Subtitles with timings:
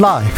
[0.00, 0.30] 라이브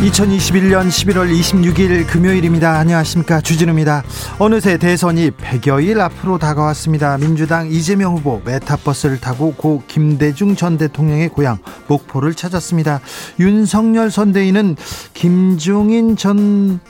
[0.00, 2.78] 2021년 11월 26일 금요일입니다.
[2.78, 3.42] 안녕하십니까.
[3.42, 4.02] 주진우입니다.
[4.38, 7.18] 어느새 대선이 100여일 앞으로 다가왔습니다.
[7.18, 11.58] 민주당 이재명 후보 메타버스를 타고 고 김대중 전 대통령의 고향
[11.88, 13.02] 목포를 찾았습니다.
[13.38, 14.76] 윤석열 선대위는
[15.12, 16.80] 김종인 전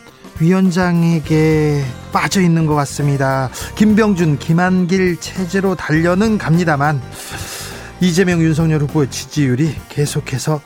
[0.41, 3.51] 위원장에게 빠져 있는 것 같습니다.
[3.77, 7.01] 김병준, 김한길 체제로 달려는 갑니다만
[8.01, 10.61] 이재명 윤석열 후보의 지지율이 계속해서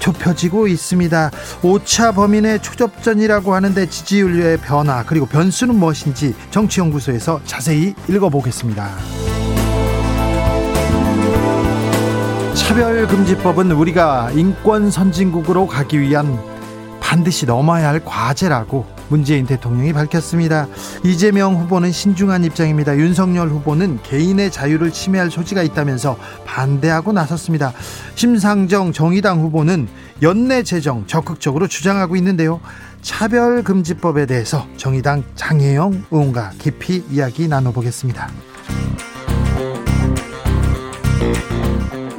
[0.00, 1.30] 좁혀지고 있습니다.
[1.62, 8.88] 5차 범인의 초접전이라고 하는데 지지율의 변화 그리고 변수는 무엇인지 정치연구소에서 자세히 읽어보겠습니다.
[12.54, 16.38] 차별금지법은 우리가 인권 선진국으로 가기 위한
[17.00, 20.66] 반드시 넘어야 할 과제라고 문재인 대통령이 밝혔습니다.
[21.04, 22.96] 이재명 후보는 신중한 입장입니다.
[22.96, 26.16] 윤석열 후보는 개인의 자유를 침해할 소지가 있다면서
[26.46, 27.74] 반대하고 나섰습니다.
[28.14, 29.88] 심상정 정의당 후보는
[30.22, 32.60] 연내 재정 적극적으로 주장하고 있는데요.
[33.02, 38.30] 차별금지법에 대해서 정의당 장혜영 의원과 깊이 이야기 나눠보겠습니다.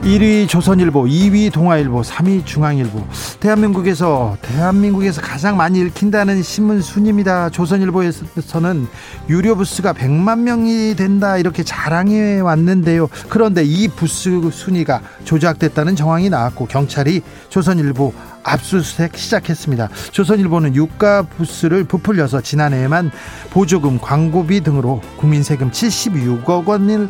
[0.02, 3.06] 1위 조선일보, 2위 동아일보, 3위 중앙일보.
[3.40, 7.52] 대한민국에서 대한민국에서 가장 많이 읽힌다는 신문 순입니다.
[7.52, 8.88] 조선일보에서는
[9.30, 13.10] 유료 부스가 100만 명이 된다 이렇게 자랑해 왔는데요.
[13.30, 18.12] 그런데 이 부스 순위가 조작됐다는 정황이 나왔고 경찰이 조선일보
[18.44, 19.90] 압수수색 시작했습니다.
[20.12, 23.12] 조선일보는 유가 부스를 부풀려서 지난해에만
[23.52, 27.08] 보조금, 광고비 등으로 국민 세금 76억 원을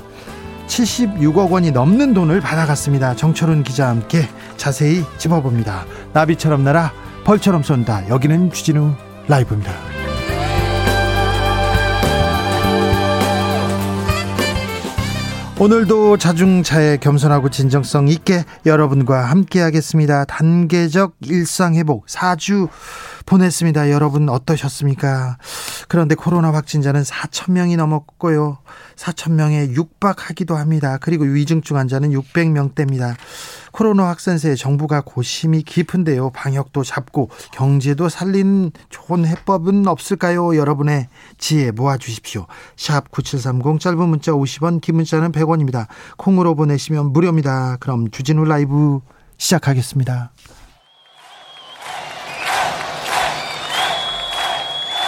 [0.71, 3.15] 76억 원이 넘는 돈을 받아갔습니다.
[3.15, 5.85] 정철훈 기자와 함께 자세히 짚어봅니다.
[6.13, 6.93] 나비처럼 날아
[7.25, 8.07] 벌처럼 쏜다.
[8.09, 8.93] 여기는 주진우
[9.27, 9.73] 라이브입니다.
[15.59, 20.25] 오늘도 자중차에 겸손하고 진정성 있게 여러분과 함께 하겠습니다.
[20.25, 22.67] 단계적 일상 회복 4주
[23.25, 23.91] 보냈습니다.
[23.91, 25.37] 여러분 어떠셨습니까?
[25.87, 28.59] 그런데 코로나 확진자는 4천 명이 넘었고요.
[28.95, 30.97] 4천 명에 육박하기도 합니다.
[31.01, 33.15] 그리고 위중증 환자는 600명대입니다.
[33.71, 36.31] 코로나 확산세에 정부가 고심이 깊은데요.
[36.31, 40.55] 방역도 잡고 경제도 살린 좋은 해법은 없을까요?
[40.57, 42.47] 여러분의 지혜 모아 주십시오.
[42.75, 45.87] 샵 9730 짧은 문자 50원 긴 문자는 100원입니다.
[46.17, 47.77] 콩으로 보내시면 무료입니다.
[47.79, 48.99] 그럼 주진우 라이브
[49.37, 50.31] 시작하겠습니다.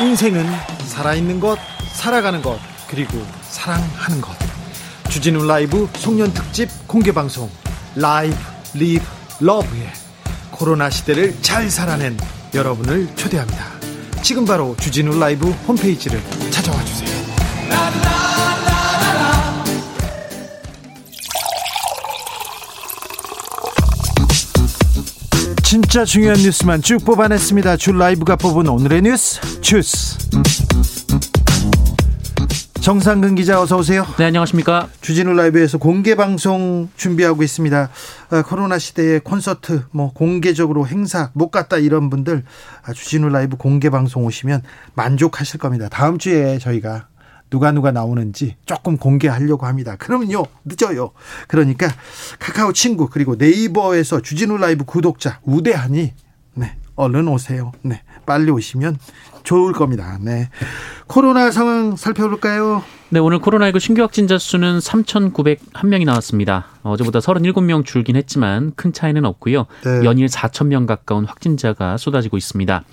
[0.01, 0.45] 인생은
[0.87, 1.57] 살아있는 것,
[1.93, 4.31] 살아가는 것, 그리고 사랑하는 것.
[5.09, 7.49] 주진우 라이브 송년 특집 공개 방송
[7.95, 8.35] Live
[8.73, 9.05] Live
[9.39, 9.93] Love에
[10.51, 12.17] 코로나 시대를 잘 살아낸
[12.53, 13.65] 여러분을 초대합니다.
[14.23, 17.13] 지금 바로 주진우 라이브 홈페이지를 찾아와 주세요.
[25.73, 27.77] 진짜 중요한 뉴스만 쭉 뽑아냈습니다.
[27.77, 30.19] 줄 라이브가 뽑은 오늘의 뉴스 주스.
[32.79, 34.05] 정상근 기자 어서 오세요.
[34.19, 34.89] 네 안녕하십니까.
[35.01, 37.89] 주진우 라이브에서 공개 방송 준비하고 있습니다.
[38.29, 42.43] 아, 코로나 시대에 콘서트 뭐 공개적으로 행사 못 갔다 이런 분들
[42.83, 44.61] 아, 주진우 라이브 공개 방송 오시면
[44.93, 45.89] 만족하실 겁니다.
[45.89, 47.07] 다음 주에 저희가
[47.53, 49.95] 누가 누가 나오는지 조금 공개하려고 합니다.
[49.95, 51.11] 그러면요 늦어요.
[51.47, 51.87] 그러니까
[52.39, 56.13] 카카오 친구 그리고 네이버에서 주진우 라이브 구독자 우대하니
[56.55, 57.71] 네 얼른 오세요.
[57.83, 58.97] 네 빨리 오시면
[59.43, 60.17] 좋을 겁니다.
[60.19, 60.49] 네.
[61.05, 62.83] 코로나 상황 살펴볼까요?
[63.09, 66.65] 네, 오늘 코로나19 신규 확진자 수는 3,901명이 나왔습니다.
[66.81, 69.67] 어제보다 37명 줄긴 했지만 큰 차이는 없고요.
[69.83, 70.03] 네.
[70.05, 72.83] 연일 4,000명 가까운 확진자가 쏟아지고 있습니다.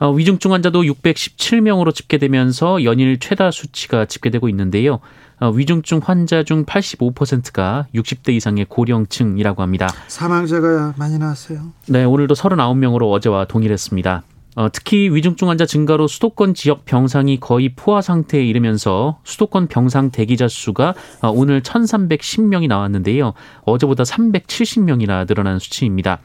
[0.00, 5.00] 어, 위중증 환자도 617명으로 집계되면서 연일 최다 수치가 집계되고 있는데요.
[5.40, 9.88] 어, 위중증 환자 중 85%가 60대 이상의 고령층이라고 합니다.
[10.06, 11.72] 사망자가 많이 나왔어요.
[11.88, 14.22] 네, 오늘도 39명으로 어제와 동일했습니다.
[14.56, 20.48] 어, 특히 위중증 환자 증가로 수도권 지역 병상이 거의 포화 상태에 이르면서 수도권 병상 대기자
[20.48, 23.34] 수가 어, 오늘 1,310명이 나왔는데요.
[23.62, 26.18] 어제보다 370명이나 늘어난 수치입니다.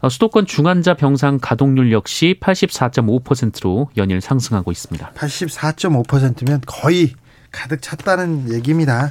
[0.00, 5.10] 어, 수도권 중환자 병상 가동률 역시 84.5%로 연일 상승하고 있습니다.
[5.14, 7.12] 84.5%면 거의
[7.50, 9.10] 가득 찼다는 얘기입니다.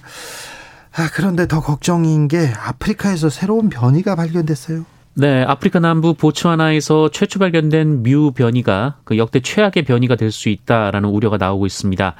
[0.96, 4.86] 아, 그런데 더 걱정인 게 아프리카에서 새로운 변이가 발견됐어요.
[5.16, 11.10] 네, 아프리카 남부 보츠와나에서 최초 발견된 뮤 변이가 그 역대 최악의 변이가 될 수 있다라는
[11.10, 12.16] 우려가 나오고 있습니다.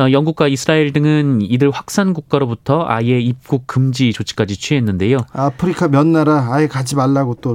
[0.00, 5.18] 어, 영국과 이스라엘 등은 이들 확산 국가로부터 아예 입국 금지 조치까지 취했는데요.
[5.32, 7.54] 아프리카 몇 나라 아예 가지 말라고 또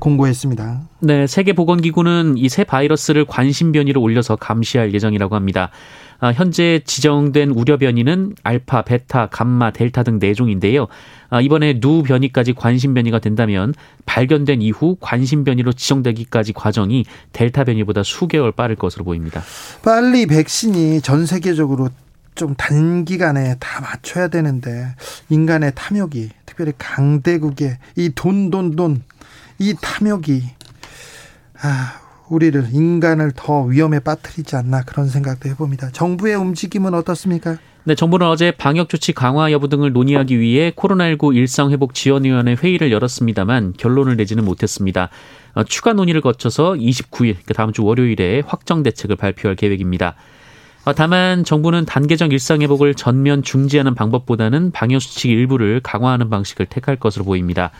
[0.00, 0.80] 공고했습니다.
[1.00, 5.70] 네, 세계보건기구는 이 새 바이러스를 관심 변이로 올려서 감시할 예정이라고 합니다.
[6.20, 10.86] 아, 현재 지정된 우려 변이는 알파, 베타, 감마, 델타 등 4종인데요.
[11.30, 13.72] 아, 이번에 누 변이까지 관심 변이가 된다면
[14.06, 19.42] 발견된 이후 관심 변이로 지정되기까지 과정이 델타 변이보다 수개월 빠를 것으로 보입니다.
[19.82, 21.88] 빨리 백신이 전 세계적으로
[22.34, 24.94] 좀 단기간에 다 맞춰야 되는데
[25.30, 29.02] 인간의 탐욕이 특별히 강대국의 이 돈 돈 돈
[29.58, 30.42] 이 탐욕이
[31.62, 31.99] 아
[32.30, 35.90] 우리를 인간을 더 위험에 빠뜨리지 않나 그런 생각도 해봅니다.
[35.90, 37.58] 정부의 움직임은 어떻습니까?
[37.84, 42.92] 네, 정부는 어제 방역 조치 강화 여부 등을 논의하기 위해 코로나19 일상 회복 지원위원회 회의를
[42.92, 45.08] 열었습니다만 결론을 내지는 못했습니다.
[45.54, 50.14] 어, 추가 논의를 거쳐서 29일, 그러니까 다음 주 월요일에 확정 대책을 발표할 계획입니다.
[50.84, 56.96] 어, 다만 정부는 단계적 일상 회복을 전면 중지하는 방법보다는 방역 수칙 일부를 강화하는 방식을 택할
[56.96, 57.70] 것으로 보입니다.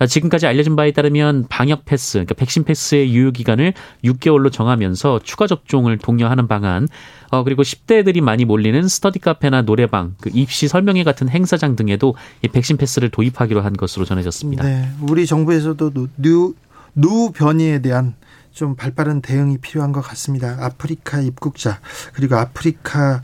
[0.00, 5.46] 아, 지금까지 알려진 바에 따르면 방역 패스, 그러니까 백신 패스의 유효 기간을 6개월로 정하면서 추가
[5.46, 6.88] 접종을 독려하는 방안,
[7.30, 12.48] 어, 그리고 10대들이 많이 몰리는 스터디 카페나 노래방, 그 입시 설명회 같은 행사장 등에도 이
[12.48, 14.64] 백신 패스를 도입하기로 한 것으로 전해졌습니다.
[14.64, 16.54] 네, 우리 정부에서도 누,
[16.94, 18.14] 누 변이에 대한
[18.52, 20.56] 좀 발빠른 대응이 필요한 것 같습니다.
[20.60, 21.78] 아프리카 입국자
[22.14, 23.22] 그리고 아프리카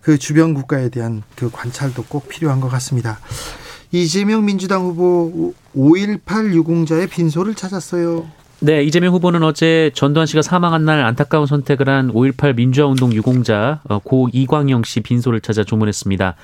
[0.00, 3.18] 그 주변 국가에 대한 그 관찰도 꼭 필요한 것 같습니다.
[3.90, 8.26] 이재명 민주당 후보 5.18 유공자의 빈소를 찾았어요.
[8.60, 13.98] 네, 이재명 후보는 어제 전두환 씨가 사망한 날 안타까운 선택을 한 5.18 민주화운동 유공자 어,
[13.98, 16.36] 고 이광영 씨 빈소를 찾아 조문했습니다.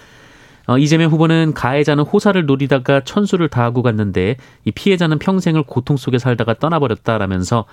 [0.69, 4.37] 어, 이재명 후보는 가해자는 호사를 노리다가 천수를 다하고 갔는데
[4.67, 7.65] 이 피해자는 평생을 고통 속에 살다가 떠나버렸다라면서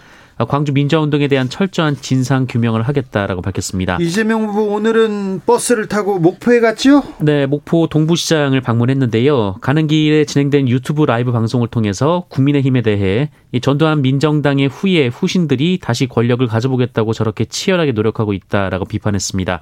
[0.48, 3.98] 광주 민주화운동에 대한 철저한 진상 규명을 하겠다라고 밝혔습니다.
[4.00, 7.04] 이재명 후보 오늘은 버스를 타고 목포에 갔죠?
[7.20, 9.58] 네, 목포 동부시장을 방문했는데요.
[9.60, 16.08] 가는 길에 진행된 유튜브 라이브 방송을 통해서 국민의힘에 대해 이 전두환 민정당의 후예 후신들이 다시
[16.08, 19.62] 권력을 가져보겠다고 저렇게 치열하게 노력하고 있다라고 비판했습니다.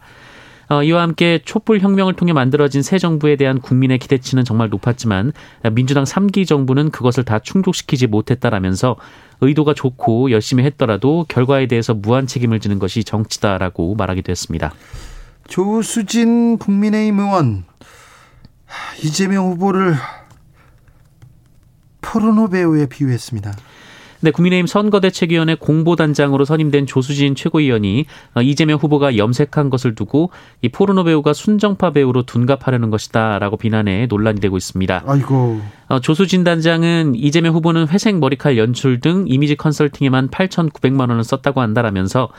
[0.69, 5.33] 어, 이와 함께 촛불 혁명을 통해 만들어진 새 정부에 대한 국민의 기대치는 정말 높았지만
[5.71, 8.95] 민주당 3기 정부는 그것을 다 충족시키지 못했다라면서
[9.41, 14.73] 의도가 좋고 열심히 했더라도 결과에 대해서 무한 책임을 지는 것이 정치다라고 말하기도 했습니다.
[15.47, 17.65] 조수진 국민의힘 의원
[19.03, 19.95] 이재명 후보를
[22.01, 23.53] 포르노 배우에 비유했습니다.
[24.23, 28.05] 네, 국민의힘 선거대책위원회 공보단장으로 선임된 조수진 최고위원이
[28.35, 30.31] 어, 이재명 후보가 염색한 것을 두고
[30.61, 35.03] 이 포르노 배우가 순정파 배우로 둔갑하려는 것이다라고 비난해 논란이 되고 있습니다.
[35.05, 35.59] 아이고.
[35.89, 42.29] 어, 조수진 단장은 이재명 후보는 회색 머리칼 연출 등 이미지 컨설팅에만 8,900만 원을 썼다고 한다라면서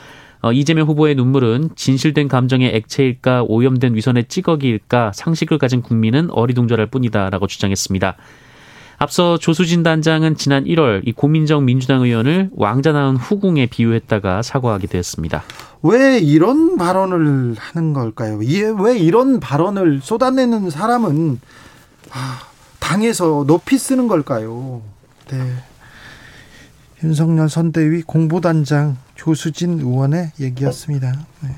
[0.41, 7.47] 어, 이재명 후보의 눈물은 진실된 감정의 액체일까 오염된 위선의 찌꺼기일까 상식을 가진 국민은 어리둥절할 뿐이다라고
[7.47, 8.17] 주장했습니다.
[9.05, 15.43] 앞서 조수진 단장은 지난 1월 이 고민정 민주당 의원을 왕자 낳은 후궁에 비유했다가 사과하기도 했습니다.
[15.83, 18.39] 왜 이런 발언을 하는 걸까요?
[18.39, 21.39] 왜 이런 발언을 쏟아내는 사람은
[22.13, 22.41] 아,
[22.81, 24.81] 당에서 높이 쓰는 걸까요?
[25.31, 25.39] 네.
[27.03, 31.13] 윤석열 선대위 공보단장 조수진 의원의 얘기였습니다.
[31.43, 31.51] 네.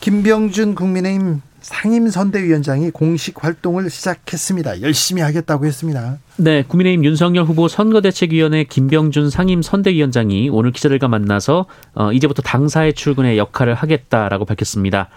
[0.00, 4.82] 김병준 국민의힘 상임선대위원장이 공식 활동을 시작했습니다.
[4.82, 6.18] 열심히 하겠다고 했습니다.
[6.36, 13.74] 네, 국민의힘 윤석열 후보 선거대책위원회 김병준 상임선대위원장이 오늘 기자들과 만나서 어, 이제부터 당사에 출근의 역할을
[13.74, 15.08] 하겠다라고 밝혔습니다.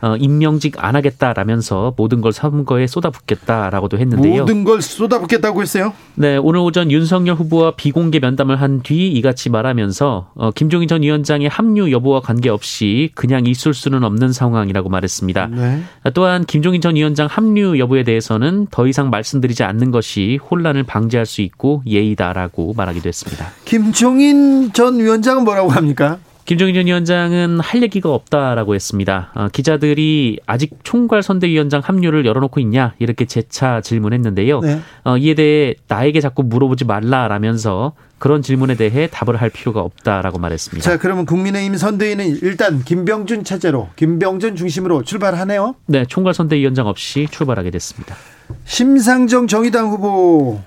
[0.00, 4.40] 어, 임명직 안 하겠다라면서 모든 걸 선거에 쏟아붓겠다라고도 했는데요.
[4.40, 5.92] 모든 걸 쏟아붓겠다고 했어요?
[6.14, 11.48] 네, 오늘 오전 윤석열 후보와 비공개 면담을 한 뒤 이같이 말하면서 어, 김종인 전 위원장의
[11.48, 15.46] 합류 여부와 관계없이 그냥 있을 수는 없는 상황이라고 말했습니다.
[15.48, 15.82] 네.
[16.14, 21.40] 또한 김종인 전 위원장 합류 여부에 대해서는 더 이상 말씀드리지 않는 것이 혼란을 방지할 수
[21.42, 23.46] 있고 예의다라고 말하기도 했습니다.
[23.64, 26.18] 김종인 전 위원장은 뭐라고 합니까?
[26.48, 29.30] 김종인 전 위원장은 할 얘기가 없다라고 했습니다.
[29.34, 34.60] 어, 기자들이 아직 총괄 선대위원장 합류를 열어놓고 있냐 이렇게 재차 질문했는데요.
[34.60, 34.80] 네.
[35.04, 40.90] 어, 이에 대해 나에게 자꾸 물어보지 말라라면서 그런 질문에 대해 답을 할 필요가 없다라고 말했습니다.
[40.90, 45.74] 자, 그러면 국민의힘 선대위는 일단 김병준 체제로 김병준 중심으로 출발하네요.
[45.84, 48.16] 네, 총괄 선대위원장 없이 출발하게 됐습니다.
[48.64, 50.62] 심상정 정의당 후보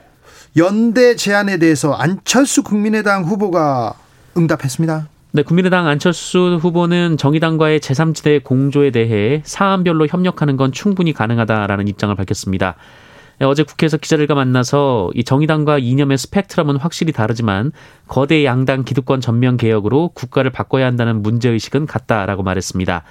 [0.58, 3.96] 연대 제안에 대해서 안철수 국민의당 후보가
[4.38, 5.08] 응답했습니다.
[5.34, 12.76] 네, 국민의당 안철수 후보는 정의당과의 제3지대 공조에 대해 사안별로 협력하는 건 충분히 가능하다라는 입장을 밝혔습니다.
[13.40, 17.72] 네, 어제 국회에서 기자들과 만나서 이 정의당과 이념의 스펙트럼은 확실히 다르지만
[18.10, 23.04] 거대 양당 기득권 전면 개혁으로 국가를 바꿔야 한다는 문제의식은 같다라고 말했습니다.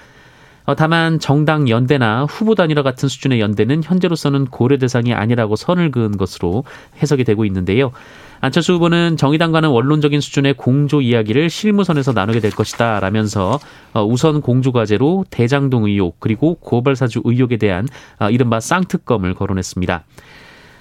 [0.66, 6.18] 어, 다만 정당 연대나 후보 단일화 같은 수준의 연대는 현재로서는 고려 대상이 아니라고 선을 그은
[6.18, 6.64] 것으로
[7.02, 7.92] 해석이 되고 있는데요.
[8.40, 13.60] 안철수 후보는 정의당과는 원론적인 수준의 공조 이야기를 실무선에서 나누게 될 것이다 라면서
[13.92, 17.86] 어, 우선 공조 과제로 대장동 의혹 그리고 고발사주 의혹에 대한
[18.18, 20.04] 어, 이른바 쌍특검을 거론했습니다.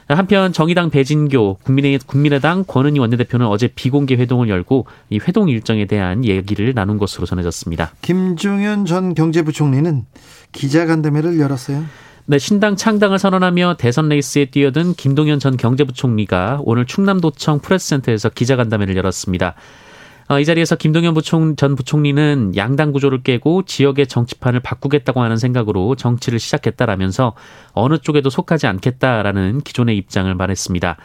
[0.07, 6.25] 한편 정의당 배진교 국민의, 국민의당 권은희 원내대표는 어제 비공개 회동을 열고 이 회동 일정에 대한
[6.25, 7.91] 얘기를 나눈 것으로 전해졌습니다.
[8.01, 10.05] 김종현 전 경제부총리는
[10.51, 11.83] 기자간담회를 열었어요.
[12.29, 19.55] 네, 신당 창당을 선언하며 대선 레이스에 뛰어든 김동연 전 경제부총리가 오늘 충남도청 프레스센터에서 기자간담회를 열었습니다.
[20.27, 25.95] 어, 이 자리에서 김동연 부총, 전 부총리는 양당 구조를 깨고 지역의 정치판을 바꾸겠다고 하는 생각으로
[25.95, 27.33] 정치를 시작했다라면서
[27.71, 30.97] 어느 쪽에도 속하지 않겠다라는 기존의 입장을 말했습니다.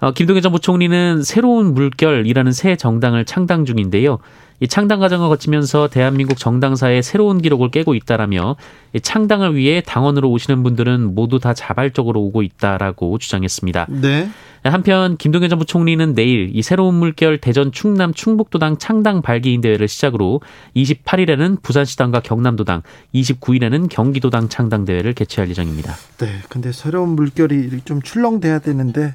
[0.00, 4.18] 어, 김동연 전 부총리는 새로운 물결이라는 새 정당을 창당 중인데요.
[4.60, 8.56] 이 창당 과정을 거치면서 대한민국 정당사의 새로운 기록을 깨고 있다라며
[8.92, 13.86] 이 창당을 위해 당원으로 오시는 분들은 모두 다 자발적으로 오고 있다라고 주장했습니다.
[13.88, 14.28] 네.
[14.64, 20.40] 한편 김동연 전 부총리는 내일 이 새로운 물결 대전 충남 충북도당 창당 발기인 대회를 시작으로
[20.74, 22.82] 28일에는 부산시당과 경남도당,
[23.14, 25.94] 29일에는 경기도당 창당 대회를 개최할 예정입니다.
[26.18, 26.40] 네.
[26.48, 29.14] 근데 새로운 물결이 좀 출렁돼야 되는데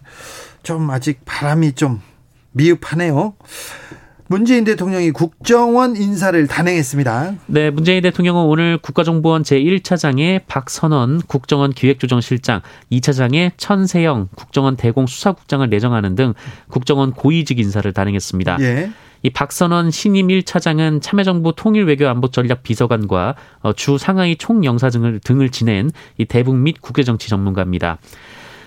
[0.64, 2.02] 좀 아직 바람이 좀
[2.52, 3.36] 미흡하네요.
[4.28, 7.36] 문재인 대통령이 국정원 인사를 단행했습니다.
[7.48, 16.34] 네, 문재인 대통령은 오늘 국가정보원 제1차장에 박선원 국정원 기획조정실장, 2차장에 천세영 국정원 대공수사국장을 내정하는 등
[16.70, 18.58] 국정원 고위직 인사를 단행했습니다.
[18.62, 18.92] 예.
[19.24, 26.82] 이 박선원 신임 1차장은 참여정부 통일외교안보전략비서관과 어, 주 상하이 총영사 등을 지낸 이 대북 및
[26.82, 28.00] 국외정치 전문가입니다.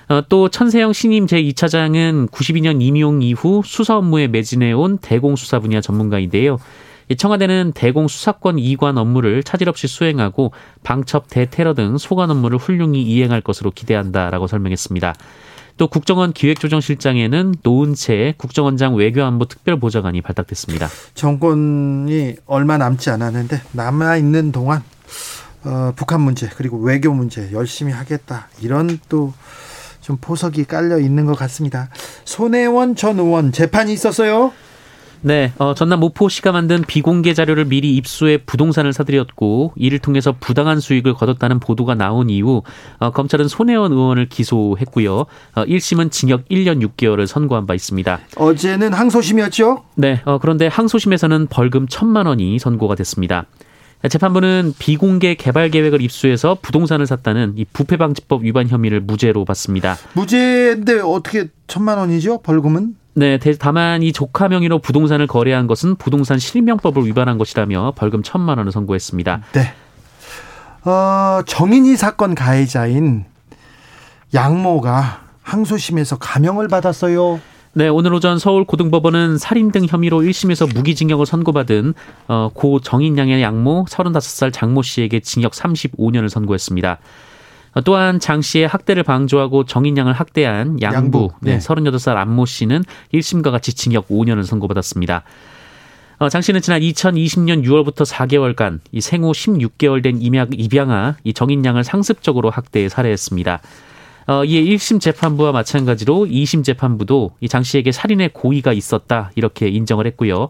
[0.08, 6.58] 어, 또 천세영 신임 제2차장은 92년 임용 이후 수사 업무에 매진해온 대공수사 분야 전문가인데요.
[7.16, 13.40] 청와대는 대공 수사권 이관 업무를 차질 없이 수행하고 방첩 대테러 등 소관 업무를 훌륭히 이행할
[13.40, 15.14] 것으로 기대한다라고 설명했습니다.
[15.76, 20.88] 또 국정원 기획조정실장에는 노은채 국정원장 외교안보 특별보좌관이 발탁됐습니다.
[21.14, 24.82] 정권이 얼마 남지 않았는데 남아 있는 동안
[25.64, 29.32] 어, 북한 문제 그리고 외교 문제 열심히 하겠다 이런 또
[30.06, 31.88] 좀 포석이 깔려 있는 것 같습니다.
[32.24, 34.52] 손혜원 전 의원 재판이 있었어요.
[35.20, 41.14] 네, 어, 전남 모포시가 만든 비공개 자료를 미리 입수해 부동산을 사들였고 이를 통해서 부당한 수익을
[41.14, 42.62] 거뒀다는 보도가 나온 이후
[42.98, 45.16] 어, 검찰은 손혜원 의원을 기소했고요.
[45.18, 48.20] 어, 1심은 징역 1년 6개월을 선고한 바 있습니다.
[48.36, 49.82] 어제는 항소심이었죠?
[49.96, 53.46] 네, 어, 그런데 항소심에서는 벌금 1천만 원이 선고가 됐습니다.
[54.08, 59.96] 재판부는 비공개 개발 계획을 입수해서 부동산을 샀다는 이 부패방지법 위반 혐의를 무죄로 봤습니다.
[60.12, 62.42] 무죄인데 어떻게 천만 원이죠?
[62.42, 62.96] 벌금은?
[63.14, 68.72] 네, 다만 이 조카 명의로 부동산을 거래한 것은 부동산 실명법을 위반한 것이라며 벌금 천만 원을
[68.72, 69.42] 선고했습니다.
[69.52, 69.72] 네.
[70.84, 73.24] 어, 정인이 사건 가해자인
[74.34, 77.40] 양모가 항소심에서 감형을 받았어요.
[77.76, 81.92] 네, 오늘 오전 서울 고등법원은 살인 등 혐의로 1심에서 무기징역을 선고받은
[82.26, 86.98] 어, 고 정인양의 양모 35살 장모 씨에게 징역 35년을 선고했습니다.
[87.74, 91.30] 어, 또한 장 씨의 학대를 방조하고 정인양을 학대한 양부, 양부.
[91.42, 91.52] 네.
[91.52, 95.24] 네, 38살 안모 씨는 1심과 같이 징역 5년을 선고받았습니다.
[96.16, 101.84] 어, 장 씨는 지난 2020년 6월부터 4개월간 이 생후 16개월 된 입양, 입양아 이 정인양을
[101.84, 103.60] 상습적으로 학대해 살해했습니다.
[104.26, 110.06] 어, 이에 1심 재판부와 마찬가지로 2심 재판부도 이 장 씨에게 살인의 고의가 있었다 이렇게 인정을
[110.08, 110.48] 했고요.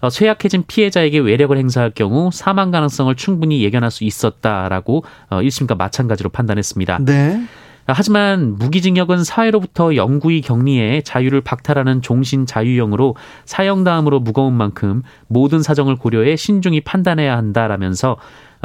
[0.00, 6.30] 어, 쇠약해진 피해자에게 외력을 행사할 경우 사망 가능성을 충분히 예견할 수 있었다라고 어, 1심과 마찬가지로
[6.30, 6.98] 판단했습니다.
[7.04, 7.40] 네.
[7.86, 15.96] 하지만 무기징역은 사회로부터 영구히 격리해 자유를 박탈하는 종신 자유형으로 사형 다음으로 무거운 만큼 모든 사정을
[15.96, 18.18] 고려해 신중히 판단해야 한다라면서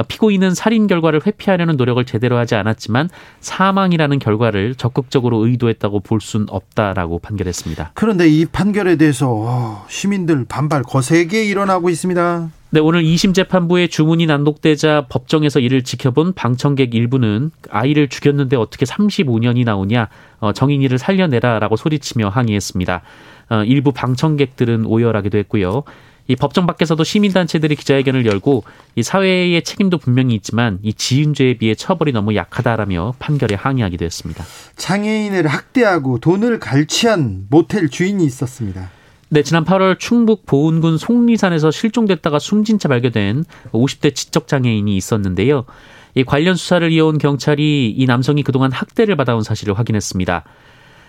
[0.03, 7.19] 피고인은 살인 결과를 회피하려는 노력을 제대로 하지 않았지만 사망이라는 결과를 적극적으로 의도했다고 볼 수는 없다라고
[7.19, 7.91] 판결했습니다.
[7.93, 12.49] 그런데 이 판결에 대해서 어, 시민들 반발 거세게 일어나고 있습니다.
[12.69, 19.63] 네, 오늘 2심 재판부의 주문이 난독되자 법정에서 이를 지켜본 방청객 일부는 아이를 죽였는데 어떻게 35년이
[19.63, 23.01] 나오냐, 어, 정인이를 살려내라라고 소리치며 항의했습니다.
[23.49, 25.83] 어, 일부 방청객들은 오열하기도 했고요.
[26.27, 28.63] 이 법정 밖에서도 시민단체들이 기자회견을 열고
[28.95, 34.43] 이 사회의 책임도 분명히 있지만 이 지은죄에 비해 처벌이 너무 약하다라며 판결에 항의하기도 했습니다.
[34.75, 38.89] 장애인을 학대하고 돈을 갈취한 모텔 주인이 있었습니다.
[39.29, 45.65] 네, 지난 8월 충북 보은군 속리산에서 실종됐다가 숨진 채 발견된 50대 지적 장애인이 있었는데요.
[46.15, 50.45] 이 관련 수사를 이어온 경찰이 이 남성이 그동안 학대를 받아온 사실을 확인했습니다.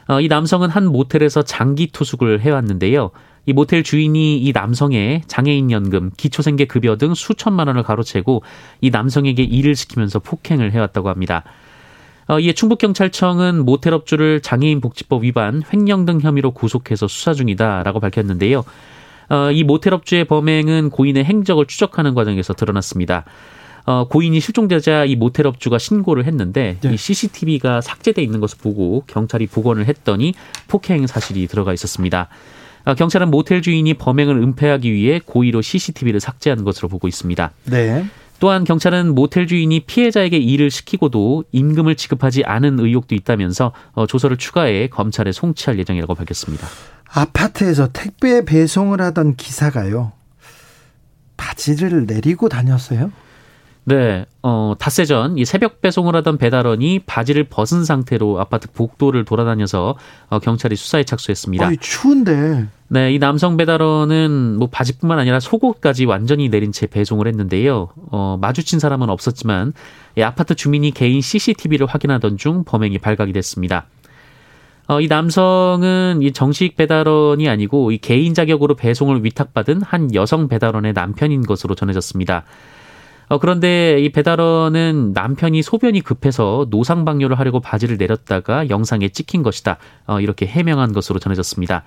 [0.09, 3.11] 어, 이 남성은 한 모텔에서 장기 투숙을 해왔는데요.
[3.45, 8.43] 이 모텔 주인이 이 남성의 장애인 연금, 기초생계 급여 등 수천만 원을 가로채고
[8.81, 11.45] 이 남성에게 일을 시키면서 폭행을 해왔다고 합니다.
[12.27, 18.65] 어, 이에 충북경찰청은 모텔 업주를 장애인 복지법 위반, 횡령 등 혐의로 구속해서 수사 중이다라고 밝혔는데요.
[19.31, 23.25] 어, 이 모텔 업주의 범행은 고인의 행적을 추적하는 과정에서 드러났습니다.
[23.88, 26.92] 어, 고인이 실종되자 이 모텔업주가 신고를 했는데 네.
[26.92, 30.35] 이 CCTV가 삭제돼 있는 것을 보고 경찰이 복원을 했더니
[30.66, 32.28] 폭행 사실이 들어가 있었습니다.
[32.85, 37.50] 어, 경찰은 모텔 주인이 범행을 은폐하기 위해 고의로 CCTV를 삭제한 것으로 보고 있습니다.
[37.64, 38.04] 네.
[38.40, 44.88] 또한 경찰은 모텔 주인이 피해자에게 일을 시키고도 임금을 지급하지 않은 의혹도 있다면서 어, 조서를 추가해
[44.88, 46.66] 검찰에 송치할 예정이라고 밝혔습니다.
[47.09, 50.12] 아파트에서 택배 배송을 하던 기사가요.
[51.38, 53.12] 바지를 내리고 다녔어요?
[53.88, 59.97] 네, 어, 닷새 전 이 새벽 배송을 하던 배달원이 바지를 벗은 상태로 아파트 복도를 돌아다녀서
[60.28, 61.66] 어, 경찰이 수사에 착수했습니다.
[61.66, 62.66] 아니, 추운데.
[62.88, 67.88] 네, 이 남성 배달원은 뭐 바지뿐만 아니라 속옷까지 완전히 내린 채 배송을 했는데요.
[68.11, 69.73] 어, 마주친 사람은 없었지만
[70.16, 73.87] 이 아파트 주민이 개인 CCTV를 확인하던 중 범행이 발각이 됐습니다.
[74.87, 80.92] 어, 이 남성은 이 정식 배달원이 아니고 이 개인 자격으로 배송을 위탁받은 한 여성 배달원의
[80.95, 82.45] 남편인 것으로 전해졌습니다.
[83.28, 89.78] 어, 그런데 이 배달원은 남편이 소변이 급해서 노상방뇨를 하려고 바지를 내렸다가 영상에 찍힌 것이다.
[90.06, 91.85] 어, 이렇게 해명한 것으로 전해졌습니다.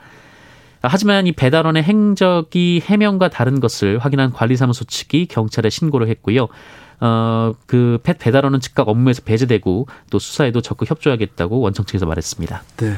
[0.83, 6.47] 하지만 이 배달원의 행적이 해명과 다른 것을 확인한 관리사무소 측이 경찰에 신고를 했고요.
[7.01, 12.63] 어, 그 펫 배달원은 즉각 업무에서 배제되고 또 수사에도 적극 협조하겠다고 원청 측에서 말했습니다.
[12.77, 12.95] 네.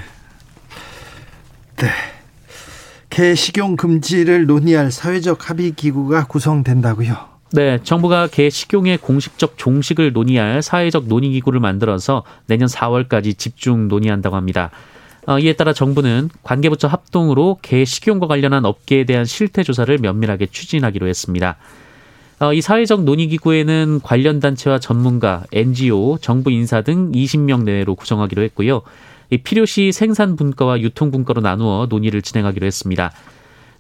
[1.78, 1.90] 네.
[3.10, 7.33] 개 식용 금지를 논의할 사회적 합의 기구가 구성된다고요.
[7.56, 14.36] 네, 정부가 개 식용의 공식적 종식을 논의할 사회적 논의 기구를 만들어서 내년 4월까지 집중 논의한다고
[14.36, 14.72] 합니다.
[15.28, 21.08] 어, 이에 따라 정부는 관계부처 합동으로 개 식용과 관련한 업계에 대한 실태 조사를 면밀하게 추진하기로
[21.08, 21.58] 했습니다.
[22.40, 28.42] 어, 이 사회적 논의 기구에는 관련 단체와 전문가, NGO, 정부 인사 등 20명 내외로 구성하기로
[28.42, 28.82] 했고요.
[29.30, 33.12] 이 필요시 생산 분과와 유통 분과로 나누어 논의를 진행하기로 했습니다.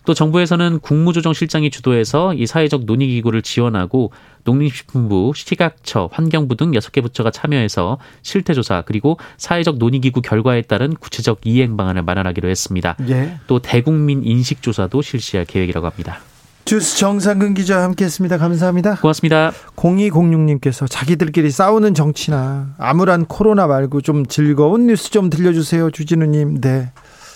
[0.05, 4.11] 또 정부에서는 국무조정실장이 주도해서 이 사회적 논의 기구를 지원하고
[4.43, 11.41] 농림식품부, 시각처, 환경부 등 여섯 개 부처가 참여해서 실태조사 그리고 사회적 논의기구 결과에 따른 구체적
[11.45, 12.95] 이행 방안을 마련하기로 했습니다.
[13.09, 13.37] 예.
[13.47, 16.19] 또 대국민 인식조사도 실시할 계획이라고 합니다.
[16.65, 18.37] 주스 정상근 기자와 함께했습니다.
[18.37, 18.95] 감사합니다.
[18.95, 19.51] 고맙습니다.
[19.75, 25.91] 0206님께서 자기들끼리 싸우는 정치나 암울한 코로나 말고 좀 즐거운 뉴스 좀 들려주세요.
[25.91, 26.61] 주진우님.
[26.61, 26.91] 네.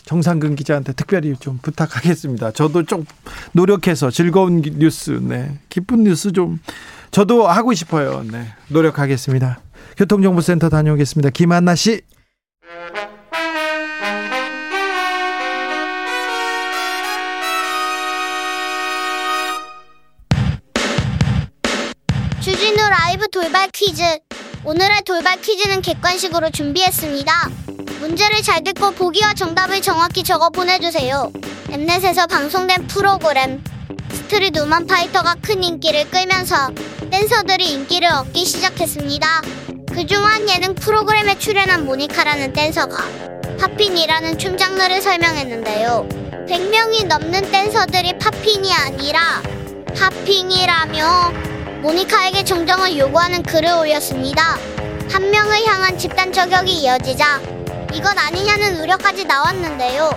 [0.07, 2.51] 정상근 기자한테 특별히 좀 부탁하겠습니다.
[2.51, 3.05] 저도 좀
[3.51, 6.59] 노력해서 즐거운 뉴스, 네, 기쁜 뉴스 좀
[7.11, 8.23] 저도 하고 싶어요.
[8.23, 9.59] 네, 노력하겠습니다.
[9.97, 11.29] 교통정보센터 다녀오겠습니다.
[11.31, 12.01] 김한나 씨.
[22.39, 24.01] 주진우 라이브 돌발 퀴즈.
[24.63, 27.76] 오늘의 돌발 퀴즈는 객관식으로 준비했습니다.
[27.99, 31.31] 문제를 잘 듣고 보기와 정답을 정확히 적어 보내주세요.
[31.71, 33.63] 엠넷에서 방송된 프로그램
[34.61, 36.69] 우먼 파이터가 큰 인기를 끌면서
[37.09, 39.41] 댄서들이 인기를 얻기 시작했습니다.
[39.93, 43.03] 그중 한 예능 프로그램에 출연한 모니카라는 댄서가
[43.59, 46.07] 팝핀이라는 춤 장르를 설명했는데요.
[46.47, 49.41] 100명이 넘는 댄서들이 팝핀이 아니라
[49.97, 51.31] 팝핑이라며
[51.81, 54.57] 모니카에게 정정을 요구하는 글을 올렸습니다.
[55.09, 57.56] 한 명을 향한 집단 저격이 이어지자
[57.97, 60.11] 이건 아니냐는 우려까지 나왔는데요.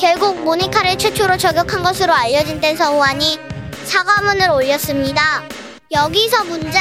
[0.00, 3.38] 결국 모니카를 최초로 저격한 것으로 알려진 댄서 호환이
[3.84, 5.42] 사과문을 올렸습니다.
[5.92, 6.78] 여기서 문제.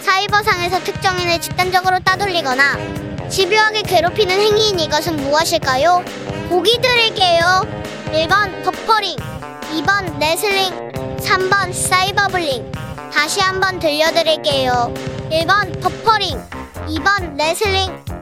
[0.00, 6.02] 사이버상에서 특정인을 집단적으로 따돌리거나 집요하게 괴롭히는 행위인 이것은 무엇일까요?
[6.48, 7.66] 보기 드릴게요.
[8.12, 12.72] 1번 버퍼링, 2번 레슬링, 3번 사이버블링.
[13.12, 14.92] 다시 한번 들려드릴게요.
[15.30, 16.38] 1번 버퍼링,
[16.88, 18.21] 2번 레슬링,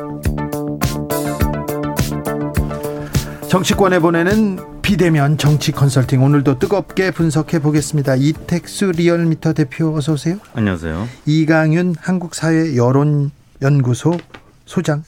[3.51, 8.15] 정치권에 보내는 비대면 정치 컨설팅 오늘도 뜨겁게 분석해 보겠습니다.
[8.15, 10.37] 이택수 리얼미터 대표 어서 오세요.
[10.53, 11.05] 안녕하세요.
[11.25, 14.17] 이강윤 한국사회 여론연구소
[14.63, 15.03] 소장.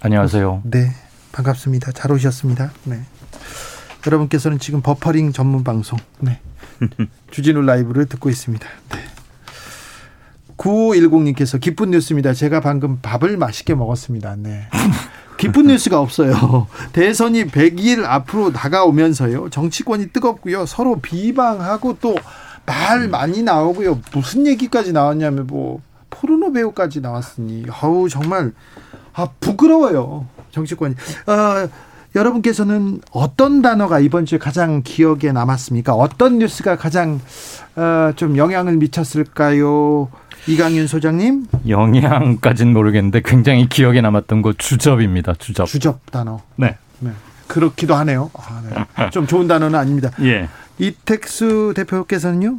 [0.00, 0.62] 안녕하세요.
[0.64, 0.90] 네,
[1.30, 1.92] 반갑습니다.
[1.92, 2.72] 잘 오셨습니다.
[2.86, 3.02] 네.
[4.04, 6.40] 여러분께서는 지금 버퍼링 전문 방송 네.
[7.30, 8.66] 주진우 라이브를 듣고 있습니다.
[8.90, 8.98] 네.
[10.56, 12.34] 9510님께서 기쁜 뉴스입니다.
[12.34, 14.34] 제가 방금 밥을 맛있게 먹었습니다.
[14.34, 14.68] 네.
[15.36, 16.66] 기쁜 뉴스가 없어요.
[16.92, 19.50] 대선이 100일 앞으로 다가오면서요.
[19.50, 20.66] 정치권이 뜨겁고요.
[20.66, 22.14] 서로 비방하고 또
[22.66, 24.00] 말 많이 나오고요.
[24.12, 28.52] 무슨 얘기까지 나왔냐면 뭐 포르노 배우까지 나왔으니 어우 정말
[29.14, 30.26] 아 부끄러워요.
[30.50, 30.94] 정치권이.
[31.26, 31.68] 아
[32.14, 35.94] 여러분께서는 어떤 단어가 이번 주에 가장 기억에 남았습니까?
[35.94, 37.20] 어떤 뉴스가 가장
[37.76, 40.08] 어, 좀 영향을 미쳤을까요?
[40.46, 41.46] 이강윤 소장님?
[41.68, 45.34] 영향까지는 모르겠는데 굉장히 기억에 남았던 거 주접입니다.
[45.38, 45.66] 주접.
[45.66, 46.40] 주접 단어.
[46.56, 46.76] 네.
[47.00, 47.10] 네.
[47.48, 48.30] 그렇기도 하네요.
[48.34, 49.10] 아, 네.
[49.10, 50.10] 좀 좋은 단어는 아닙니다.
[50.22, 50.48] 예.
[50.78, 52.58] 이택수 대표께서는요?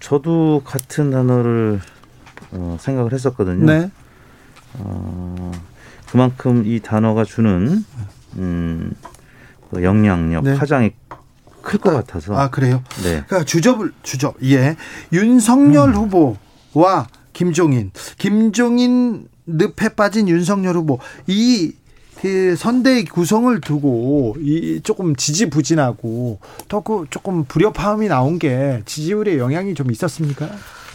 [0.00, 1.80] 저도 같은 단어를
[2.52, 3.64] 어, 생각을 했었거든요.
[3.64, 3.90] 네.
[4.74, 5.52] 어,
[6.10, 7.84] 그만큼 이 단어가 주는
[8.36, 8.92] 음,
[9.70, 10.54] 그 영향력, 네.
[10.56, 10.90] 파장이
[11.62, 12.36] 클 것 같아서.
[12.38, 12.82] 아 그래요?
[13.02, 13.24] 네.
[13.26, 14.36] 그러니까 주접을 주접.
[14.44, 14.76] 예.
[15.12, 16.36] 윤석열 후보
[16.76, 26.80] 와 김종인, 김종인 늪에 빠진 윤석열 후보 이그 선대 구성을 두고 이 조금 지지부진하고 또
[26.80, 30.48] 그 조금 불협화음이 나온 게 지지율에 영향이 좀 있었습니까?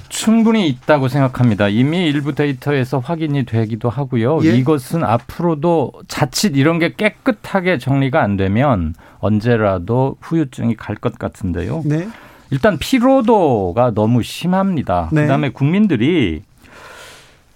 [0.09, 1.69] 충분히 있다고 생각합니다.
[1.69, 4.39] 이미 일부 데이터에서 확인이 되기도 하고요.
[4.43, 4.57] 예.
[4.57, 11.83] 이것은 앞으로도 자칫 이런 게 깨끗하게 정리가 안 되면 언제라도 후유증이 갈 것 같은데요.
[11.85, 12.09] 네.
[12.51, 15.09] 일단 피로도가 너무 심합니다.
[15.11, 15.21] 네.
[15.23, 16.43] 그다음에 국민들이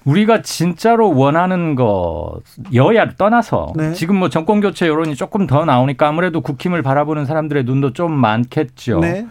[0.05, 2.39] 우리가 진짜로 원하는 거
[2.73, 3.93] 여야를 떠나서 네.
[3.93, 8.99] 지금 뭐 정권 교체 여론이 조금 더 나오니까 아무래도 국힘을 바라보는 사람들의 눈도 좀 많겠죠.
[8.99, 9.27] 네.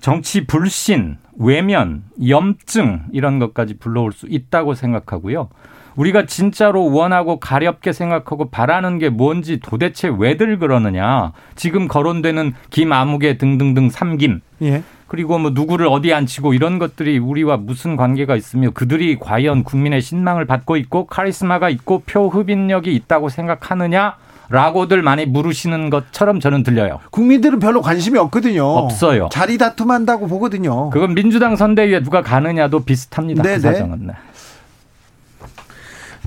[0.00, 5.48] 정치 불신, 외면, 염증 이런 것까지 불러올 수 있다고 생각하고요.
[5.96, 11.32] 우리가 진짜로 원하고 가렵게 생각하고 바라는 게 뭔지 도대체 왜들 그러느냐.
[11.54, 14.82] 지금 거론되는 김아무개 등등등 삼김 예.
[15.14, 20.44] 그리고 뭐 누구를 어디 앉히고 이런 것들이 우리와 무슨 관계가 있으며 그들이 과연 국민의 신망을
[20.44, 24.16] 받고 있고 카리스마가 있고 표 흡인력이 있다고 생각하느냐
[24.48, 26.98] 라고들 많이 물으시는 것처럼 저는 들려요.
[27.12, 28.64] 국민들은 별로 관심이 없거든요.
[28.64, 29.28] 없어요.
[29.30, 30.90] 자리 다툼한다고 보거든요.
[30.90, 33.44] 그건 민주당 선대위에 누가 가느냐도 비슷합니다.
[33.44, 33.54] 네네.
[33.54, 34.06] 그 사정은.
[34.08, 34.12] 네.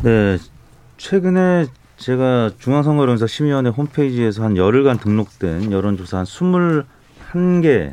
[0.03, 0.37] 네.
[0.95, 1.65] 최근에
[1.97, 7.91] 제가 중앙선거론사 심의위원회 홈페이지에서 한 열흘간 등록된 여론조사 한 21개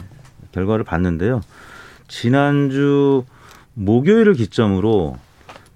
[0.54, 1.40] 결과를 봤는데요.
[2.08, 3.24] 지난주
[3.74, 5.18] 목요일을 기점으로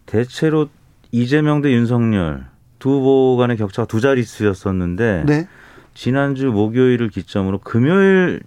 [0.06, 0.68] 대체로
[1.10, 2.46] 이재명 대 윤석열
[2.78, 5.48] 두 후보 간의 격차가 두 자릿수였었는데 네.
[5.94, 8.40] 지난주 목요일을 기점으로 금요일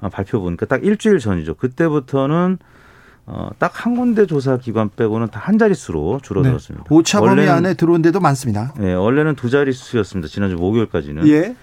[0.00, 1.54] 아, 발표 보니까 딱 일주일 전이죠.
[1.54, 2.58] 그때부터는
[3.26, 6.84] 어, 딱 한 군데 조사 기관 빼고는 다 한 자릿수로 줄어들었습니다.
[6.88, 6.94] 네.
[6.94, 8.74] 오차 범위 안에 들어온 데도 많습니다.
[8.78, 10.28] 네, 원래는 두 자릿수였습니다.
[10.28, 11.26] 지난주 목요일까지는.
[11.28, 11.56] 예.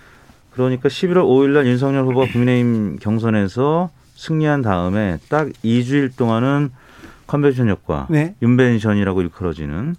[0.53, 3.89] 그러니까 11월 5일 날 윤석열 후보가 국민의힘 경선에서
[4.25, 6.69] 승리한 다음에 딱 2주일 동안은
[7.25, 8.35] 컨벤션 효과, 네.
[8.43, 9.95] 윤벤션이라고 일컬어지는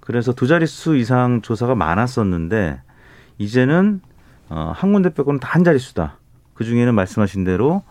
[0.00, 2.80] 그래서 두 자릿수 이상 조사가 많았었는데
[3.38, 4.02] 이제는
[4.50, 6.18] 어, 한 군데 빼고는 다 한 자릿수다.
[6.52, 7.82] 그 중에는 말씀하신 대로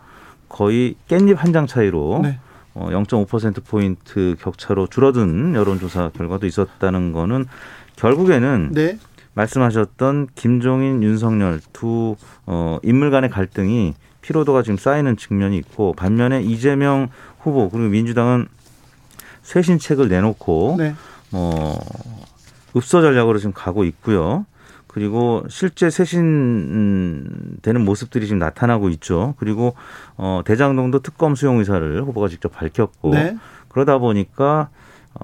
[0.49, 2.39] 거의 깻잎 한 장 차이로 네.
[2.75, 7.45] 어, 0.5% 포인트 격차로 줄어든 여론조사 결과도 있었다는 거는
[7.95, 8.99] 결국에는 네.
[9.33, 12.15] 말씀하셨던 김종인, 윤석열 두
[12.45, 13.95] 어, 인물 간의 갈등이
[14.31, 18.47] 피로도가 지금 쌓이는 측면이 있고 반면에 이재명 후보 그리고 민주당은
[19.43, 20.95] 쇄신책을 내놓고 네.
[21.33, 21.77] 어,
[22.75, 24.45] 읍서 전략으로 지금 가고 있고요.
[24.87, 29.35] 그리고 실제 쇄신되는 모습들이 지금 나타나고 있죠.
[29.37, 29.75] 그리고
[30.17, 33.37] 어, 대장동도 특검 수용 의사를 후보가 직접 밝혔고 네.
[33.69, 34.69] 그러다 보니까
[35.13, 35.23] 어,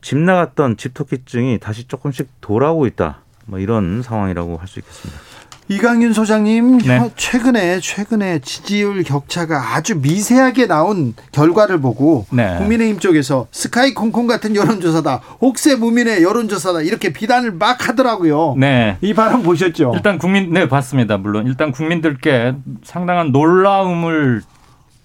[0.00, 3.20] 집 나갔던 집토끼증이 다시 조금씩 돌아오고 있다.
[3.46, 5.20] 뭐 이런 상황이라고 할 수 있겠습니다.
[5.68, 6.98] 이강윤 소장님 네.
[6.98, 12.54] 혀- 최근에 최근에 지지율 격차가 아주 미세하게 나온 결과를 보고 네.
[12.58, 18.54] 국민의힘 쪽에서 스카이 콩콩 같은 여론조사다 혹세 무민의 여론조사다 이렇게 비난을 막 하더라고요.
[18.56, 18.96] 네.
[19.00, 19.90] 이 발언 보셨죠?
[19.96, 21.16] 일단 국민 네 봤습니다.
[21.16, 24.42] 물론 일단 국민들께 상당한 놀라움을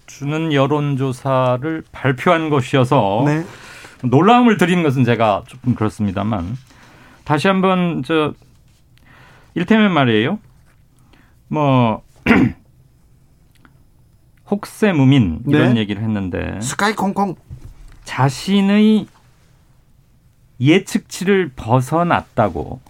[0.06, 3.44] 주는 여론조사를 발표한 것이어서 네.
[4.04, 6.56] 놀라움을 드리는 것은 제가 조금 그렇습니다만
[7.24, 8.32] 다시 한번 저
[9.54, 10.38] 일테면 말이에요.
[11.52, 12.00] 뭐
[14.50, 15.80] 혹세 무민 이런 네.
[15.80, 17.34] 얘기를 했는데 스카이 콩콩
[18.04, 19.06] 자신의
[20.58, 22.80] 예측치를 벗어났다고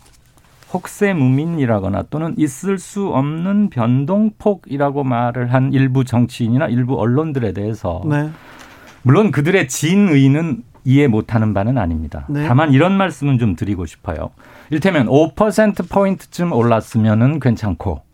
[0.72, 8.30] 혹세 무민이라거나 또는 있을 수 없는 변동폭이라고 말을 한 일부 정치인이나 일부 언론들에 대해서 네.
[9.02, 12.26] 물론 그들의 진의는 이해 못하는 바는 아닙니다.
[12.28, 12.46] 네.
[12.46, 14.30] 다만 이런 말씀은 좀 드리고 싶어요.
[14.70, 18.11] 일테면 5%포인트쯤 올랐으면은 괜찮고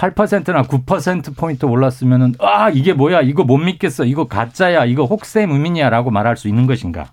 [0.00, 3.20] 8%나 9%포인트 올랐으면은, 아, 이게 뭐야.
[3.20, 4.06] 이거 못 믿겠어.
[4.06, 4.86] 이거 가짜야.
[4.86, 5.90] 이거 혹세 무민이야.
[5.90, 7.08] 라고 말할 수 있는 것인가.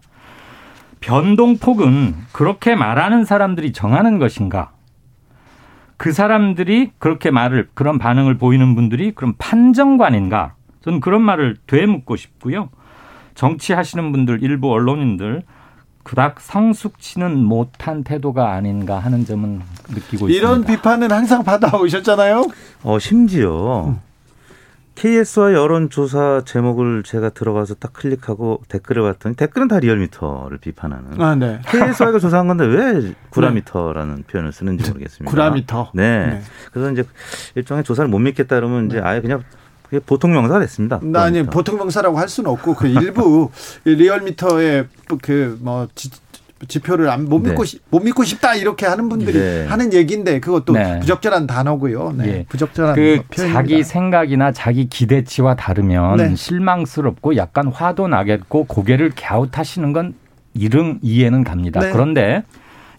[1.01, 4.71] 변동폭은 그렇게 말하는 사람들이 정하는 것인가.
[5.97, 10.55] 그 사람들이 그렇게 말을, 그런 반응을 보이는 분들이 그럼 판정관인가.
[10.81, 12.69] 저는 그런 말을 되묻고 싶고요.
[13.35, 15.43] 정치하시는 분들, 일부 언론인들,
[16.07, 20.73] 그닥 성숙치는 못한 태도가 아닌가 하는 점은 느끼고 이런 있습니다.
[20.73, 22.45] 비판은 항상 받아오셨잖아요.
[22.83, 23.97] 어, 심지어
[24.95, 31.21] KS와 여론조사 제목을 제가 들어가서 딱 클릭하고 댓글을 봤더니 댓글은 다 리얼미터를 비판하는.
[31.21, 31.59] 아, 네.
[31.65, 35.29] KS와가 조사한 건데 왜 구라미터라는 표현을 쓰는지 모르겠습니다.
[35.29, 35.91] 구라미터.
[35.93, 36.25] 네.
[36.25, 36.41] 네.
[36.71, 37.03] 그래서 이제
[37.55, 39.43] 일종의 조사를 못 믿겠다 그러면 이제 아예 그냥
[39.89, 40.99] 그게 보통 명사가 됐습니다.
[41.03, 41.51] 나 아니 구라미터.
[41.51, 43.49] 보통 명사라고 할 수는 없고 그 일부
[43.85, 44.85] 리얼미터의
[45.21, 45.87] 그뭐
[46.67, 47.49] 지표를 안, 못 네.
[47.49, 49.65] 믿고 싶- 못 믿고 싶다 이렇게 하는 분들이 네.
[49.67, 50.99] 하는 얘기인데 그것도 네.
[50.99, 52.13] 부적절한 단어고요.
[52.17, 52.27] 네.
[52.27, 52.45] 예.
[52.49, 53.53] 부적절한 그 표현입니다.
[53.53, 56.35] 자기 생각이나 자기 기대치와 다르면 네.
[56.35, 60.15] 실망스럽고 약간 화도 나겠고 고개를 갸웃하시는 건
[60.55, 61.79] 이릉 이해는 갑니다.
[61.79, 61.91] 네.
[61.91, 62.43] 그런데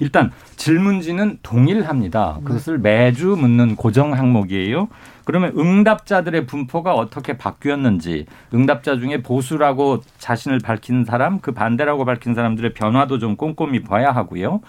[0.00, 2.40] 일단 질문지는 동일합니다.
[2.44, 4.88] 그것을 매주 묻는 고정 항목이에요.
[5.24, 12.72] 그러면 응답자들의 분포가 어떻게 바뀌었는지, 응답자 중에 보수라고 자신을 밝힌 사람, 그 반대라고 밝힌 사람들의
[12.74, 14.60] 변화도 좀 꼼꼼히 봐야 하고요.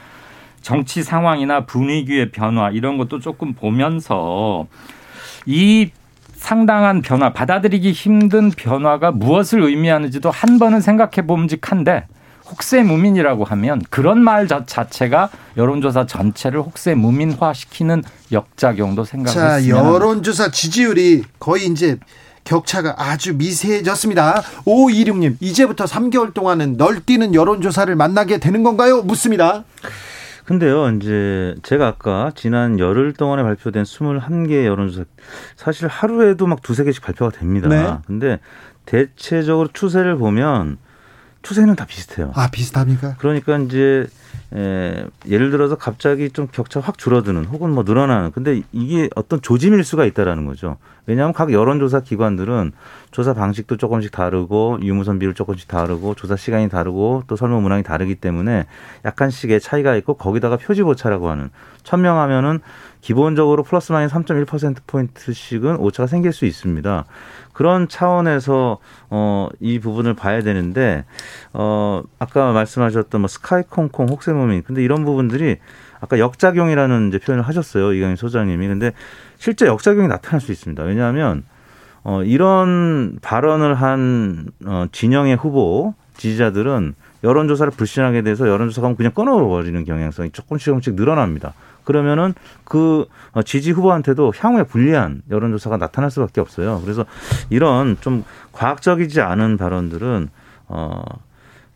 [0.61, 4.67] 정치 상황이나 분위기의 변화 이런 것도 조금 보면서
[5.45, 5.91] 이
[6.33, 12.05] 상당한 변화, 받아들이기 힘든 변화가 무엇을 의미하는지도 한 번은 생각해 봄직한데
[12.49, 19.77] 혹세 무민이라고 하면 그런 말 자- 자체가 여론조사 전체를 혹세 무민화시키는 역작용도 자, 생각했으면 합니다.
[19.95, 21.97] 여론조사 지지율이 거의 이제
[22.45, 24.41] 격차가 아주 미세해졌습니다.
[24.65, 29.01] 526님, 이제부터 3개월 동안은 널뛰는 여론조사를 만나게 되는 건가요?
[29.03, 29.63] 묻습니다.
[30.45, 35.03] 근데요, 이제 제가 아까 지난 열흘 동안에 발표된 21개 여론조사
[35.55, 37.67] 사실 하루에도 막 두세 개씩 발표가 됩니다.
[37.67, 37.87] 네.
[38.07, 38.39] 근데
[38.85, 40.77] 대체적으로 추세를 보면
[41.41, 42.31] 추세는 다 비슷해요.
[42.35, 43.15] 아, 비슷합니까?
[43.17, 44.07] 그러니까 이제
[44.53, 49.83] 에, 예를 들어서 갑자기 좀 격차 확 줄어드는 혹은 뭐 늘어나는 근데 이게 어떤 조짐일
[49.83, 50.77] 수가 있다라는 거죠.
[51.05, 52.71] 왜냐하면 각 여론조사 기관들은
[53.11, 58.15] 조사 방식도 조금씩 다르고 유무선 비율 조금씩 다르고 조사 시간이 다르고 또 설문 문항이 다르기
[58.15, 58.65] 때문에
[59.05, 61.49] 약간씩의 차이가 있고 거기다가 표지 오차라고 하는
[61.83, 62.59] 천명 하면은
[63.01, 67.05] 기본적으로 플러스 마이너스 3.1% 포인트씩은 오차가 생길 수 있습니다.
[67.59, 68.77] 그런 차원에서
[69.09, 71.03] 어 이 부분을 봐야 되는데
[71.51, 75.57] 어 아까 말씀하셨던 뭐 스카이콩콩 혹세무민 근데 이런 부분들이
[75.99, 78.93] 아까 역작용이라는 이제 표현을 하셨어요 이강인 소장님이 근데
[79.37, 81.43] 실제 역작용이 나타날 수 있습니다 왜냐하면
[82.03, 86.95] 어 이런 발언을 한 어, 진영의 후보 지지자들은
[87.25, 91.53] 여론조사를 불신하게 돼서 여론조사가 그냥 끊어버리는 경향성이 조금씩 조금씩 늘어납니다.
[91.89, 96.79] 그러면은 그 어, 지지 후보한테도 향후에 불리한 여론조사가 나타날 수밖에 없어요.
[96.83, 97.03] 그래서
[97.49, 100.29] 이런 좀 과학적이지 않은 발언들은
[100.67, 101.01] 어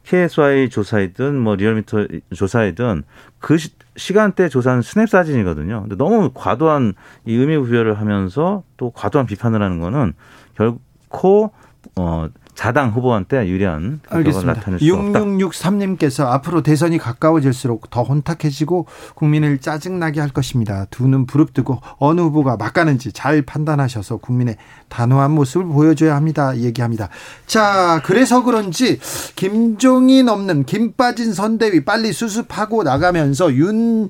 [0.03, 3.01] KSI 조사이든 뭐 리얼미터 조사이든
[3.39, 5.81] 그 시, 시간대 조사는 스냅 사진이거든요.
[5.81, 6.93] 근데 너무 과도한
[7.25, 10.13] 이 의미 부여를 하면서 또 과도한 비판을 하는 거는
[10.55, 11.51] 결코
[11.95, 14.53] 어 자당 후보한테 유리한 결과가 알겠습니다.
[14.53, 15.19] 나타낼 수 없다.
[15.21, 18.85] 6663님께서 앞으로 대선이 가까워질수록 더 혼탁해지고
[19.15, 20.85] 국민을 짜증나게 할 것입니다.
[20.89, 24.57] 두 눈 부릅뜨고 어느 후보가 막가는지 잘 판단하셔서 국민의
[24.89, 26.55] 단호한 모습을 보여줘야 합니다.
[26.57, 27.09] 얘기합니다.
[27.45, 28.99] 자, 그래서 그런지
[29.35, 34.09] 김종인 없는 김 빠진 선대위 빨리 수습하고 나가면서 윤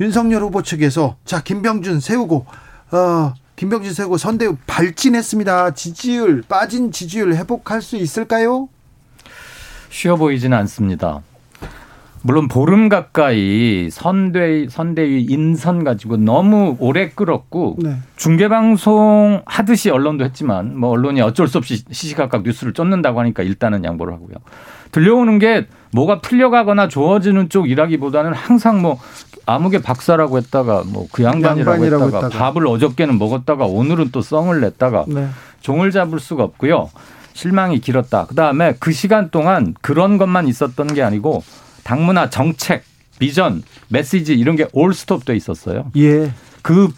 [0.00, 2.46] 윤석열 후보 측에서 자 김병준 세우고
[2.92, 5.72] 어 김병준 세우고 선대위 발진했습니다.
[5.72, 8.68] 지지율 빠진 지지율 회복할 수 있을까요?
[9.88, 11.22] 쉬워 보이지는 않습니다.
[12.22, 17.96] 물론 보름 가까이 선대 선대위 인선 가지고 너무 오래 끌었고 네.
[18.16, 23.84] 중계 방송 하듯이 언론도 했지만 뭐 언론이 어쩔 수 없이 시시각각 뉴스를 쫓는다고 하니까 일단은
[23.84, 24.34] 양보를 하고요.
[25.00, 28.98] 들려오는 게 뭐가 풀려가거나 좋아지는 쪽이라기보다는 항상 뭐
[29.44, 32.44] 아무개 박사라고 했다가 뭐 그 양반이라고, 양반이라고 했다가, 했다가.
[32.44, 35.28] 밥을 어저께는 먹었다가 오늘은 또 썽을 냈다가 네.
[35.60, 36.88] 종을 잡을 수가 없고요.
[37.34, 38.24] 실망이 길었다.
[38.24, 41.44] 그다음에 그 시간 동안 그런 것만 있었던 게 아니고
[41.84, 42.82] 당문화 정책,
[43.18, 45.90] 비전, 메시지 이런 게 올스톱 돼 있었어요.
[45.98, 46.30] 예.
[46.62, 46.88] 그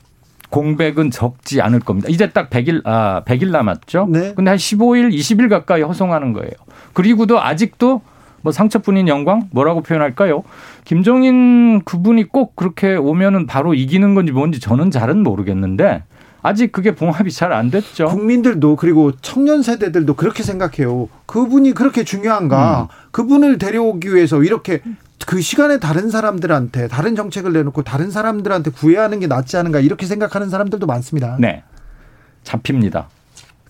[0.50, 2.08] 공백은 적지 않을 겁니다.
[2.10, 4.06] 이제 딱 100일 아 100일 남았죠.
[4.10, 4.32] 네.
[4.34, 6.52] 근데 한 15일, 20일 가까이 허송하는 거예요.
[6.94, 8.00] 그리고도 아직도
[8.40, 10.44] 뭐 상처뿐인 영광 뭐라고 표현할까요?
[10.84, 16.04] 김종인 그분이 꼭 그렇게 오면은 바로 이기는 건지 뭔지 저는 잘은 모르겠는데
[16.40, 18.06] 아직 그게 봉합이 잘 안 됐죠.
[18.06, 21.08] 국민들도 그리고 청년 세대들도 그렇게 생각해요.
[21.26, 22.82] 그분이 그렇게 중요한가?
[22.82, 22.86] 음.
[23.10, 24.80] 그분을 데려오기 위해서 이렇게
[25.26, 30.48] 그 시간에 다른 사람들한테 다른 정책을 내놓고 다른 사람들한테 구애하는 게 낫지 않은가 이렇게 생각하는
[30.48, 31.36] 사람들도 많습니다.
[31.38, 31.62] 네.
[32.44, 33.08] 잡힙니다.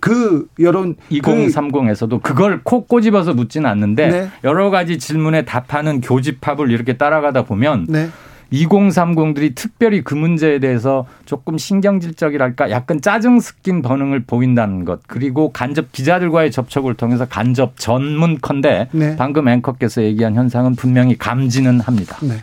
[0.00, 4.30] 그 여론 2030에서도 그, 코 꼬집어서 묻지는 않는데 네.
[4.44, 8.08] 여러 가지 질문에 답하는 교집합을 이렇게 따라가다 보면 네.
[8.52, 15.92] 2030들이 특별히 그 문제에 대해서 조금 신경질적이랄까 약간 짜증 섞인 반응을 보인다는 것 그리고 간접
[15.92, 19.16] 기자들과의 접촉을 통해서 간접 전문컨대 네.
[19.16, 22.16] 방금 앵커께서 얘기한 현상은 분명히 감지는 합니다.
[22.22, 22.42] 네.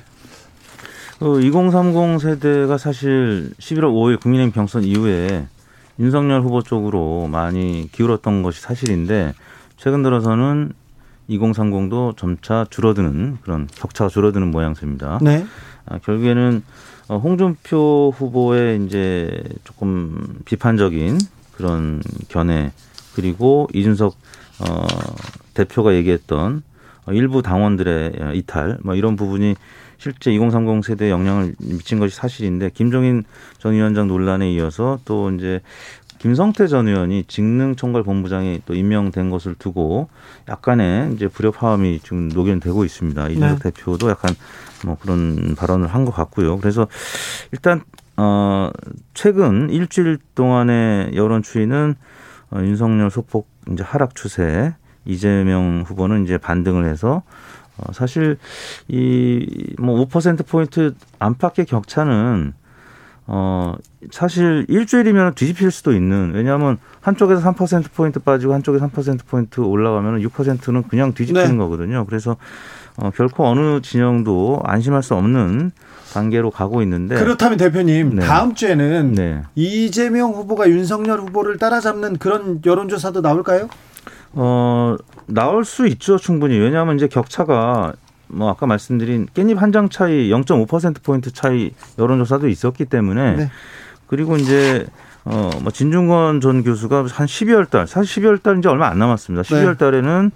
[1.22, 5.48] 어, 2030 세대가 사실 11월 5일 국민의힘 경선 이후에
[5.98, 9.34] 윤석열 후보 쪽으로 많이 기울었던 것이 사실인데
[9.78, 10.74] 최근 들어서는
[11.30, 15.20] 2030도 점차 줄어드는 그런 격차가 줄어드는 모양새입니다.
[15.22, 15.46] 네.
[15.86, 16.64] 아, 결국에는
[17.08, 21.20] 어, 홍준표 후보의 이제 조금 비판적인
[21.54, 22.72] 그런 견해
[23.16, 24.16] 그리고 이준석
[24.60, 24.88] 어,
[25.54, 26.64] 대표가 얘기했던
[27.12, 29.56] 일부 당원들의 이탈 뭐 이런 부분이
[29.98, 33.24] 실제 2030 세대에 영향을 미친 것이 사실인데 김종인
[33.60, 35.62] 전 위원장 논란에 이어서 또 이제
[36.20, 40.10] 김성태 전 의원이 직능총괄 본부장이 또 임명된 것을 두고
[40.50, 43.30] 약간의 이제 불협화음이 지금 녹연되고 있습니다.
[43.30, 43.72] 이준석 네.
[43.72, 44.36] 대표도 약간
[44.86, 46.58] 뭐 그런 발언을 한 것 같고요.
[46.60, 46.88] 그래서
[47.52, 47.82] 일단
[48.16, 48.70] 어
[49.14, 51.96] 최근 일주일 동안의 여론 추이는
[52.52, 57.24] 어, 윤석열 소폭 이제 하락 추세, 이재명 후보는 이제 반등을 해서
[57.78, 58.38] 어 사실
[58.88, 62.54] 이뭐 5% 포인트 안팎의 격차는
[63.28, 63.74] 어,
[64.12, 70.84] 사실 일주일이면 뒤집힐 수도 있는, 왜냐하면 한쪽에서 3% 포인트 빠지고 한쪽에 3% 포인트 올라가면 6%는
[70.84, 71.58] 그냥 뒤집히는 네.
[71.58, 72.06] 거거든요.
[72.06, 72.38] 그래서
[72.98, 75.72] 어, 결코 어느 진영도 안심할 수 없는
[76.14, 78.26] 단계로 가고 있는데 그렇다면 대표님 네.
[78.26, 79.42] 다음 주에는 네.
[79.56, 83.68] 이재명 후보가 윤석열 후보를 따라잡는 그런 여론조사도 나올까요?
[84.34, 84.96] 어
[85.28, 87.94] 나올 수 있죠 충분히 왜냐하면 이제 격차가
[88.28, 93.52] 뭐 아까 말씀드린 깻잎 한 장 차이 0.5% 포인트 차이 여론조사도 있었기 때문에 네.
[94.08, 94.86] 그리고 이제
[95.26, 99.42] 어 뭐 진중권 전 교수가 한 12월 달 사실 12월 달 이제 얼마 안 남았습니다.
[99.44, 100.32] 12월 달에는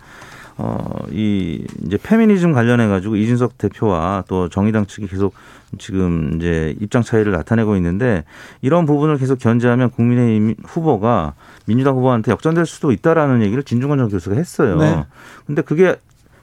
[0.60, 5.34] 어 이 이제 페미니즘 관련해 가지고 이준석 대표와 또 정의당 측이 계속
[5.78, 8.24] 지금 이제 입장 차이를 나타내고 있는데
[8.62, 11.34] 이런 부분을 계속 견제하면 국민의힘 후보가
[11.66, 14.78] 민주당 후보한테 역전될 수도 있다라는 얘기를 진중권 전 교수가 했어요.
[14.78, 15.06] 네.
[15.46, 15.96] 근데 그게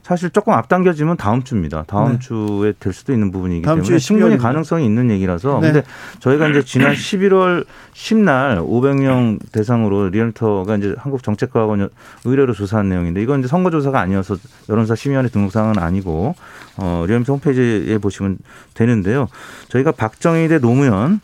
[0.07, 1.83] 사실 조금 앞당겨지면 다음 주입니다.
[1.85, 2.19] 다음 네.
[2.19, 5.59] 주에 될 수도 있는 부분이기 때문에 충분히 가능성이 있는 얘기라서.
[5.59, 5.73] 네.
[5.73, 5.87] 근데
[6.19, 11.89] 저희가 이제 지난 11월 10날 500명 대상으로 리얼미터가 이제 한국 정책과학원
[12.23, 14.37] 의뢰로 조사한 내용인데 이건 이제 선거조사가 아니어서
[14.69, 16.35] 여론조사 심의위원회 등록사항은 아니고
[16.77, 18.37] 어, 리얼미터 홈페이지에 보시면
[18.75, 19.27] 되는데요.
[19.67, 21.19] 저희가 박정희 대 노무현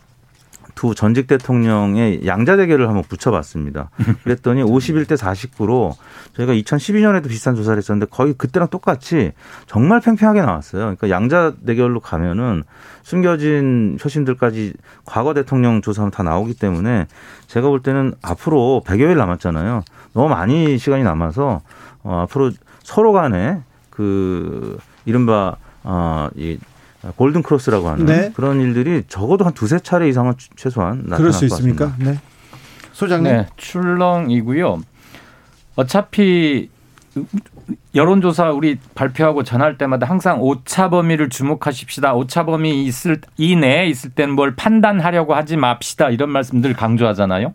[0.74, 3.90] 두 전직 대통령의 양자 대결을 한번 붙여봤습니다.
[4.22, 5.92] 그랬더니 51대 49로
[6.34, 9.32] 저희가 2012년에도 비슷한 조사를 했었는데 거의 그때랑 똑같이
[9.66, 10.82] 정말 팽팽하게 나왔어요.
[10.82, 12.64] 그러니까 양자 대결로 가면은
[13.02, 17.06] 숨겨진 표심들까지 과거 대통령 조사는 다 나오기 때문에
[17.46, 19.82] 제가 볼 때는 앞으로 100여일 남았잖아요.
[20.14, 21.60] 너무 많이 시간이 남아서
[22.02, 22.50] 어, 앞으로
[22.82, 23.60] 서로 간에
[23.90, 26.58] 그 이른바 어, 이
[27.16, 28.32] 골든 크로스라고 하는 네.
[28.34, 31.86] 그런 일들이 적어도 한 두세 차례 이상은 최소한 나타날 그럴 수 있습니까?
[31.88, 32.12] 같습니다.
[32.12, 32.18] 네.
[32.92, 33.32] 소장님.
[33.32, 34.80] 네, 출렁이고요.
[35.76, 36.70] 어차피
[37.94, 42.14] 여론조사 우리 발표하고 전할 때마다 항상 오차 범위를 주목하십시다.
[42.14, 46.10] 오차 범위 있을 이내에 있을 때는 뭘 판단하려고 하지 맙시다.
[46.10, 47.54] 이런 말씀들 강조하잖아요.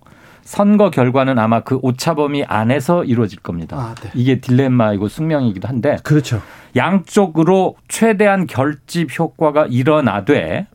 [0.49, 3.77] 선거 결과는 아마 그 오차 범위 안에서 이루어질 겁니다.
[3.77, 4.09] 아, 네.
[4.15, 5.97] 이게 딜레마이고 숙명이기도 한데.
[6.01, 6.41] 그렇죠.
[6.75, 10.65] 양쪽으로 최대한 결집 효과가 일어나되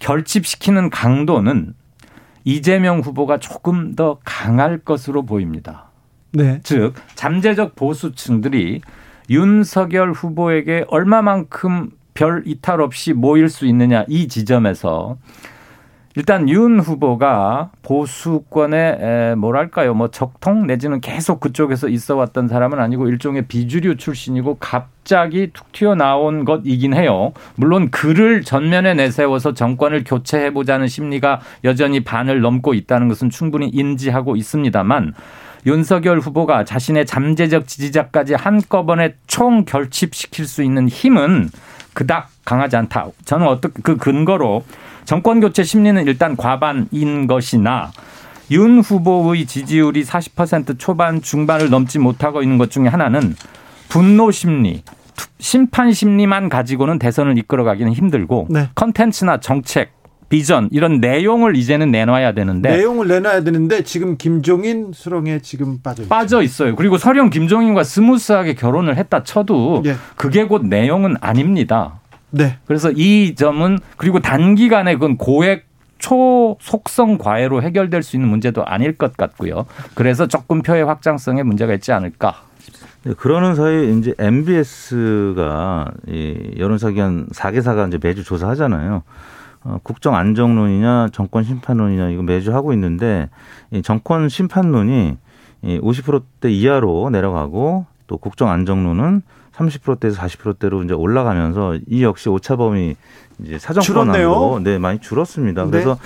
[0.00, 1.72] 결집시키는 강도는
[2.44, 5.86] 이재명 후보가 조금 더 강할 것으로 보입니다.
[6.32, 6.60] 네.
[6.62, 8.82] 즉 잠재적 보수층들이
[9.30, 15.16] 윤석열 후보에게 얼마만큼 별 이탈 없이 모일 수 있느냐 이 지점에서
[16.16, 23.46] 일단 윤 후보가 보수권의 뭐랄까요 뭐 적통 내지는 계속 그쪽에서 있어 왔던 사람은 아니고 일종의
[23.46, 27.32] 비주류 출신이고 갑자기 툭 튀어나온 것이긴 해요.
[27.56, 34.36] 물론 그를 전면에 내세워서 정권을 교체해 보자는 심리가 여전히 반을 넘고 있다는 것은 충분히 인지하고
[34.36, 35.12] 있습니다만
[35.66, 41.50] 윤석열 후보가 자신의 잠재적 지지자까지 한꺼번에 총 결집시킬 수 있는 힘은
[41.92, 43.08] 그닥 강하지 않다.
[43.26, 44.64] 저는 어떻게 그 근거로
[45.06, 47.92] 정권 교체 심리는 일단 과반인 것이나
[48.50, 53.34] 윤 후보의 지지율이 40% 초반 중반을 넘지 못하고 있는 것 중에 하나는
[53.88, 54.82] 분노 심리,
[55.38, 58.68] 심판 심리만 가지고는 대선을 이끌어가기는 힘들고 네.
[58.74, 59.92] 컨텐츠나 정책
[60.28, 66.08] 비전 이런 내용을 이제는 내놔야 되는데 내용을 내놔야 되는데 지금 김종인 수렁에 지금 빠져 있죠.
[66.08, 66.74] 빠져 있어요.
[66.74, 69.94] 그리고 설령 김종인과 smooth하게 결혼을 했다 쳐도 예.
[70.16, 72.00] 그게 곧 내용은 아닙니다.
[72.30, 72.58] 네.
[72.66, 75.66] 그래서 이 점은 그리고 단기간에 그건 고액
[75.98, 79.66] 초속성 과외로 해결될 수 있는 문제도 아닐 것 같고요.
[79.94, 82.42] 그래서 조금 표의 확장성에 문제가 있지 않을까.
[83.04, 89.02] 네, 그러는 사이에 이제 NBS가 이 여론조사기관 4개사가 이제 매주 조사하잖아요.
[89.64, 93.28] 어, 국정 안정론이냐 정권 심판론이냐 이거 매주 하고 있는데
[93.70, 95.16] 이 정권 심판론이
[95.62, 99.22] 이 50%대 이하로 내려가고 또 국정 안정론은
[99.56, 102.96] 30%대에서 40%대로 이제 올라가면서 이 역시 오차범위
[103.44, 105.64] 이제 사정권으로 네 많이 줄었습니다.
[105.64, 105.70] 네.
[105.70, 105.98] 그래서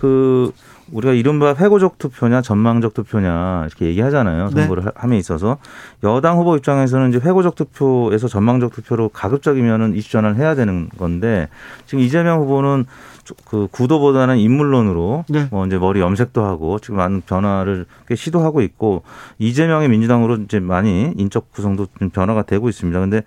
[0.00, 0.52] 그
[0.92, 4.50] 우리가 이른바 회고적 투표냐 전망적 투표냐 이렇게 얘기하잖아요.
[4.50, 4.62] 네.
[4.62, 4.90] 선거를 네.
[4.94, 5.58] 함에 있어서
[6.04, 11.48] 여당 후보 입장에서는 이제 회고적 투표에서 전망적 투표로 가급적이면은 이슈 전환을 해야 되는 건데
[11.86, 12.86] 지금 이재명 후보는
[13.44, 15.48] 그 구도보다는 인물론으로 네.
[15.50, 19.02] 뭐 이제 머리 염색도 하고 지금 많은 변화를 꽤 시도하고 있고
[19.38, 22.98] 이재명의 민주당으로 이제 많이 인적 구성도 좀 변화가 되고 있습니다.
[23.00, 23.22] 근데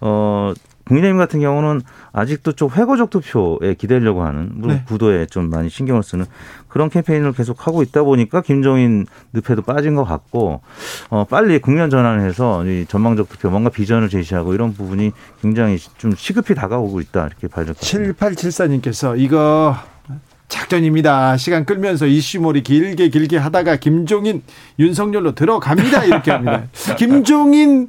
[0.00, 0.52] 어
[0.84, 1.82] 국민의힘 같은 경우는
[2.12, 4.84] 아직도 좀 회고적 투표에 기대려고 하는 물론 네.
[4.86, 6.26] 구도에 좀 많이 신경을 쓰는
[6.72, 10.62] 그런 캠페인을 계속 하고 있다 보니까 김종인 늪에도 빠진 것 같고
[11.10, 15.12] 어 빨리 국면 전환해서 이 전망적 투표 뭔가 비전을 제시하고 이런 부분이
[15.42, 17.74] 굉장히 좀 시급히 다가오고 있다 이렇게 같습니다.
[17.74, 19.76] 7874님께서 이거
[20.48, 21.36] 작전입니다.
[21.36, 24.42] 시간 끌면서 이슈몰이 길게 길게 하다가 김종인
[24.78, 26.04] 윤석열로 들어갑니다.
[26.04, 26.64] 이렇게 합니다.
[26.96, 27.88] 김종인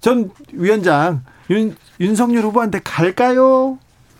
[0.00, 3.78] 전 위원장 윤, 윤석열 후보한테 갈까요?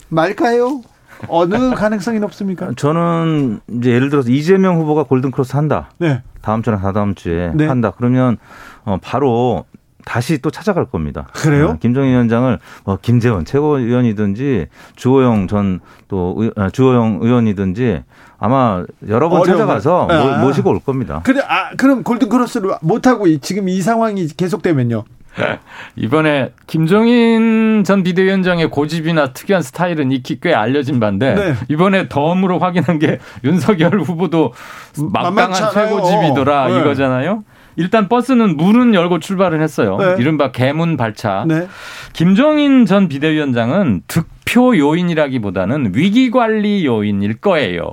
[0.09, 0.83] 말까요?
[1.29, 2.71] 어느 가능성이 높습니까?
[2.77, 5.91] 저는 이제 예를 들어서 이재명 후보가 골든크로스 한다.
[5.99, 6.23] 네.
[6.43, 7.67] 다음 주나 다다음 주에 네.
[7.67, 7.93] 한다.
[7.97, 8.39] 그러면
[8.85, 9.65] 어 바로
[10.05, 11.29] 다시 또 찾아갈 겁니다.
[11.33, 11.71] 그래요?
[11.71, 18.03] 어, 김정인 위원장을 뭐 김재원 최고위원이든지 주호영 전또 아, 주호영 의원이든지
[18.39, 20.39] 아마 여러 번 찾아가서 아.
[20.39, 21.21] 모시고 올 겁니다.
[21.25, 25.05] 그래, 아, 그럼 골든크로스를 못 하고 지금 이 상황이 계속되면요?
[25.97, 31.55] 이번에 김종인 전 비대위원장의 고집이나 특이한 스타일은 익히 꽤 알려진 반데 네.
[31.69, 34.53] 이번에 덤으로 확인한 게 윤석열 후보도
[34.99, 36.81] 막강한 최고집이더라 네.
[36.81, 37.45] 이거잖아요.
[37.77, 39.97] 일단 버스는 문은 열고 출발을 했어요.
[39.99, 40.17] 네.
[40.19, 41.45] 이른바 개문 발차.
[41.47, 41.67] 네.
[42.13, 47.87] 김종인 전 비대위원장은 득표 요인이라기보다는 위기 관리 요인일 거예요.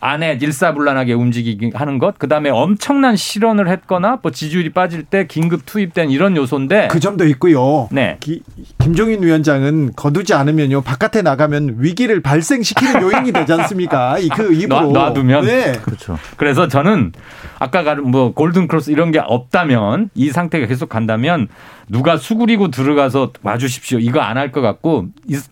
[0.00, 5.66] 안에 일사불란하게 움직이게 하는 것, 그 다음에 엄청난 실언을 했거나 뭐 지지율이 빠질 때 긴급
[5.66, 7.88] 투입된 이런 요소인데 그 점도 있고요.
[7.92, 8.16] 네.
[8.20, 8.42] 기,
[8.78, 14.16] 김종인 위원장은 거두지 않으면요 바깥에 나가면 위기를 발생시키는 요인이 되지 않습니까?
[14.34, 15.72] 그 입으로 놔, 놔두면 네.
[15.82, 16.18] 그렇죠.
[16.38, 17.12] 그래서 저는
[17.58, 21.48] 아까 뭐 골든 크로스 이런 게 없다면 이 상태가 계속 간다면
[21.88, 25.08] 누가 수그리고 들어가서 와주십시오 이거 안 할 것 같고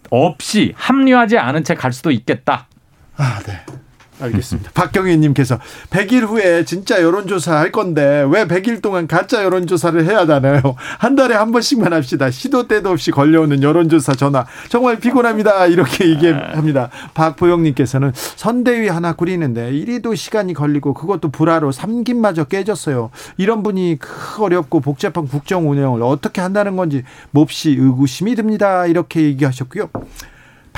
[0.09, 2.67] 없이 합류하지 않은 채 갈 수도 있겠다.
[3.19, 3.53] 아, 네.
[4.21, 4.71] 알겠습니다.
[4.75, 5.59] 박경희님께서
[5.91, 10.61] 100일 후에 진짜 여론조사 할 건데 왜 100일 동안 가짜 여론조사를 해야 하나요?
[10.99, 12.31] 한 달에 한 번씩만 합시다.
[12.31, 15.67] 시도 때도 없이 걸려오는 여론조사 전화 정말 피곤합니다.
[15.67, 16.91] 이렇게 얘기합니다.
[17.15, 23.11] 박보영님께서는 선대위 하나 꾸리는데 이리도 시간이 걸리고 그것도 불화로 삼김마저 깨졌어요.
[23.37, 23.99] 이런 분이
[24.39, 28.87] 어렵고 복잡한 국정 운영을 어떻게 한다는 건지 몹시 의구심이 듭니다.
[28.87, 29.89] 이렇게 얘기하셨고요.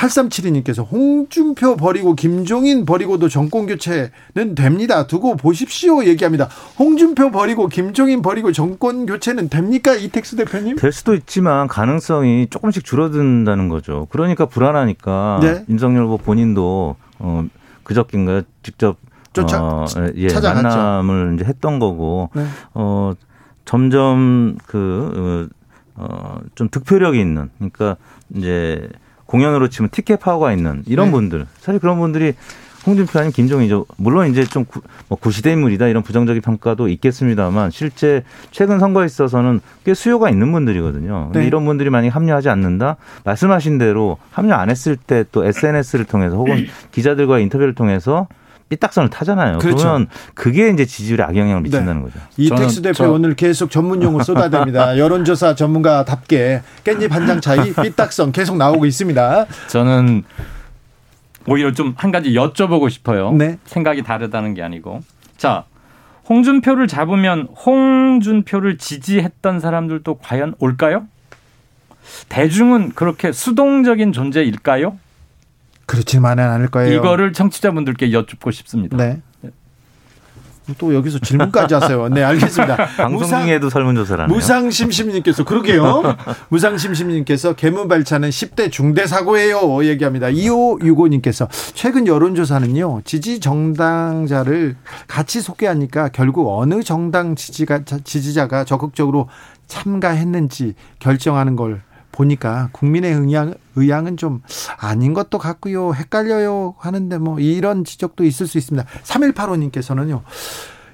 [0.01, 5.07] 8372님께서 홍준표 버리고 김종인 버리고도 정권 교체는 됩니다.
[5.07, 6.49] 두고 보십시오 얘기합니다.
[6.79, 9.95] 홍준표 버리고 김종인 버리고 정권 교체는 됩니까?
[9.95, 10.77] 이택수 대표님?
[10.77, 14.07] 될 수도 있지만 가능성이 조금씩 줄어든다는 거죠.
[14.11, 15.65] 그러니까 불안하니까 네.
[15.69, 17.45] 윤석열 후보 본인도 어
[17.85, 18.97] 그저께인가 직접
[19.33, 19.87] 쫓아, 어,
[20.17, 20.63] 예, 찾아갔죠.
[20.63, 22.45] 만남을 이제 했던 거고 네.
[22.75, 23.13] 어
[23.65, 25.49] 점점 그어좀
[25.97, 26.41] 어,
[26.71, 27.97] 득표력이 있는 그러니까
[28.35, 28.89] 이제
[29.31, 31.13] 공연으로 치면 티켓 파워가 있는 이런 네.
[31.13, 32.35] 분들 사실 그런 분들이
[32.85, 33.87] 홍준표 아니면 김종인이죠.
[33.99, 39.61] 물론 이제 좀 구, 뭐 구시대 인물이다 이런 부정적인 평가도 있겠습니다만 실제 최근 선거에 있어서는
[39.85, 41.27] 꽤 수요가 있는 분들이거든요.
[41.27, 41.47] 근데 네.
[41.47, 46.67] 이런 분들이 만약 합류하지 않는다 말씀하신 대로 합류 안 했을 때 또 SNS를 통해서 혹은
[46.91, 48.27] 기자들과 인터뷰를 통해서
[48.71, 49.59] 삐딱선을 타잖아요.
[49.59, 49.77] 그렇죠.
[49.77, 52.09] 그러면 그게 이제 지지율에 악영향을 미친다는 네.
[52.11, 52.21] 거죠.
[52.39, 53.11] 이택수 대표 저...
[53.11, 54.97] 오늘 계속 전문 용어 쏟아댑니다.
[54.99, 59.47] 여론조사 전문가답게 깻잎 한 장 차이 삐딱선 계속 나오고 있습니다.
[59.69, 60.25] 저는
[61.47, 63.33] 오히려 좀 한 가지 여쭤보고 싶어요.
[63.33, 63.59] 네.
[63.67, 65.01] 생각이 다르다는 게 아니고.
[65.37, 65.65] 자,
[66.29, 71.07] 홍준표를 잡으면 홍준표를 지지했던 사람들도 과연 올까요?
[72.29, 74.97] 대중은 그렇게 수동적인 존재일까요?
[75.91, 76.95] 그렇지만은 않을 거예요.
[76.95, 78.97] 이거를 청취자분들께 여쭙고 싶습니다.
[78.97, 79.21] 네.
[80.79, 82.09] 또 여기서 질문까지 하세요.
[82.09, 82.77] 네, 알겠습니다.
[82.97, 84.37] 방송 중에도 설문조사를 하네요.
[84.37, 86.17] 무상심심님께서 그러게요.
[86.51, 89.85] 무상심심님께서 개문발차는 10대 중대 사고예요.
[89.85, 90.29] 얘기합니다.
[90.29, 93.01] 2565님께서 최근 여론조사는요.
[93.05, 94.77] 지지 정당자를
[95.09, 99.29] 같이 소개하니까 결국 어느 정당 지지가, 지지자가 적극적으로
[99.67, 101.83] 참가했는지 결정하는 걸
[102.21, 104.43] 보니까 국민의 의향, 의향은 좀
[104.77, 105.95] 아닌 것도 같고요.
[105.95, 108.87] 헷갈려요 하는데 뭐 이런 지적도 있을 수 있습니다.
[109.05, 110.23] 3185님께서는요.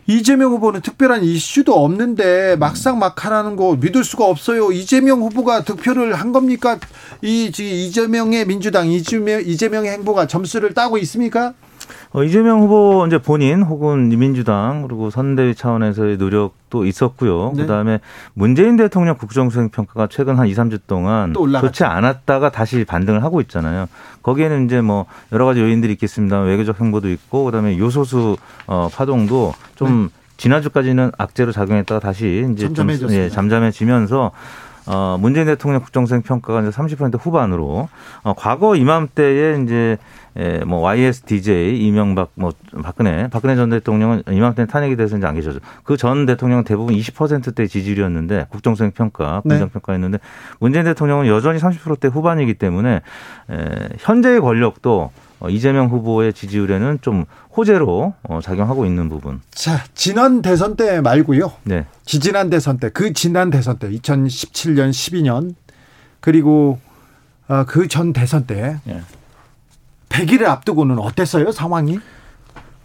[0.09, 4.71] 이재명 후보는 특별한 이슈도 없는데 막상 막 하라는 거 믿을 수가 없어요.
[4.71, 6.79] 이재명 후보가 득표를 한 겁니까?
[7.23, 11.55] 이 이재명의 민주당 이재명 이재명의 행보가 점수를 따고 있습니까?
[12.13, 17.53] 어, 이재명 후보 이제 본인 혹은 민주당 그리고 선대위 차원에서의 노력도 있었고요.
[17.55, 17.63] 네.
[17.63, 18.01] 그다음에
[18.35, 23.87] 문재인 대통령 국정수행 평가가 최근 한 2, 3주 동안 좋지 않았다가 다시 반등을 하고 있잖아요.
[24.23, 26.41] 거기에는 이제 뭐 여러 가지 요인들이 있겠습니다.
[26.41, 30.27] 외교적 행보도 있고 그다음에 요소수 어, 파동도 좀 네.
[30.37, 34.33] 지난주까지는 악재로 작용했다가 다시 이제 좀 예, 잠잠해지면서
[34.87, 37.89] 어, 문재인 대통령 국정수행 평가가 이제 30% 후반으로
[38.23, 39.99] 어, 과거 이맘때에 이제
[40.37, 45.61] 에, 뭐 YSDJ 이명박 뭐 박근혜 박근혜 전 대통령은 이맘때 탄핵이 돼서 이제 안 계셔죠.
[45.85, 49.73] 그 전 대통령은 대부분 20%대 지지율이었는데 국정수행 평가, 긍정 네.
[49.73, 50.19] 평가였는데
[50.61, 53.01] 문재인 대통령은 여전히 30%대 후반이기 때문에
[53.51, 57.25] 에, 현재의 권력도 어, 이재명 후보의 지지율에는 좀
[57.57, 59.41] 호재로 어, 작용하고 있는 부분.
[59.51, 61.53] 자, 지난 대선 때 말고요.
[61.65, 61.87] 네.
[62.07, 65.55] 지지난 대선 때, 그 지난 대선 때, 2017년, 12년,
[66.21, 66.79] 그리고
[67.49, 69.01] 어, 그전 대선 때, 네.
[70.09, 71.99] 100일을 앞두고는 어땠어요, 상황이?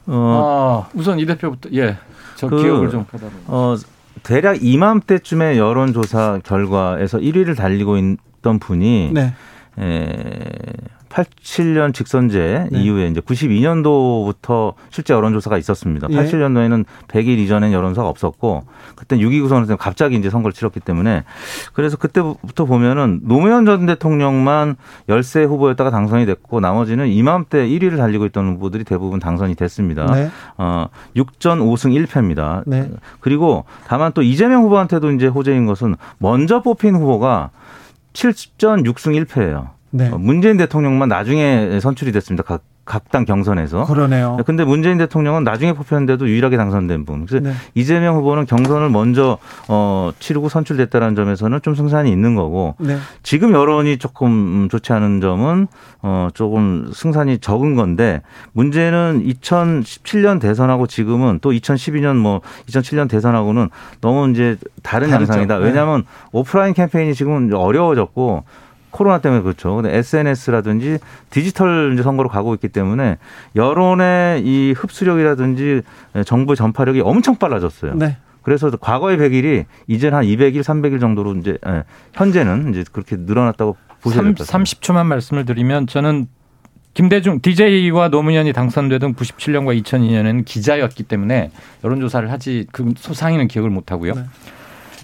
[0.07, 1.97] 어, 아, 우선 이 대표부터, 예.
[2.35, 3.05] 저 그, 기억을 좀.
[3.47, 3.75] 어,
[4.23, 9.33] 대략 이맘때쯤에 여론조사 결과에서 1위를 달리고 있던 분이 네.
[9.79, 10.07] 에,
[11.11, 12.81] 87년 직선제 네.
[12.81, 16.07] 이후에 이제 92년도부터 실제 여론조사가 있었습니다.
[16.09, 16.15] 예.
[16.15, 18.63] 87년도에는 100일 이전엔 여론조사가 없었고
[18.95, 21.23] 그때 6.29 선언 갑자기 이제 선거를 치렀기 때문에
[21.73, 24.75] 그래서 그때부터 보면은 노무현 전 대통령만
[25.09, 30.05] 열세 후보였다가 당선이 됐고 나머지는 이맘때 1위를 달리고 있던 후보들이 대부분 당선이 됐습니다.
[30.13, 30.29] 네.
[30.57, 32.63] 어, 6전 5승 1패입니다.
[32.65, 32.89] 네.
[33.19, 37.51] 그리고 다만 또 이재명 후보한테도 이제 호재인 것은 먼저 뽑힌 후보가
[38.13, 39.80] 7전 6승 1패예요.
[39.91, 40.09] 네.
[40.09, 42.43] 어, 문재인 대통령만 나중에 선출이 됐습니다.
[42.43, 43.85] 각, 각당 경선에서.
[43.85, 44.37] 그러네요.
[44.45, 47.25] 근데 문재인 대통령은 나중에 뽑혔는데도 유일하게 당선된 분.
[47.25, 47.53] 그래서 네.
[47.75, 49.37] 이재명 후보는 경선을 먼저
[49.67, 52.97] 어, 치르고 선출됐다는 점에서는 좀 승산이 있는 거고 네.
[53.21, 55.67] 지금 여론이 조금 좋지 않은 점은
[56.01, 58.21] 어, 조금 승산이 적은 건데
[58.53, 63.69] 문제는 2017년 대선하고 지금은 또 2012년 뭐 2007년 대선하고는
[63.99, 65.31] 너무 이제 다른 다르죠.
[65.33, 65.59] 양상이다.
[65.59, 65.65] 네.
[65.65, 68.43] 왜냐하면 오프라인 캠페인이 지금은 어려워졌고
[68.91, 69.75] 코로나 때문에 그렇죠.
[69.75, 73.17] 근데 SNS라든지 디지털 선거로 가고 있기 때문에
[73.55, 75.81] 여론의 이 흡수력이라든지
[76.25, 77.95] 정보 전파력이 엄청 빨라졌어요.
[77.95, 78.17] 네.
[78.43, 81.83] 그래서 과거의 100일이 이제는 한 200일, 300일 정도로 이제 예,
[82.13, 84.43] 현재는 이제 그렇게 늘어났다고 될것 같습니다.
[84.45, 86.27] 30초만 말씀을 드리면 저는
[86.93, 91.51] 김대중 DJ와 노무현이 당선되던 97년과 2002년에는 기자였기 때문에
[91.83, 94.13] 여론조사를 하지 그 상의는 기억을 못 하고요.
[94.15, 94.23] 네.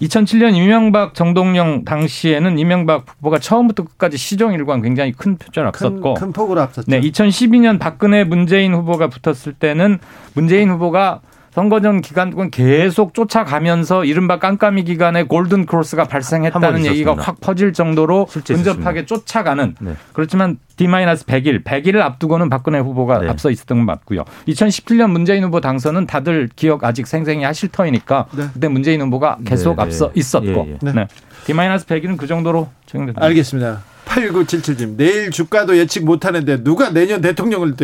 [0.00, 6.26] 2007년 이명박 정동영 당시에는 이명박 후보가 처음부터 끝까지 시정 일관 굉장히 큰 표전을 앞섰고 큰,
[6.26, 6.90] 큰 폭으로 앞섰죠.
[6.90, 9.98] 네, 2012년 박근혜 문재인 후보가 붙었을 때는
[10.34, 11.20] 문재인 후보가
[11.58, 17.72] 선거 전 기간 동안 계속 쫓아가면서 이른바 깜깜이 기간에 골든 크로스가 발생했다는 얘기가 확 퍼질
[17.72, 19.96] 정도로 근접하게 쫓아가는 네.
[20.12, 23.28] 그렇지만 D-100일, 100일을 앞두고는 박근혜 후보가 네.
[23.28, 24.24] 앞서 있었던 건 맞고요.
[24.46, 28.44] 2017년 문재인 후보 당선은 다들 기억 아직 생생히 하실 터이니까 네.
[28.54, 29.82] 그때 문재인 후보가 계속 네, 네.
[29.82, 30.92] 앞서 있었고 예, 예.
[30.92, 31.08] 네.
[31.46, 33.26] D-100일은 그 정도로 적용됩니다.
[33.26, 33.82] 알겠습니다.
[34.04, 37.74] 8977님 내일 주가도 예측 못하는데 누가 내년 대통령을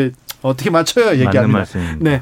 [0.45, 1.13] 어떻게 맞춰요?
[1.19, 1.65] 얘기합니다.
[2.01, 2.21] 네.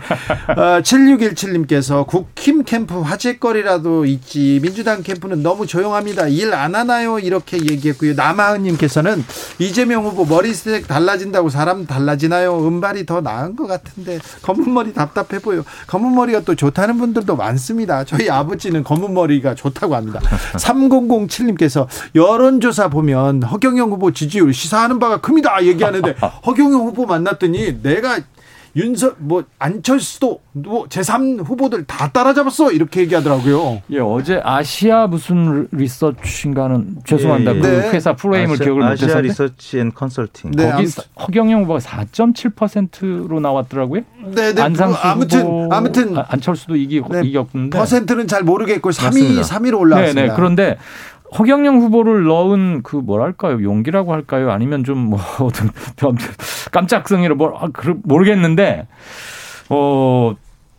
[0.57, 6.29] 어, 7617님께서 국힘 캠프 화제거리라도 있지 민주당 캠프는 너무 조용합니다.
[6.29, 7.19] 일 안 하나요?
[7.19, 8.13] 이렇게 얘기했고요.
[8.15, 9.25] 남하은님께서는
[9.59, 12.67] 이재명 후보 머리색 달라진다고 사람 달라지나요?
[12.69, 15.65] 은발이 더 나은 것 같은데 검은 머리 답답해 보여.
[15.87, 18.05] 검은 머리가 또 좋다는 분들도 많습니다.
[18.05, 20.21] 저희 아버지는 검은 머리가 좋다고 합니다.
[20.55, 25.65] 3007님께서 여론조사 보면 허경영 후보 지지율 시사하는 바가 큽니다.
[25.65, 26.15] 얘기하는데
[26.47, 28.12] 허경영 후보 만났더니 내가
[28.75, 33.83] 윤석 뭐 안철수도 뭐 제3 후보들 다 따라잡았어 이렇게 얘기하더라고요.
[33.91, 37.53] 예, 어제 아시아 무슨 리서치인가는 죄송합니다.
[37.53, 37.61] 예, 예.
[37.61, 37.91] 그 네.
[37.91, 40.53] 회사 프레임을 아시아, 기억을 못해서 아시아 리서치 앤 컨설팅.
[40.53, 40.87] 네, 거기
[41.21, 44.03] 허경영 후보가 4.7%로 나왔더라고요.
[44.35, 44.63] 네, 네.
[44.63, 50.23] 안상수 아무튼 후보, 아무튼 안철수도 이기 네, 이겼는데 퍼센트는 잘 모르겠고 3위 3위로 올라왔습니다.
[50.23, 50.35] 네, 네.
[50.35, 50.79] 그런데
[51.39, 55.71] 허경영 후보를 넣은 그 뭐랄까요 용기라고 할까요 아니면 좀 뭐 어떤
[56.71, 57.69] 깜짝성이로 뭐 아,
[58.05, 58.87] 모르겠는데
[59.71, 60.35] 어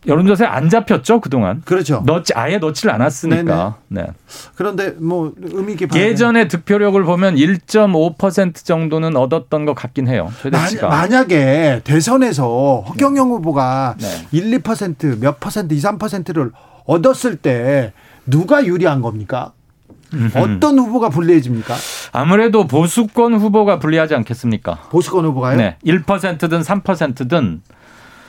[0.05, 1.61] 여론조사에 안 잡혔죠 그동안.
[1.63, 2.03] 그렇죠.
[2.05, 3.77] 넣지 아예 넣지를 않았으니까.
[3.87, 4.07] 네네.
[4.07, 4.13] 네.
[4.55, 10.29] 그런데 뭐 의미 깊게 예전의 득표력을 보면 1.5% 정도는 얻었던 것 같긴 해요.
[10.41, 10.89] 최대치가.
[10.89, 14.07] 만약에 대선에서 허경영 후보가 네.
[14.33, 16.51] 1, 2%몇 퍼센트, 2, 3%를
[16.85, 17.93] 얻었을 때
[18.25, 19.53] 누가 유리한 겁니까?
[20.35, 21.75] 어떤 후보가 불리해집니까?
[22.11, 24.75] 아무래도 보수권 후보가 불리하지 않겠습니까?
[24.91, 25.57] 보수권 후보가요?
[25.57, 25.77] 네.
[25.85, 27.61] 1%든 3%든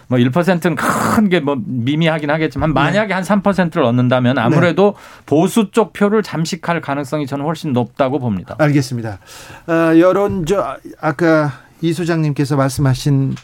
[0.07, 2.75] 뭐 1%는 큰 게 뭐 미미하긴 하겠지만 네.
[2.75, 3.15] 만약에 네.
[3.15, 5.23] 한 3%를 얻는다면 아무래도 네.
[5.27, 8.55] 보수 쪽 표를 잠식할 가능성이 저는 훨씬 높다고 봅니다.
[8.59, 9.19] 알겠습니다.
[9.67, 10.63] 어, 여론조
[11.01, 13.35] 아까 이 소장님께서 말씀하신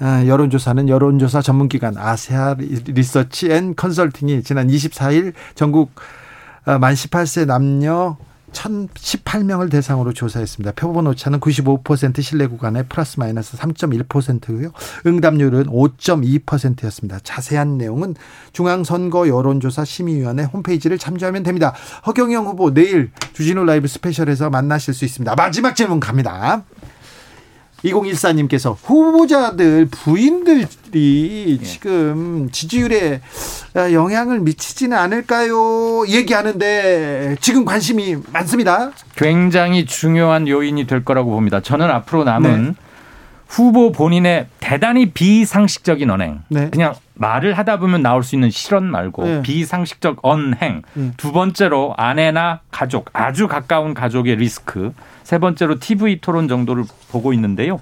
[0.00, 6.00] 어, 여론조사는 여론조사 전문기관 아세아 리서치 앤 컨설팅이 지난 24일 전국 어,
[6.66, 8.16] 만 18세 남녀
[8.52, 10.72] 1018명을 대상으로 조사했습니다.
[10.72, 14.72] 표본 오차는 95% 신뢰 구간에 플러스 마이너스 3.1%고요.
[15.06, 17.18] 응답률은 5.2%였습니다.
[17.22, 18.14] 자세한 내용은
[18.52, 21.74] 중앙선거 여론조사 심의위원회 홈페이지를 참조하면 됩니다.
[22.06, 25.34] 허경영 후보 내일 주진우 라이브 스페셜에서 만나실 수 있습니다.
[25.34, 26.64] 마지막 질문 갑니다.
[27.86, 31.64] 2014님께서 후보자들 부인들이 예.
[31.64, 33.20] 지금 지지율에
[33.92, 36.06] 영향을 미치지는 않을까요?
[36.08, 38.92] 얘기하는데 지금 관심이 많습니다.
[39.16, 41.60] 굉장히 중요한 요인이 될 거라고 봅니다.
[41.60, 42.74] 저는 앞으로 남은 네.
[43.48, 46.42] 후보 본인의 대단히 비상식적인 언행.
[46.48, 46.68] 네.
[46.70, 49.42] 그냥 말을 하다 보면 나올 수 있는 실언 말고 네.
[49.42, 50.82] 비상식적 언행.
[50.94, 51.12] 네.
[51.16, 54.92] 두 번째로 아내나 가족, 아주 가까운 가족의 리스크.
[55.26, 57.80] 세 번째로 TV 토론 정도를 보고 있는데요.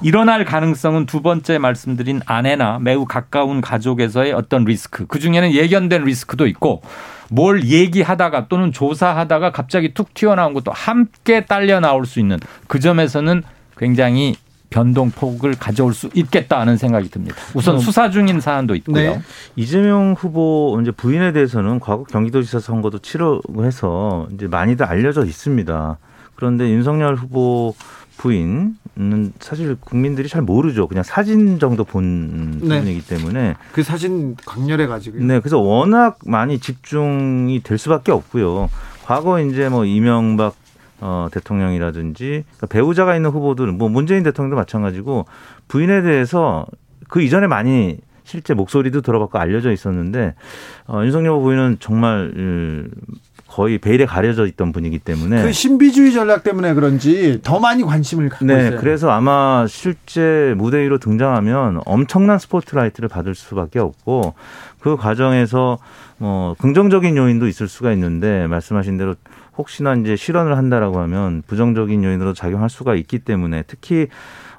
[0.00, 5.04] 일어날 가능성은 두 번째 말씀드린 아내나 매우 가까운 가족에서의 어떤 리스크.
[5.04, 6.80] 그 중에는 예견된 리스크도 있고
[7.28, 13.42] 뭘 얘기하다가 또는 조사하다가 갑자기 툭 튀어나온 것도 함께 딸려 나올 수 있는 그 점에서는
[13.76, 14.34] 굉장히
[14.70, 17.36] 변동폭을 가져올 수 있겠다 하는 생각이 듭니다.
[17.52, 19.16] 우선 수사 중인 사안도 있고요.
[19.16, 19.20] 네.
[19.54, 25.98] 이재명 후보 이제 부인에 대해서는 과거 경기도지사 선거도 치르고 해서 이제 많이들 알려져 있습니다.
[26.36, 27.74] 그런데 윤석열 후보
[28.18, 30.88] 부인은 사실 국민들이 잘 모르죠.
[30.88, 32.78] 그냥 사진 정도 본 네.
[32.78, 38.70] 부분이기 때문에 그 사진 강렬해 가지고 네, 그래서 워낙 많이 집중이 될 수밖에 없고요.
[39.04, 40.54] 과거 이제 뭐 이명박
[41.00, 45.26] 어, 대통령이라든지 그러니까 배우자가 있는 후보들, 뭐 문재인 대통령도 마찬가지고
[45.68, 46.66] 부인에 대해서
[47.08, 50.34] 그 이전에 많이 실제 목소리도 들어봤고 알려져 있었는데
[50.86, 52.32] 어, 윤석열 부인은 정말
[53.48, 58.44] 거의 베일에 가려져 있던 분이기 때문에 그 신비주의 전략 때문에 그런지 더 많이 관심을 갖고
[58.44, 58.80] 네, 있어요.
[58.80, 64.34] 그래서 아마 실제 무대 위로 등장하면 엄청난 스포트라이트를 받을 수밖에 없고
[64.80, 65.78] 그 과정에서
[66.18, 69.14] 뭐 긍정적인 요인도 있을 수가 있는데 말씀하신 대로
[69.56, 74.08] 혹시나 이제 실언을 한다라고 하면 부정적인 요인으로 작용할 수가 있기 때문에 특히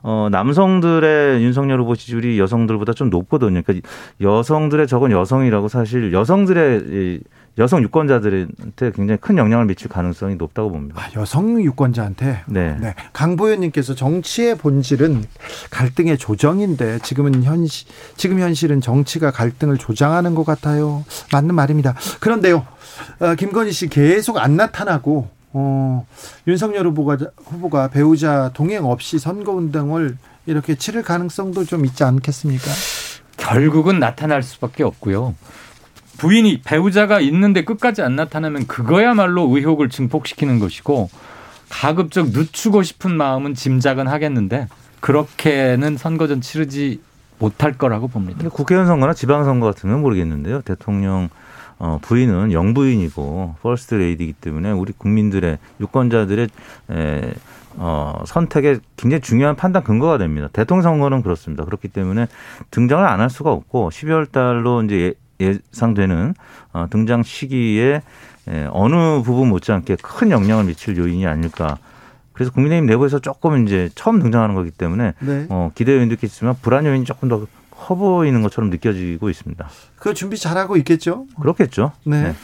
[0.02, 3.62] 어, 남성들의 윤석열 후보 지지율이 여성들보다 좀 높거든요.
[3.64, 3.88] 그러니까
[4.22, 7.20] 여성들의 적은 여성이라고 사실 여성들의
[7.58, 11.02] 여성 유권자들한테 굉장히 큰 영향을 미칠 가능성이 높다고 봅니다.
[11.02, 12.44] 아, 여성 유권자한테?
[12.46, 12.78] 네.
[12.80, 12.94] 네.
[13.14, 15.26] 강보현님께서 정치의 본질은
[15.72, 21.04] 갈등의 조정인데 지금은 현실, 지금 현실은 정치가 갈등을 조장하는 것 같아요.
[21.32, 21.96] 맞는 말입니다.
[22.20, 22.66] 그런데요,
[23.20, 26.06] 어, 김건희 씨 계속 안 나타나고 어,
[26.48, 32.66] 윤석열 후보가 후보가 배우자 동행 없이 선거 운동을 이렇게 치를 가능성도 좀 있지 않겠습니까?
[33.38, 35.34] 결국은 나타날 수밖에 없고요.
[36.18, 41.10] 부인이 배우자가 있는데 끝까지 안 나타나면 그거야말로 의혹을 증폭시키는 것이고
[41.70, 44.68] 가급적 늦추고 싶은 마음은 짐작은 하겠는데
[45.00, 47.02] 그렇게는 선거전 치르지
[47.40, 48.50] 못할 거라고 봅니다.
[48.50, 50.62] 국회의원 선거나 지방선거 같으면 모르겠는데요.
[50.62, 51.30] 대통령
[51.80, 56.48] 어, 부인은 영부인이고 퍼스트 레이디이기 때문에 우리 국민들의 유권자들의
[56.90, 57.34] 에,
[57.76, 60.48] 어, 선택에 굉장히 중요한 판단 근거가 됩니다.
[60.52, 61.64] 대통령 선거는 그렇습니다.
[61.66, 62.26] 그렇기 때문에
[62.72, 66.34] 등장을 안 할 수가 없고 12월 달로 이제 예, 예상되는
[66.74, 68.02] 어, 등장 시기에
[68.48, 71.78] 에, 어느 부분 못지않게 큰 영향을 미칠 요인이 아닐까.
[72.34, 75.48] 그래서 국민의힘 내부에서 조금 이제 처음 등장하는 거기 때문에 네.
[75.50, 77.46] 어, 기대 요인도 있겠지만 불안 요인이 조금 더
[77.78, 79.70] 커 보이는 것처럼 느껴지고 있습니다.
[79.98, 81.28] 그 준비 잘하고 있겠죠?
[81.40, 81.92] 그렇겠죠.
[82.06, 82.24] 네.
[82.24, 82.36] 네.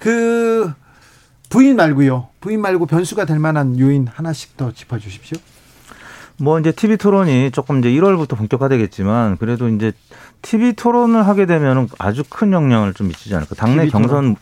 [0.00, 0.72] 그
[1.48, 2.28] 부인 말고요.
[2.40, 5.38] 부인 말고 변수가 될 만한 요인 하나씩 더 짚어 주십시오.
[6.38, 9.92] 뭐 이제 TV 토론이 조금 이제 1월부터 본격화되겠지만 그래도 이제
[10.42, 13.54] TV 토론을 하게 되면 아주 큰 영향을 좀 미치지 않을까.
[13.54, 14.36] 당내 경선은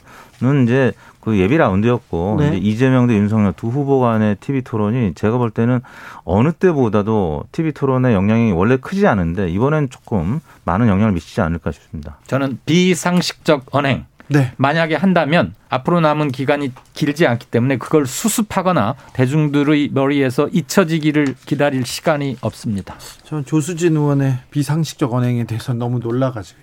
[0.64, 2.48] 이제 그 예비 라운드였고 네.
[2.48, 5.80] 이제 이재명 대 윤석열 두 후보 간의 TV 토론이 제가 볼 때는
[6.24, 12.18] 어느 때보다도 TV 토론의 영향이 원래 크지 않은데 이번엔 조금 많은 영향을 미치지 않을까 싶습니다.
[12.26, 14.52] 저는 비상식적 언행 네.
[14.56, 22.38] 만약에 한다면 앞으로 남은 기간이 길지 않기 때문에 그걸 수습하거나 대중들의 머리에서 잊혀지기를 기다릴 시간이
[22.40, 22.96] 없습니다.
[23.24, 26.58] 저는 조수진 의원의 비상식적 언행에 대해서 너무 놀라가지고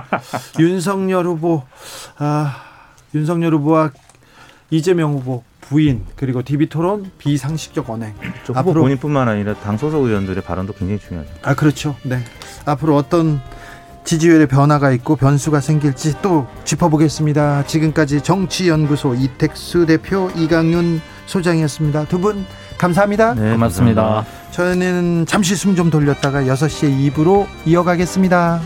[0.58, 1.62] 윤석열 후보
[2.18, 2.72] 아.
[3.14, 3.90] 윤석열 후보와
[4.70, 8.14] 이재명 후보 부인 그리고 TV 토론 비상식적 언행.
[8.46, 11.30] 후보 앞으로 본인뿐만 아니라 당 소속 의원들의 발언도 굉장히 중요하죠.
[11.42, 11.94] 아 그렇죠.
[12.04, 12.24] 네.
[12.64, 13.40] 앞으로 어떤
[14.04, 17.64] 지지율의 변화가 있고 변수가 생길지 또 짚어보겠습니다.
[17.66, 22.04] 지금까지 정치연구소 이택수 대표 이강윤 소장이었습니다.
[22.06, 22.44] 두 분
[22.78, 23.34] 감사합니다.
[23.34, 24.24] 네, 고맙습니다.
[24.50, 28.60] 저는 잠시 숨 좀 돌렸다가 6시에 2부로 이어가겠습니다.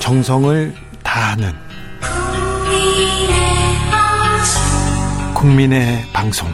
[0.00, 1.52] 정성을 다하는
[5.40, 6.50] 국민의 방송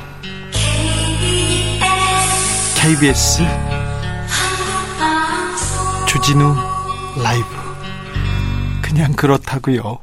[2.80, 3.43] KBS
[6.07, 6.55] 주진우
[7.20, 7.47] 라이브
[8.80, 9.99] 그냥 그렇다고요.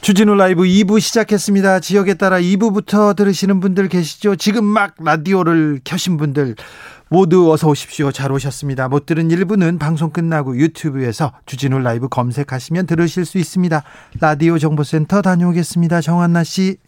[0.00, 1.78] 주진우 라이브 2부 시작했습니다.
[1.78, 4.34] 지역에 따라 2부부터 들으시는 분들 계시죠?
[4.34, 6.56] 지금 막 라디오를 켜신 분들
[7.08, 8.10] 모두 어서 오십시오.
[8.10, 8.88] 잘 오셨습니다.
[8.88, 13.84] 못 들은 일부는 방송 끝나고 유튜브에서 주진우 라이브 검색하시면 들으실 수 있습니다.
[14.20, 16.00] 라디오 정보센터 다녀오겠습니다.
[16.00, 16.78] 정한나 씨.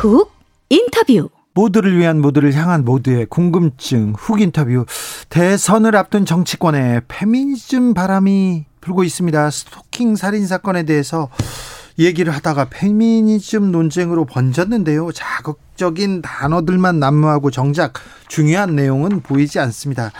[0.00, 0.32] 훅
[0.70, 4.86] 인터뷰 모두를 위한 모두를 향한 모두의 궁금증 훅 인터뷰
[5.28, 9.50] 대선을 앞둔 정치권에 페미니즘 바람이 불고 있습니다.
[9.50, 11.28] 스토킹 살인 사건에 대해서
[11.98, 15.12] 얘기를 하다가 페미니즘 논쟁으로 번졌는데요.
[15.12, 17.92] 자극적인 단어들만 난무하고 정작
[18.26, 20.12] 중요한 내용은 보이지 않습니다.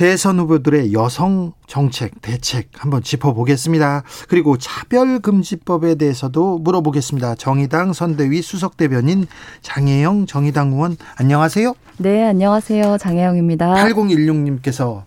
[0.00, 4.02] 대선 후보들의 여성 정책, 대책 한번 짚어보겠습니다.
[4.30, 7.34] 그리고 차별금지법에 대해서도 물어보겠습니다.
[7.34, 9.26] 정의당 선대위 수석대변인
[9.60, 11.74] 장혜영 정의당 의원 안녕하세요.
[11.98, 12.96] 네, 안녕하세요.
[12.96, 13.74] 장혜영입니다.
[13.74, 15.02] 8016님께서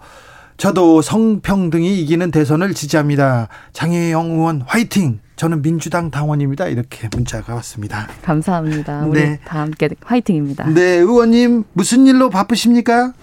[0.58, 3.48] 저도 성평등이 이기는 대선을 지지합니다.
[3.72, 5.22] 장혜영 의원 화이팅!
[5.38, 6.68] 저는 민주당 당원입니다.
[6.68, 8.08] 이렇게 문자가 왔습니다.
[8.22, 9.08] 감사합니다.
[9.08, 9.39] 우리 네.
[9.44, 10.68] 다 함께 화이팅입니다.
[10.70, 13.14] 네, 의원님 무슨 일로 바쁘십니까?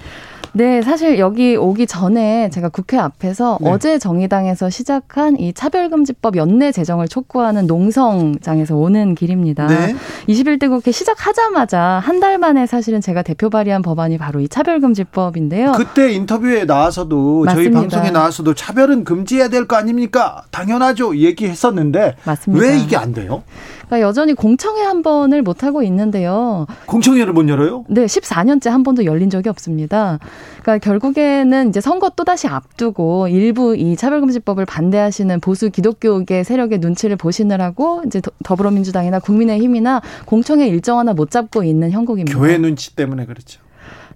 [0.53, 3.71] 네, 사실 여기 오기 전에 제가 국회 앞에서 네.
[3.71, 9.67] 어제 정의당에서 시작한 이 차별금지법 연내 제정을 촉구하는 농성장에서 오는 길입니다.
[9.69, 9.95] 네.
[10.29, 15.73] 21대 국회 시작하자마자 한 달 만에 사실은 제가 대표 발의한 법안이 바로 이 차별금지법인데요.
[15.73, 17.81] 그때 인터뷰에 나와서도 저희 맞습니다.
[17.81, 20.43] 방송에 나와서도 차별은 금지해야 될 거 아닙니까?
[20.51, 21.17] 당연하죠.
[21.17, 22.63] 얘기했었는데 맞습니다.
[22.67, 23.43] 왜 이게 안 돼요?
[23.91, 26.67] 그러니까 여전히 공청회 한 번을 못 하고 있는데요.
[26.87, 27.85] 공청회를 못 열어요?
[27.89, 30.21] 네, 14년째 한 번도 열린 적이 없습니다.
[30.63, 37.17] 그러니까 결국에는 이제 선거 또 다시 앞두고 일부 이 차별금지법을 반대하시는 보수 기독교계 세력의 눈치를
[37.17, 42.39] 보시느라고 이제 더- 더불어민주당이나 국민의힘이나 공청회 일정 하나 못 잡고 있는 형국입니다.
[42.39, 43.61] 교회 눈치 때문에 그렇죠.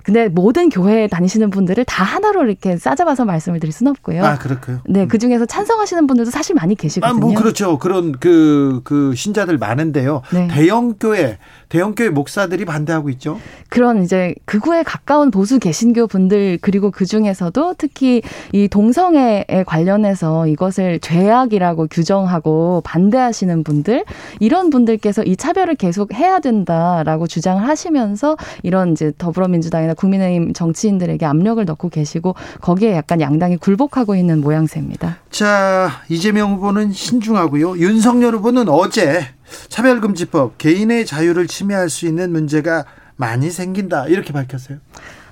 [0.05, 4.23] 근데 모든 교회에 다니시는 분들을 다 하나로 이렇게 싸잡아서 말씀을 드릴 수는 없고요.
[4.23, 4.81] 아, 그렇고요.
[4.87, 7.17] 네, 그 중에서 찬성하시는 분들도 사실 많이 계시거든요.
[7.17, 7.79] 아, 뭐 그렇죠.
[7.79, 10.21] 그런 그, 그 신자들 많은데요.
[10.33, 10.49] 네.
[10.49, 11.39] 대형 교회,
[11.75, 13.41] 대형 교회 목사들이 반대하고 있죠.
[13.69, 18.23] 그런 이제 극우에 가까운 보수 개신교 분들 그리고 그 중에서도 특히
[18.53, 24.05] 이 동성애에 관련해서 이것을 죄악이라고 규정하고 반대하시는 분들
[24.39, 31.65] 이런 분들께서 이 차별을 계속 해야 된다라고 주장을 하시면서 이런 이제 더불어민주당이나 국민의힘 정치인들에게 압력을
[31.65, 35.17] 넣고 계시고 거기에 약간 양당이 굴복하고 있는 모양새입니다.
[35.29, 37.79] 자, 이재명 후보는 신중하고요.
[37.79, 39.27] 윤석열 후보는 어제
[39.69, 42.85] 차별금지법 개인의 자유를 침해할 수 있는 문제가
[43.17, 44.07] 많이 생긴다.
[44.09, 44.79] 이렇게 밝혔어요.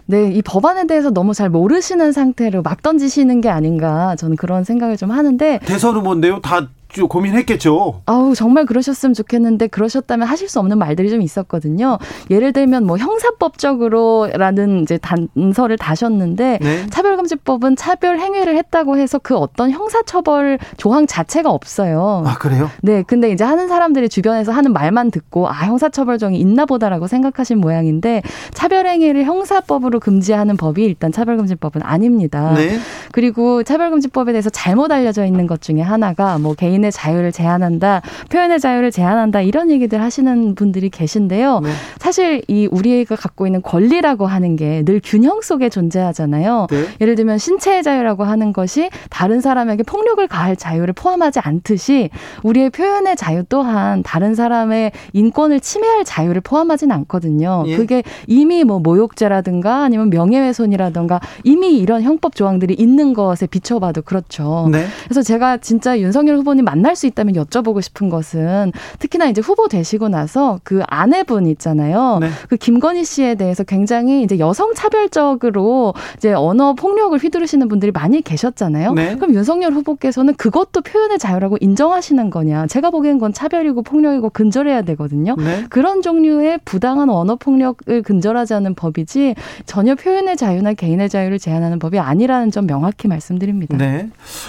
[0.07, 4.97] 네, 이 법안에 대해서 너무 잘 모르시는 상태로 막 던지시는 게 아닌가 저는 그런 생각을
[4.97, 6.41] 좀 하는데 대선 후보인데요.
[6.41, 6.69] 다좀
[7.01, 8.03] 고민했겠죠.
[8.07, 11.99] 아우 정말 그러셨으면 좋겠는데 그러셨다면 하실 수 없는 말들이 좀 있었거든요.
[12.31, 16.87] 예를 들면 뭐 형사법적으로라는 이제 단서를 다셨는데 네.
[16.91, 22.25] 차별금지법은 차별 행위를 했다고 해서 그 어떤 형사처벌 조항 자체가 없어요.
[22.27, 22.71] 아, 그래요?
[22.83, 28.23] 네, 근데 이제 하는 사람들이 주변에서 하는 말만 듣고 아 형사처벌정이 있나 보다라고 생각하신 모양인데
[28.53, 32.53] 차별 행위를 형사법으로 금지하는 법이 일단 차별금지법은 아닙니다.
[32.55, 32.79] 네.
[33.13, 38.61] 그리고 차별금지법에 대해서 잘못 알려져 있는 것 중에 하나가 뭐 개인 의 자유를 제한한다, 표현의
[38.61, 41.61] 자유를 제한한다 이런 얘기들 하시는 분들이 계신데요.
[41.61, 41.71] 네.
[41.99, 46.67] 사실 이 우리가 갖고 있는 권리라고 하는 게 늘 균형 속에 존재하잖아요.
[46.71, 46.85] 네.
[47.01, 52.11] 예를 들면 신체의 자유라고 하는 것이 다른 사람에게 폭력을 가할 자유를 포함하지 않듯이
[52.43, 57.65] 우리의 표현의 자유 또한 다른 사람의 인권을 침해할 자유를 포함하진 않거든요.
[57.67, 57.77] 예.
[57.77, 64.69] 그게 이미 뭐 모욕죄라든가 아니면 명예훼손이라든가 이미 이런 형법 조항들이 있는 것에 비춰봐도 그렇죠.
[64.71, 64.85] 네.
[65.05, 70.09] 그래서 제가 진짜 윤석열 후보님 만날 수 있다면 여쭤보고 싶은 것은 특히나 이제 후보 되시고
[70.09, 72.19] 나서 그 아내분 있잖아요.
[72.21, 72.31] 네.
[72.49, 78.95] 그 김건희 씨에 대해서 굉장히 이제 여성 차별적으로 이제 언어 폭력을 휘두르시는 분들이 많이 계셨잖아요.
[78.95, 79.17] 네.
[79.17, 82.67] 그럼 윤석열 후보께서는 그것도 표현의 자유라고 인정하시는 거냐?
[82.69, 85.37] 제가 보기엔 건 차별이고 폭력이고 근절해야 되거든요.
[85.37, 85.65] 네.
[85.69, 89.35] 그런 종류의 부당한 언어 폭력을 근절하지 않는 법이지
[89.67, 93.77] 전혀 표현의 자유나 개인의 자유를 제한하는 법이 아니라는 점 명확히 말씀드립니다.
[93.77, 94.09] 네.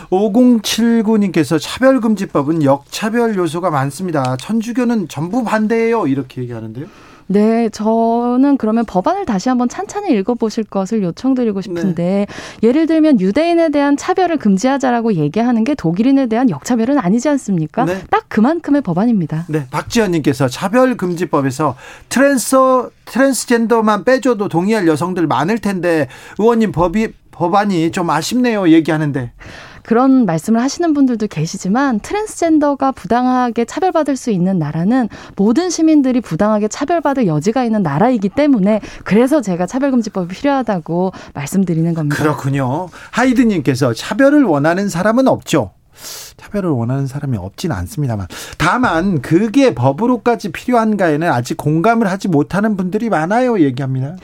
[0.10, 4.38] 5079님께서 차별금 지법은 역차별 요소가 많습니다.
[4.38, 6.08] 천주교는 전부 반대예요.
[6.08, 6.86] 이렇게 얘기하는데요.
[7.28, 12.68] 네, 저는 그러면 법안을 다시 한번 찬찬히 읽어보실 것을 요청드리고 싶은데 네.
[12.68, 17.86] 예를 들면 유대인에 대한 차별을 금지하자라고 얘기하는 게 독일인에 대한 역차별은 아니지 않습니까?
[17.86, 18.02] 네.
[18.10, 19.46] 딱 그만큼의 법안입니다.
[19.48, 21.76] 네, 박지현님께서 차별금지법에서
[22.10, 26.08] 트랜서 트랜스젠더만 빼줘도 동의할 여성들 많을 텐데
[26.40, 29.32] 의원님 법이 법안이 좀 아쉽네요 얘기하는데.
[29.84, 37.28] 그런 말씀을 하시는 분들도 계시지만 트랜스젠더가 부당하게 차별받을 수 있는 나라는 모든 시민들이 부당하게 차별받을
[37.28, 42.16] 여지가 있는 나라이기 때문에 그래서 제가 차별금지법이 필요하다고 말씀드리는 겁니다.
[42.16, 42.90] 그렇군요.
[43.12, 45.72] 하이드님께서 차별을 원하는 사람은 없죠.
[46.38, 48.28] 차별을 원하는 사람이 없지는 않습니다만
[48.58, 54.16] 다만 그게 법으로까지 필요한가에는 아직 공감을 하지 못하는 분들이 많아요 얘기합니다.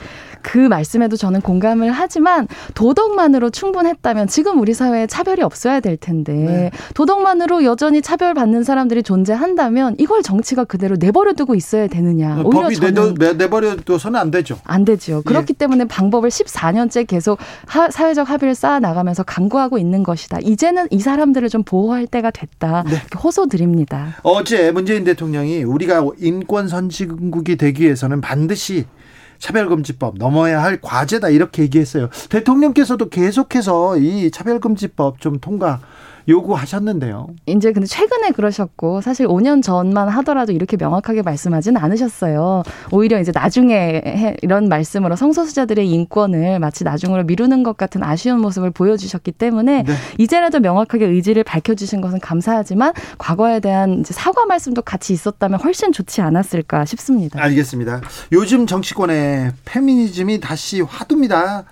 [0.42, 6.70] 그 말씀에도 저는 공감을 하지만 도덕만으로 충분했다면 지금 우리 사회에 차별이 없어야 될 텐데 네.
[6.94, 12.38] 도덕만으로 여전히 차별받는 사람들이 존재한다면 이걸 정치가 그대로 내버려두고 있어야 되느냐.
[12.38, 14.58] 어, 오히려 법이 저는 내도, 내버려둬서는 안 되죠.
[14.64, 15.22] 안 되죠.
[15.22, 15.58] 그렇기 예.
[15.58, 20.38] 때문에 방법을 14년째 계속 하, 사회적 합의를 쌓아 나가면서 강구하고 있는 것이다.
[20.42, 22.84] 이제는 이 사람들을 좀 보호할 때가 됐다.
[22.86, 22.96] 네.
[23.22, 24.16] 호소드립니다.
[24.22, 28.86] 어제 문재인 대통령이 우리가 인권 선진국이 되기 위해서는 반드시
[29.40, 32.08] 차별금지법 넘어야 할 과제다 이렇게 얘기했어요.
[32.28, 35.80] 대통령께서도 계속해서 이 차별금지법 좀 통과
[36.30, 37.28] 요구하셨는데요.
[37.46, 42.62] 이제 근데 최근에 그러셨고 사실 5년 전만 하더라도 이렇게 명확하게 말씀하진 않으셨어요.
[42.92, 49.32] 오히려 이제 나중에 이런 말씀으로 성소수자들의 인권을 마치 나중으로 미루는 것 같은 아쉬운 모습을 보여주셨기
[49.32, 49.94] 때문에 네.
[50.18, 56.84] 이제라도 명확하게 의지를 밝혀주신 것은 감사하지만 과거에 대한 사과 말씀도 같이 있었다면 훨씬 좋지 않았을까
[56.84, 57.42] 싶습니다.
[57.42, 58.00] 알겠습니다.
[58.32, 61.64] 요즘 정치권에 페미니즘이 다시 화두입니다.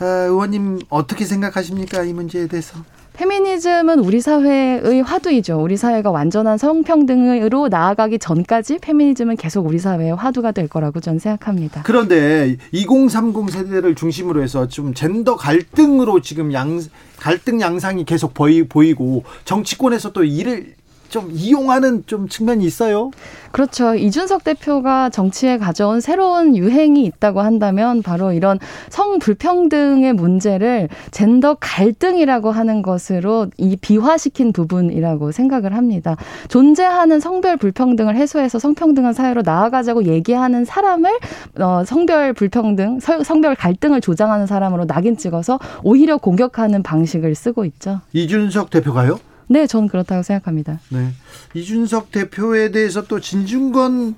[0.00, 2.78] 아, 의원님 어떻게 생각하십니까 이 문제에 대해서?
[3.14, 5.62] 페미니즘은 우리 사회의 화두이죠.
[5.62, 11.82] 우리 사회가 완전한 성평등으로 나아가기 전까지 페미니즘은 계속 우리 사회의 화두가 될 거라고 저는 생각합니다.
[11.84, 16.80] 그런데 2030 세대를 중심으로 해서 좀 젠더 갈등으로 지금 양
[17.16, 20.74] 갈등 양상이 계속 보이, 보이고 정치권에서 또 이를
[21.08, 23.10] 좀 이용하는 좀 측면이 있어요.
[23.52, 23.94] 그렇죠.
[23.94, 32.50] 이준석 대표가 정치에 가져온 새로운 유행이 있다고 한다면 바로 이런 성 불평등의 문제를 젠더 갈등이라고
[32.50, 36.16] 하는 것으로 이 비화시킨 부분이라고 생각을 합니다.
[36.48, 41.18] 존재하는 성별 불평등을 해소해서 성평등한 사회로 나아가자고 얘기하는 사람을
[41.60, 48.00] 어, 성별 불평등, 성별 갈등을 조장하는 사람으로 낙인 찍어서 오히려 공격하는 방식을 쓰고 있죠.
[48.12, 49.18] 이준석 대표가요?
[49.48, 50.80] 네, 저는 그렇다고 생각합니다.
[50.90, 51.10] 네.
[51.54, 54.14] 이준석 대표에 대해서 또 진중권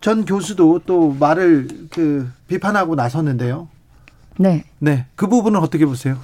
[0.00, 3.68] 전 교수도 또 말을 그 비판하고 나섰는데요.
[4.38, 4.64] 네.
[4.78, 5.06] 네.
[5.14, 6.18] 그 부분은 어떻게 보세요?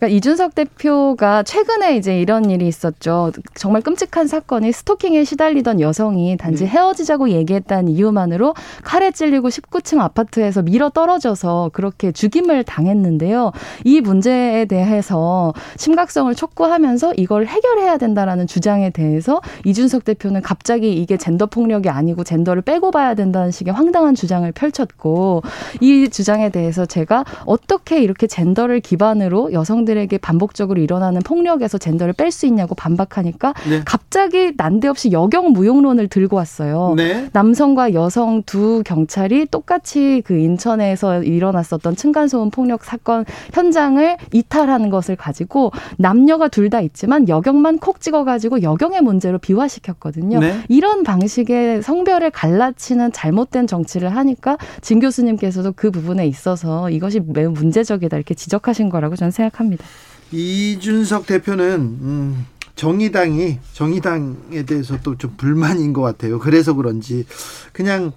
[0.00, 3.32] 그러니까 이준석 대표가 최근에 이제 이런 일이 있었죠.
[3.54, 6.70] 정말 끔찍한 사건이 스토킹에 시달리던 여성이 단지 네.
[6.70, 13.52] 헤어지자고 얘기했다는 이유만으로 칼에 찔리고 19층 아파트에서 밀어 떨어져서 그렇게 죽임을 당했는데요.
[13.84, 21.46] 이 문제에 대해서 심각성을 촉구하면서 이걸 해결해야 된다라는 주장에 대해서 이준석 대표는 갑자기 이게 젠더
[21.46, 25.42] 폭력이 아니고 젠더를 빼고 봐야 된다는 식의 황당한 주장을 펼쳤고
[25.82, 32.30] 이 주장에 대해서 제가 어떻게 이렇게 젠더를 기반으로 여성들 여성들에게 반복적으로 일어나는 폭력에서 젠더를 뺄
[32.30, 33.82] 수 있냐고 반박하니까 네.
[33.84, 36.94] 갑자기 난데없이 여경 무용론을 들고 왔어요.
[36.96, 37.28] 네.
[37.32, 45.72] 남성과 여성 두 경찰이 똑같이 그 인천에서 일어났었던 층간소음 폭력 사건 현장을 이탈하는 것을 가지고
[45.98, 50.38] 남녀가 둘 다 있지만 여경만 콕 찍어가지고 여경의 문제로 비화시켰거든요.
[50.38, 50.54] 네.
[50.68, 58.16] 이런 방식의 성별을 갈라치는 잘못된 정치를 하니까 진 교수님께서도 그 부분에 있어서 이것이 매우 문제적이다
[58.16, 59.79] 이렇게 지적하신 거라고 저는 생각합니다.
[60.32, 66.38] 이준석 대표는 음, 정의당이 정의당에 대해서 또 좀 불만인 것 같아요.
[66.38, 67.26] 그래서 그런지
[67.72, 68.12] 그냥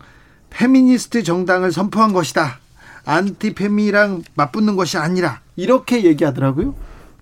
[0.52, 2.60] 페미니스트 정당을 선포한 것이다.
[3.06, 6.74] 안티페미랑 맞붙는 것이 아니라 이렇게 얘기하더라고요.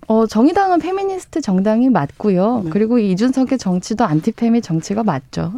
[0.08, 2.62] 어, 정의당은 페미니스트 정당이 맞고요.
[2.64, 2.70] 네.
[2.70, 5.54] 그리고 이준석의 정치도 안티페미 정치가 맞죠.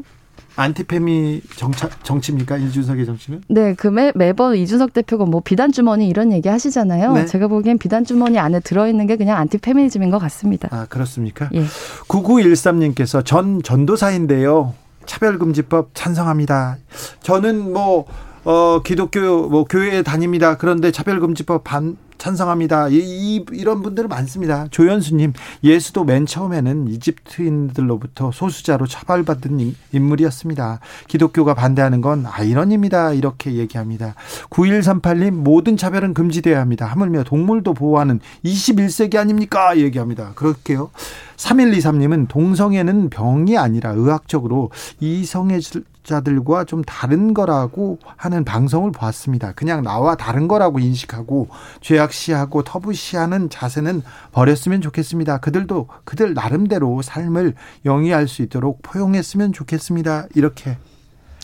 [0.57, 3.43] 안티페미 정차, 정치입니까 이준석의 정치는?
[3.49, 7.13] 네, 그 매, 매번 이준석 대표가 뭐 비단 주머니 이런 얘기 하시잖아요.
[7.13, 7.27] 네.
[7.27, 10.69] 제가 보기엔 비단 주머니 안에 들어있는 게 그냥 안티페미니즘인 것 같습니다.
[10.71, 11.49] 아 그렇습니까?
[11.55, 11.65] 예.
[12.09, 14.75] 9913님께서 전 전도사인데요.
[15.07, 16.79] 차별금지법 찬성합니다.
[17.21, 18.07] 저는 뭐
[18.45, 20.57] 어, 기독교 뭐 교회에 다닙니다.
[20.57, 22.89] 그런데 차별금지법 반 찬성합니다.
[22.89, 24.67] 이, 이, 이런 분들 은 많습니다.
[24.71, 25.33] 조현수님,
[25.63, 30.81] 예수도 맨 처음에는 이집트인들로부터 소수자로 처벌받은 인물이었습니다.
[31.09, 33.13] 기독교가 반대하는 건 아이러니입니다.
[33.13, 34.15] 이렇게 얘기합니다.
[34.51, 36.87] 9138님, 모든 차별은 금지되어야 합니다.
[36.87, 39.77] 하물며 동물도 보호하는 21세기 아닙니까?
[39.77, 40.33] 얘기합니다.
[40.35, 40.91] 그렇게요.
[41.37, 44.71] 3123님은 동성애는 병이 아니라 의학적으로
[45.01, 45.61] 이성애
[46.05, 49.53] 자들과 좀 다른 거라고 하는 방송을 보았습니다.
[49.53, 51.49] 그냥 나와 다른 거라고 인식하고
[51.81, 54.03] 죄악시하고 터부시하는 자세는
[54.33, 55.39] 버렸으면 좋겠습니다.
[55.39, 60.27] 그들도 그들 나름대로 삶을 영위할 수 있도록 포용했으면 좋겠습니다.
[60.35, 60.77] 이렇게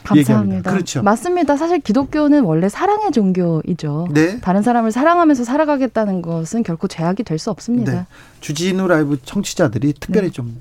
[0.03, 0.71] 감사합니다.
[0.71, 1.03] 그렇죠.
[1.03, 1.57] 맞습니다.
[1.57, 4.09] 사실 기독교는 원래 사랑의 종교이죠.
[4.13, 4.41] 네.
[4.41, 7.93] 다른 사람을 사랑하면서 살아가겠다는 것은 결코 죄악이 될 수 없습니다.
[7.93, 8.07] 네.
[8.41, 10.33] 주진우 라이브 청취자들이 특별히 네.
[10.33, 10.59] 좀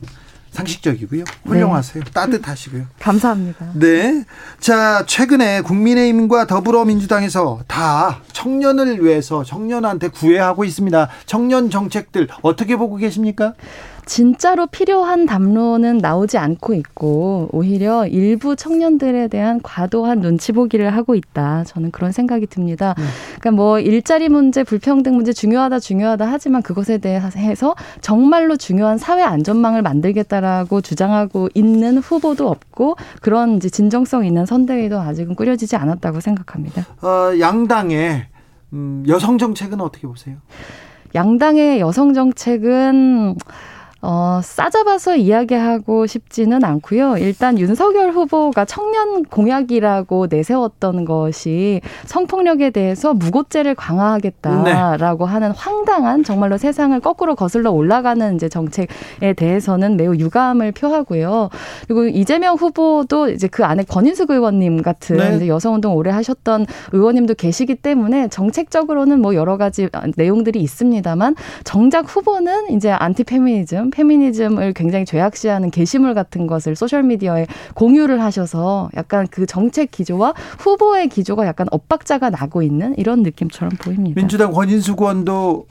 [0.51, 1.23] 상식적이고요.
[1.45, 2.03] 훌륭하세요.
[2.03, 2.11] 네.
[2.11, 2.85] 따뜻하시고요.
[2.99, 3.71] 감사합니다.
[3.73, 4.25] 네.
[4.59, 11.09] 자, 최근에 국민의힘과 더불어민주당에서 다 청년을 위해서 청년한테 구애하고 있습니다.
[11.25, 13.53] 청년 정책들 어떻게 보고 계십니까?
[14.09, 21.63] 진짜로 필요한 담론은 나오지 않고 있고 오히려 일부 청년들에 대한 과도한 눈치 보기를 하고 있다.
[21.65, 22.95] 저는 그런 생각이 듭니다.
[22.97, 23.03] 네.
[23.39, 29.83] 그러니까 뭐 일자리 문제, 불평등 문제 중요하다 중요하다 하지만 그것에 대해서 정말로 중요한 사회 안전망을
[29.83, 36.83] 만들겠다라고 주장하고 있는 후보도 없고 그런 이제 진정성 있는 선대위도 아직은 꾸려지지 않았다고 생각합니다.
[37.03, 38.25] 어, 양당의
[38.73, 40.37] 음, 여성 정책은 어떻게 보세요?
[41.13, 43.35] 양당의 여성 정책은
[44.01, 47.17] 어, 싸잡아서 이야기하고 싶지는 않고요.
[47.17, 55.31] 일단 윤석열 후보가 청년 공약이라고 내세웠던 것이 성폭력에 대해서 무고죄를 강화하겠다라고 네.
[55.31, 61.49] 하는 황당한 정말로 세상을 거꾸로 거슬러 올라가는 이제 정책에 대해서는 매우 유감을 표하고요.
[61.87, 65.47] 그리고 이재명 후보도 이제 그 안에 권인숙 의원님 같은 네.
[65.47, 71.35] 여성운동 오래 하셨던 의원님도 계시기 때문에 정책적으로는 뭐 여러 가지 내용들이 있습니다만
[71.65, 79.27] 정작 후보는 이제 안티페미니즘 페미니즘을 굉장히 죄악시하는 게시물 같은 것을 소셜 미디어에 공유를 하셔서 약간
[79.29, 84.19] 그 정책 기조와 후보의 기조가 약간 엇박자가 나고 있는 이런 느낌처럼 보입니다.
[84.19, 85.67] 민주당 권인수 의원도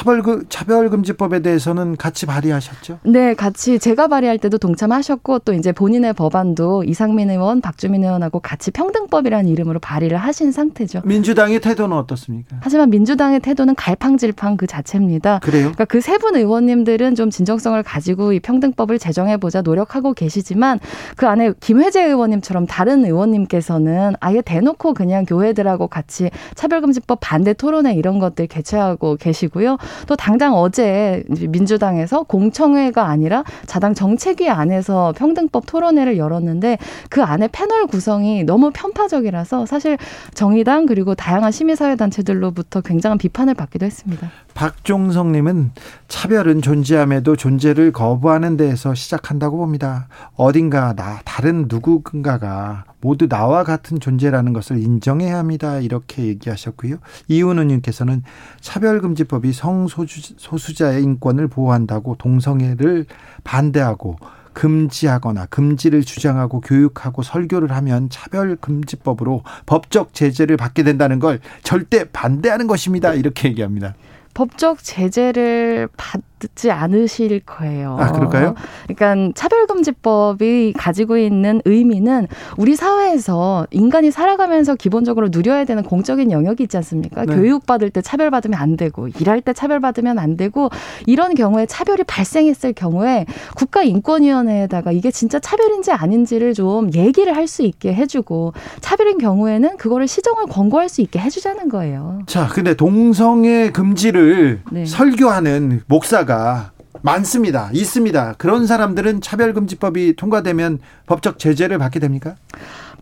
[0.00, 2.98] 차별금 차별 금지법에 대해서는 같이 발의하셨죠?
[3.04, 8.70] 네, 같이 제가 발의할 때도 동참하셨고 또 이제 본인의 법안도 이상민 의원, 박주민 의원하고 같이
[8.72, 11.00] 평등법이라는 이름으로 발의를 하신 상태죠.
[11.06, 12.58] 민주당의 태도는 어떻습니까?
[12.60, 15.38] 하지만 민주당의 태도는 갈팡질팡 그 자체입니다.
[15.38, 15.72] 그래요?
[15.72, 20.78] 그러니까 그 세 분 의원님들은 좀 진정성을 가지고 이 평등법을 제정해 보자 노력하고 계시지만
[21.16, 28.18] 그 안에 김회재 의원님처럼 다른 의원님께서는 아예 대놓고 그냥 교회들하고 같이 차별금지법 반대 토론회 이런
[28.18, 29.78] 것들 개최하고 계시고요.
[30.06, 36.78] 또 당장 어제 민주당에서 공청회가 아니라 자당 정책위 안에서 평등법 토론회를 열었는데
[37.10, 39.98] 그 안에 패널 구성이 너무 편파적이라서 사실
[40.34, 44.30] 정의당 그리고 다양한 시민사회 단체들로부터 굉장한 비판을 받기도 했습니다.
[44.56, 45.72] 박종성님은
[46.08, 50.08] 차별은 존재함에도 존재를 거부하는 데에서 시작한다고 봅니다.
[50.34, 55.78] 어딘가 나 다른 누군가가 모두 나와 같은 존재라는 것을 인정해야 합니다.
[55.78, 56.96] 이렇게 얘기하셨고요.
[57.28, 58.22] 이은우님께서는
[58.62, 63.04] 차별금지법이 성소수자의 인권을 보호한다고 동성애를
[63.44, 64.16] 반대하고
[64.54, 73.12] 금지하거나 금지를 주장하고 교육하고 설교를 하면 차별금지법으로 법적 제재를 받게 된다는 걸 절대 반대하는 것입니다.
[73.12, 73.94] 이렇게 얘기합니다.
[74.36, 76.20] 법적 제재를 받
[76.54, 77.96] 지 않으실 거예요.
[77.98, 78.54] 아, 그럴까요?
[78.86, 82.28] 그러니까 차별금지법이 가지고 있는 의미는
[82.58, 87.24] 우리 사회에서 인간이 살아가면서 기본적으로 누려야 되는 공적인 영역이 있지 않습니까?
[87.24, 87.34] 네.
[87.34, 90.68] 교육받을 때 차별받으면 안 되고, 일할 때 차별받으면 안 되고,
[91.06, 93.24] 이런 경우에 차별이 발생했을 경우에
[93.56, 100.46] 국가인권위원회에다가 이게 진짜 차별인지 아닌지를 좀 얘기를 할 수 있게 해주고, 차별인 경우에는 그거를 시정을
[100.46, 102.18] 권고할 수 있게 해주자는 거예요.
[102.26, 104.84] 자, 근데 동성애 금지를 네.
[104.84, 106.72] 설교하는 목사 가
[107.02, 107.70] 많습니다.
[107.72, 108.34] 있습니다.
[108.36, 112.36] 그런 사람들은 차별금지법이 통과되면 법적 제재를 받게 됩니까?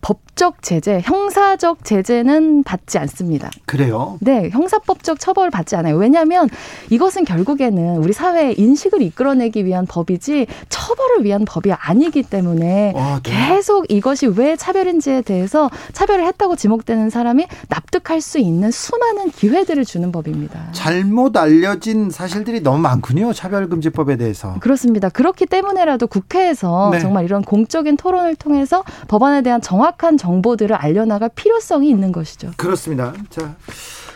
[0.05, 3.49] 법적 제재, 형사적 제재는 받지 않습니다.
[3.65, 4.19] 그래요?
[4.21, 5.97] 네, 형사법적 처벌을 받지 않아요.
[5.97, 6.51] 왜냐하면
[6.91, 13.49] 이것은 결국에는 우리 사회의 인식을 이끌어내기 위한 법이지 처벌을 위한 법이 아니기 때문에 아, 네.
[13.49, 20.13] 계속 이것이 왜 차별인지에 대해서 차별을 했다고 지목되는 사람이 납득할 수 있는 수많은 기회들을 주는
[20.13, 20.69] 법입니다.
[20.73, 23.33] 잘못 알려진 사실들이 너무 많군요.
[23.33, 24.57] 차별금지법에 대해서.
[24.61, 25.09] 그렇습니다.
[25.09, 26.99] 그렇기 때문에라도 국회에서 네.
[26.99, 32.51] 정말 이런 공적인 토론을 통해서 법안에 대한 정확 한 정보들을 알려나갈 필요성이 있는 것이죠.
[32.57, 33.13] 그렇습니다.
[33.31, 33.55] 자,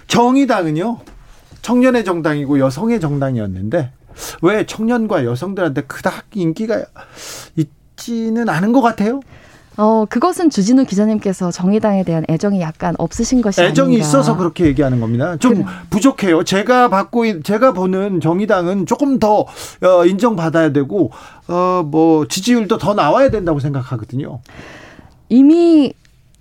[0.09, 0.99] 정의당은요.
[1.62, 3.93] 청년의 정당이고 여성의 정당이었는데
[4.43, 6.83] 왜 청년과 여성들한테 그닥 인기가
[7.57, 9.20] 있지는 않은 것 같아요?
[9.76, 14.05] 어, 그것은 주진우 기자님께서 정의당에 대한 애정이 약간 없으신 것이 애정이 아닌가.
[14.05, 15.37] 있어서 그렇게 얘기하는 겁니다.
[15.37, 15.66] 좀 그래.
[15.89, 16.43] 부족해요.
[16.43, 19.43] 제가 받고 제가 보는 정의당은 조금 더
[19.83, 21.12] 어, 인정받아야 되고
[21.47, 24.41] 어, 뭐 지지율도 더 나와야 된다고 생각하거든요.
[25.29, 25.93] 이미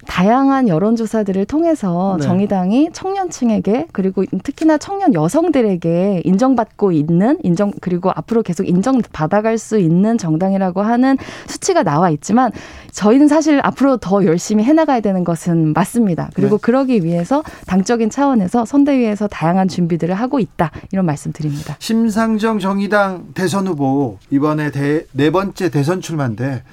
[0.07, 2.25] 다양한 여론조사들을 통해서 네.
[2.25, 10.17] 정의당이 청년층에게 그리고 특히나 청년 여성들에게 인정받고 있는 인정 그리고 앞으로 계속 인정받아갈 수 있는
[10.17, 11.17] 정당이라고 하는
[11.47, 12.51] 수치가 나와 있지만
[12.91, 16.29] 저희는 사실 앞으로 더 열심히 해나가야 되는 것은 맞습니다.
[16.33, 16.61] 그리고 네.
[16.61, 21.75] 그러기 위해서 당적인 차원에서 선대위에서 다양한 준비들을 하고 있다 이런 말씀드립니다.
[21.79, 26.63] 심상정 정의당 대선 후보 이번에 대, 네 번째 대선 출마인데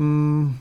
[0.00, 0.58] 음.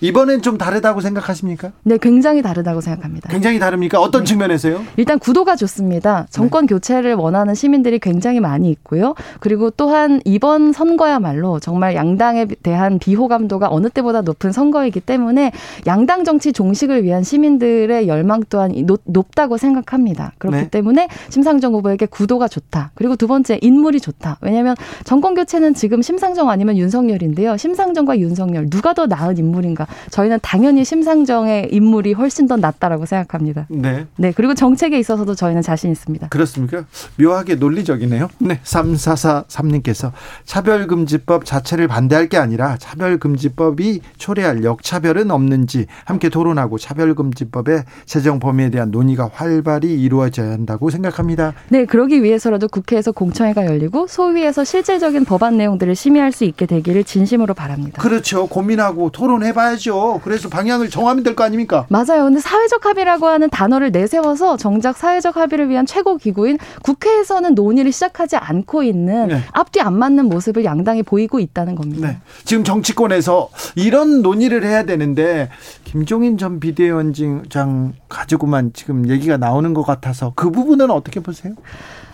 [0.00, 1.72] 이번엔 좀 다르다고 생각하십니까?
[1.82, 3.28] 네, 굉장히 다르다고 생각합니다.
[3.30, 4.00] 굉장히 다릅니까?
[4.00, 4.28] 어떤 네.
[4.28, 4.82] 측면에서요?
[4.96, 6.26] 일단 구도가 좋습니다.
[6.30, 6.74] 정권 네.
[6.74, 9.14] 교체를 원하는 시민들이 굉장히 많이 있고요.
[9.40, 15.52] 그리고 또한 이번 선거야말로 정말 양당에 대한 비호감도가 어느 때보다 높은 선거이기 때문에
[15.86, 18.72] 양당 정치 종식을 위한 시민들의 열망 또한
[19.04, 20.32] 높 다고 생각합니다.
[20.38, 20.68] 그렇기 네.
[20.68, 22.90] 때문에 심상정 후보에게 구도가 좋다.
[22.94, 24.38] 그리고 두 번째 인물이 좋다.
[24.40, 24.74] 왜냐하면
[25.04, 27.56] 정권 교체는 지금 심상정 아니면 윤석열인데요.
[27.56, 29.86] 심상정과 윤석열 누가 더 나은 인물인가?
[30.10, 33.66] 저희는 당연히 심상정의 인물이 훨씬 더 낫다라고 생각합니다.
[33.68, 34.06] 네.
[34.16, 34.32] 네.
[34.34, 36.28] 그리고 정책에 있어서도 저희는 자신 있습니다.
[36.28, 36.84] 그렇습니까?
[37.16, 38.28] 묘하게 논리적이네요.
[38.38, 38.60] 네.
[38.62, 40.12] 3443님께서
[40.44, 48.90] 차별금지법 자체를 반대할 게 아니라 차별금지법이 초래할 역차별은 없는지 함께 토론하고 차별금지법의 제정 범위에 대한
[48.90, 51.54] 논의가 활발히 이루어져야 한다고 생각합니다.
[51.68, 51.84] 네.
[51.84, 58.00] 그러기 위해서라도 국회에서 공청회가 열리고 소위에서 실질적인 법안 내용들을 심의할 수 있게 되기를 진심으로 바랍니다.
[58.00, 58.46] 그렇죠.
[58.46, 59.79] 고민하고 토론해봐야죠.
[59.80, 60.20] 해야죠.
[60.22, 61.86] 그래서 방향을 정하면 될 거 아닙니까?
[61.88, 62.24] 맞아요.
[62.24, 68.36] 근데 사회적 합의라고 하는 단어를 내세워서 정작 사회적 합의를 위한 최고 기구인 국회에서는 논의를 시작하지
[68.36, 69.40] 않고 있는 네.
[69.52, 72.08] 앞뒤 안 맞는 모습을 양당이 보이고 있다는 겁니다.
[72.08, 72.18] 네.
[72.44, 75.48] 지금 정치권에서 이런 논의를 해야 되는데
[75.84, 81.54] 김종인 전 비대위원장 가지고만 지금 얘기가 나오는 것 같아서 그 부분은 어떻게 보세요?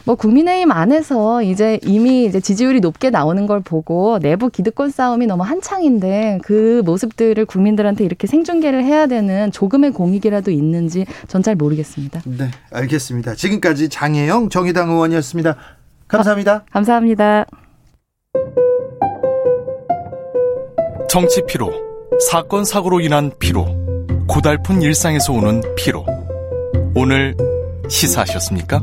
[0.06, 5.42] 뭐 국민의힘 안에서 이제 이미 이제 지지율이 높게 나오는 걸 보고 내부 기득권 싸움이 너무
[5.42, 12.22] 한창인데 그 모습들을 국민들한테 이렇게 생중계를 해야 되는 조금의 공익이라도 있는지 전 잘 모르겠습니다.
[12.24, 13.34] 네, 알겠습니다.
[13.36, 15.54] 지금까지 장혜영 정의당 의원이었습니다.
[16.08, 16.52] 감사합니다.
[16.54, 17.44] 아, 감사합니다.
[21.08, 21.70] 정치 피로,
[22.28, 23.64] 사건 사고로 인한 피로,
[24.26, 26.04] 고달픈 일상에서 오는 피로.
[26.96, 27.36] 오늘
[27.88, 28.82] 시사하셨습니까?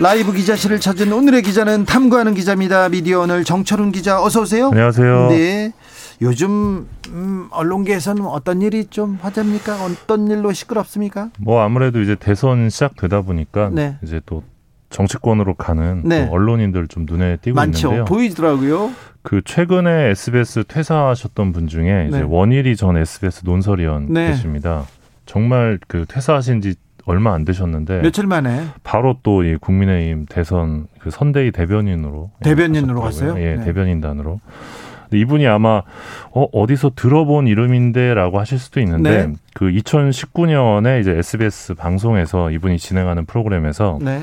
[0.00, 2.88] 라이브 기자실을 찾은 오늘의 기자는 탐구하는 기자입니다.
[2.88, 4.68] 미디어 오늘 정철훈 기자 어서 오세요.
[4.68, 5.28] 안녕하세요.
[5.30, 5.72] 네.
[6.22, 9.84] 요즘 음, 언론계에서는 어떤 일이 좀 화제입니까?
[9.84, 11.30] 어떤 일로 시끄럽습니까?
[11.38, 13.96] 뭐 아무래도 이제 대선 시작되다 보니까 네.
[14.02, 14.44] 이제 또
[14.90, 16.28] 정치권으로 가는 네.
[16.30, 17.88] 언론인들 좀 눈에 띄고 많죠.
[17.88, 18.04] 있는데요.
[18.04, 18.92] 보이더라고요.
[19.22, 22.26] 그 최근에 SBS 퇴사하셨던 분 중에 이제 네.
[22.26, 24.28] 원일이 전 SBS 논설위원 네.
[24.28, 24.86] 계십니다.
[25.26, 26.74] 정말 그 퇴사하신 지
[27.08, 33.34] 얼마 안 되셨는데 며칠 만에 바로 또 이 국민의힘 대선 그 선대위 대변인으로 대변인으로 갔어요.
[33.38, 33.64] 예, 네.
[33.64, 34.40] 대변인단으로.
[35.10, 35.82] 이분이 아마
[36.32, 39.32] 어, 어디서 들어본 이름인데라고 하실 수도 있는데 네.
[39.54, 44.22] 그 2019년에 이제 SBS 방송에서 이분이 진행하는 프로그램에서 네.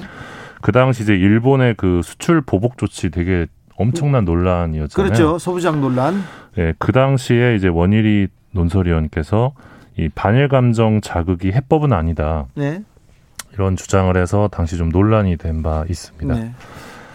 [0.61, 5.11] 그 당시 이제 일본의 그 수출 보복 조치 되게 엄청난 논란이었잖아요.
[5.11, 5.39] 그렇죠.
[5.39, 6.21] 소부장 논란.
[6.59, 9.53] 예, 그 당시에 이제 원일이 논설위원께서
[9.97, 12.45] 이 반일 감정 자극이 해법은 아니다.
[12.55, 12.81] 네.
[13.53, 16.33] 이런 주장을 해서 당시 좀 논란이 된 바 있습니다.
[16.35, 16.51] 네.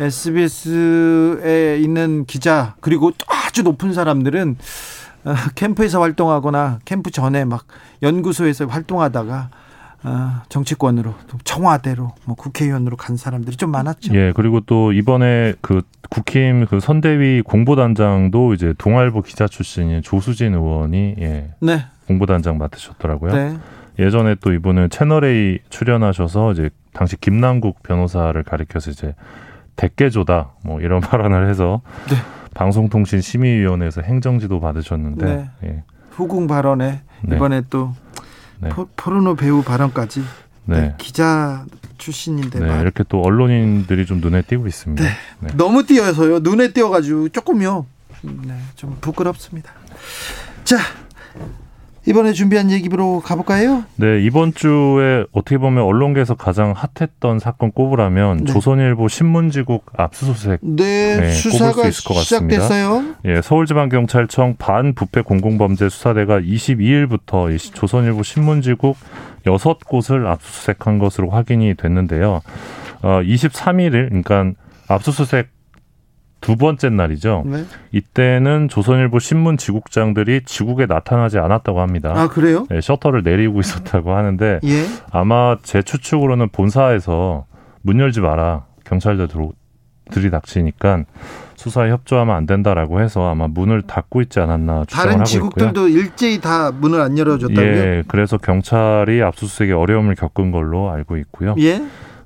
[0.00, 4.56] SBS에 있는 기자 그리고 아주 높은 사람들은
[5.24, 7.66] 어, 캠프에서 활동하거나 캠프 전에 막
[8.02, 9.50] 연구소에서 활동하다가
[10.02, 14.14] 어, 정치권으로 청와대로 뭐 국회의원으로 간 사람들이 좀 많았죠.
[14.14, 21.16] 예, 그리고 또 이번에 그 국힘 그 선대위 공보단장도 이제 동아일보 기자 출신인 조수진 의원이
[21.20, 21.84] 예, 네.
[22.10, 23.32] 공보단장 맡으셨더라고요.
[23.32, 23.58] 네.
[23.98, 29.14] 예전에 또 이분은 채널 A 출연하셔서 이제 당시 김남국 변호사를 가리켜서 이제
[29.76, 32.16] 대깨조다 뭐 이런 발언을 해서 네.
[32.54, 35.50] 방송통신 심의위원회에서 행정지도 받으셨는데 네.
[35.64, 35.82] 예.
[36.10, 37.36] 후궁 발언에 네.
[37.36, 37.94] 이번에 또
[38.58, 38.70] 네.
[38.96, 40.22] 포르노 배우 발언까지
[40.64, 40.80] 네.
[40.80, 40.94] 네.
[40.98, 41.64] 기자
[41.98, 45.02] 출신인데 네, 이렇게 또 언론인들이 좀 눈에 띄고 있습니다.
[45.02, 45.10] 네.
[45.40, 45.56] 네.
[45.56, 46.40] 너무 띄어서요.
[46.40, 47.86] 눈에 띄어가지고 조금요.
[48.22, 49.72] 네, 좀 부끄럽습니다.
[50.64, 50.78] 자,
[52.06, 53.84] 이번에 준비한 얘기로 가볼까요?
[53.96, 58.52] 네, 이번 주에 어떻게 보면 언론계에서 가장 핫했던 사건 꼽으라면 네.
[58.52, 63.16] 조선일보 신문지국 압수수색 네, 네 수사가 시작됐어요.
[63.26, 68.96] 예, 서울지방경찰청 반부패 공공범죄 수사대가 22일부터 조선일보 신문지국
[69.44, 72.40] 6곳을 압수수색한 것으로 확인이 됐는데요.
[73.02, 74.52] 어, 23일, 그러니까
[74.88, 75.48] 압수수색
[76.40, 77.44] 두 번째 날이죠.
[77.46, 77.64] 네.
[77.92, 82.12] 이때는 조선일보 신문 지국장들이 지국에 나타나지 않았다고 합니다.
[82.16, 82.66] 아 그래요?
[82.70, 84.84] 네, 셔터를 내리고 있었다고 하는데 예?
[85.12, 87.46] 아마 제 추측으로는 본사에서
[87.82, 89.50] 문 열지 마라 경찰들 들어
[90.10, 91.04] 들이닥치니까
[91.54, 95.24] 수사에 협조하면 안 된다라고 해서 아마 문을 닫고 있지 않았나 추정을 하고 있고요.
[95.24, 97.64] 지국들도 일제히 다 문을 안 열어줬다고요?
[97.64, 101.54] 예, 그래서 경찰이 압수수색에 어려움을 겪은 걸로 알고 있고요.
[101.58, 101.82] 예.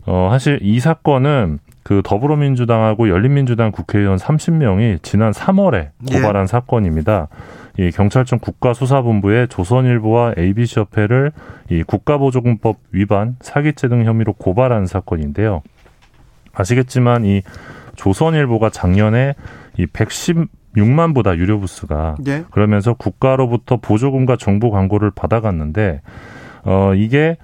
[0.07, 6.47] 어, 사실 이 사건은 그 더불어민주당하고 열린민주당 국회의원 30명이 지난 3월에 고발한 예.
[6.47, 7.29] 사건입니다.
[7.79, 11.33] 이 경찰청 국가수사본부에 조선일보와 ABC협회를
[11.71, 15.63] 이 국가보조금법 위반, 사기죄 등 혐의로 고발한 사건인데요.
[16.55, 17.43] 아시겠지만 이
[17.97, 19.35] 조선일보가 작년에
[19.77, 22.45] 이 116만 보다 유료 부스가 예.
[22.51, 26.01] 그러면서 국가로부터 보조금과 정부 광고를 받아갔는데
[26.65, 27.37] 어 이게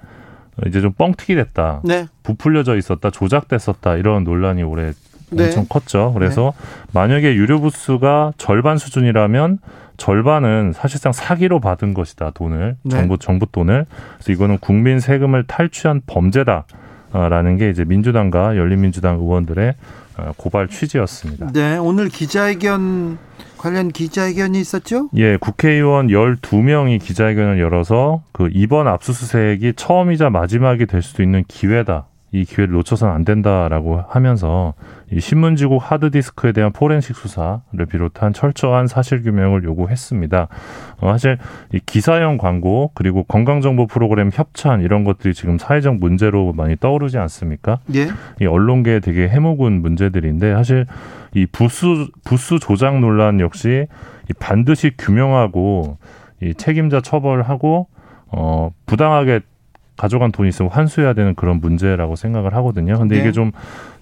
[0.67, 1.81] 이제 좀 뻥튀기 됐다.
[1.83, 2.07] 네.
[2.23, 3.09] 부풀려져 있었다.
[3.09, 3.95] 조작됐었다.
[3.95, 4.93] 이런 논란이 올해
[5.31, 5.45] 네.
[5.45, 6.11] 엄청 컸죠.
[6.13, 6.89] 그래서 네.
[6.93, 9.59] 만약에 유료 부스가 절반 수준이라면
[9.97, 12.31] 절반은 사실상 사기로 받은 것이다.
[12.31, 12.89] 돈을 네.
[12.89, 13.85] 정부 정부 돈을.
[14.15, 16.65] 그래서 이거는 국민 세금을 탈취한 범죄다
[17.13, 19.75] 라는 게 이제 민주당과 열린민주당 의원들의
[20.17, 21.51] 어, 고발 취지였습니다.
[21.53, 23.17] 네, 오늘 기자회견
[23.61, 25.09] 관련 기자회견이 있었죠?
[25.15, 32.07] 예, 국회의원 12명이 기자회견을 열어서 그 이번 압수수색이 처음이자 마지막이 될 수도 있는 기회다.
[32.33, 34.73] 이 기회를 놓쳐서는 안 된다라고 하면서
[35.11, 40.47] 이 신문지국 하드디스크에 대한 포렌식 수사를 비롯한 철저한 사실 규명을 요구했습니다.
[41.01, 41.37] 어, 사실
[41.73, 47.79] 이 기사형 광고 그리고 건강정보 프로그램 협찬 이런 것들이 지금 사회적 문제로 많이 떠오르지 않습니까?
[47.93, 48.07] 예.
[48.39, 50.87] 이 언론계에 되게 해묵은 문제들인데 사실
[51.33, 53.87] 이 부수 부수 조작 논란 역시
[54.29, 55.97] 이 반드시 규명하고
[56.41, 57.87] 이 책임자 처벌하고
[58.27, 59.41] 어 부당하게
[60.01, 62.97] 가져간 돈이 있으면 환수해야 되는 그런 문제라고 생각을 하거든요.
[62.97, 63.21] 근데 네.
[63.21, 63.51] 이게 좀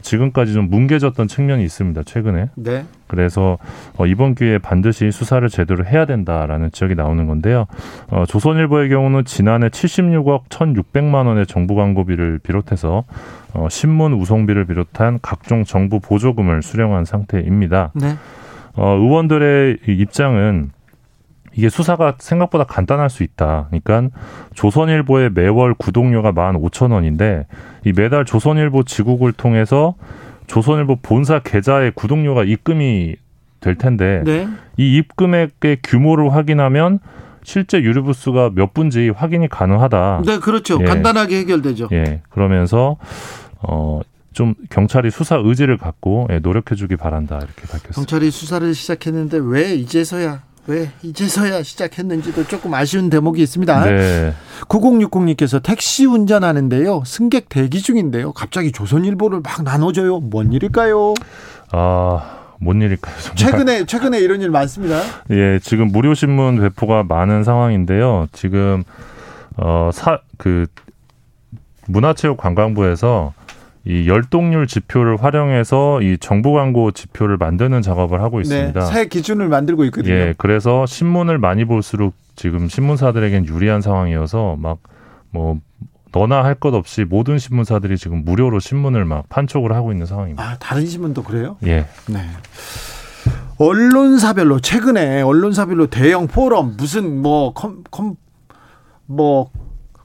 [0.01, 2.03] 지금까지 좀 뭉개졌던 측면이 있습니다.
[2.03, 2.51] 최근에.
[2.55, 2.85] 네.
[3.07, 3.57] 그래서
[3.97, 7.65] 어, 이번 기회에 반드시 수사를 제대로 해야 된다라는 지적이 나오는 건데요.
[8.11, 13.03] 어, 조선일보의 경우는 지난해 76억 1,600만 원의 정부 광고비를 비롯해서
[13.53, 17.91] 어, 신문 우송비를 비롯한 각종 정부 보조금을 수령한 상태입니다.
[17.95, 18.15] 네.
[18.75, 20.71] 어, 의원들의 입장은
[21.55, 23.67] 이게 수사가 생각보다 간단할 수 있다.
[23.69, 24.15] 그러니까
[24.53, 27.47] 조선일보의 매월 구독료가 만 오천 원인데
[27.85, 29.95] 이 매달 조선일보 지국을 통해서
[30.47, 33.15] 조선일보 본사 계좌에 구독료가 입금이
[33.59, 34.47] 될 텐데 네.
[34.77, 36.99] 이 입금액의 규모를 확인하면
[37.43, 40.23] 실제 유료 부수가 몇 분지 확인이 가능하다.
[40.25, 40.77] 네, 그렇죠.
[40.81, 40.85] 예.
[40.85, 41.89] 간단하게 해결되죠.
[41.91, 42.21] 예.
[42.29, 42.97] 그러면서
[43.61, 44.01] 어.
[44.31, 47.95] 좀 경찰이 수사 의지를 갖고 예, 노력해주기 바란다 이렇게 밝혔습니다.
[47.95, 53.85] 경찰이 수사를 시작했는데 왜 이제서야 왜 이제서야 시작했는지도 조금 아쉬운 대목이 있습니다.
[53.85, 54.33] 네.
[54.67, 57.03] 9060님께서 택시 운전하는데요.
[57.05, 58.33] 승객 대기 중인데요.
[58.33, 60.19] 갑자기 조선일보를 막 나눠줘요.
[60.19, 61.15] 뭔 일일까요?
[61.71, 62.35] 아.
[62.61, 63.15] 뭔 일일까요?
[63.19, 63.35] 정말.
[63.37, 65.01] 최근에 최근에 이런 일 많습니다.
[65.31, 68.27] 예, 지금 무료 신문 배포가 많은 상황인데요.
[68.33, 68.83] 지금
[69.55, 70.67] 어사그
[71.87, 73.33] 문화체육관광부에서
[73.85, 78.79] 이 열동률 지표를 활용해서 이 정부 광고 지표를 만드는 작업을 하고 네, 있습니다.
[78.79, 80.13] 네, 새 기준을 만들고 있거든요.
[80.13, 84.77] 예, 그래서 신문을 많이 볼수록 지금 신문사들에겐 유리한 상황이어서 막
[85.31, 85.59] 뭐
[86.11, 90.43] 너나 할 것 없이 모든 신문사들이 지금 무료로 신문을 막 판촉을 하고 있는 상황입니다.
[90.43, 91.57] 아, 다른 신문도 그래요?
[91.67, 91.85] 예.
[92.07, 92.19] 네.
[93.57, 98.15] 언론사별로 최근에 언론사별로 대형 포럼 무슨 뭐 컴 컴
[99.05, 99.49] 뭐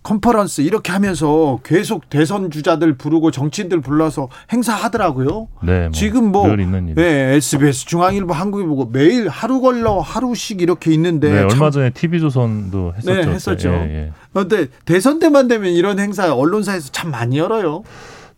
[0.04, 5.48] 컨퍼런스 이렇게 하면서 계속 대선 주자들 부르고 정치인들 불러서 행사하더라고요.
[5.62, 5.80] 네.
[5.84, 11.70] 뭐 지금 뭐 네, SBS 중앙일보 한국일보 매일 하루 걸러 하루씩 이렇게 있는데 네, 얼마
[11.70, 13.14] 전에 TV조선도 했었죠.
[13.14, 13.68] 네, 했었죠.
[13.70, 14.68] 예, 그런데 예.
[14.84, 17.82] 대선 때만 되면 이런 행사 언론사에서 참 많이 열어요.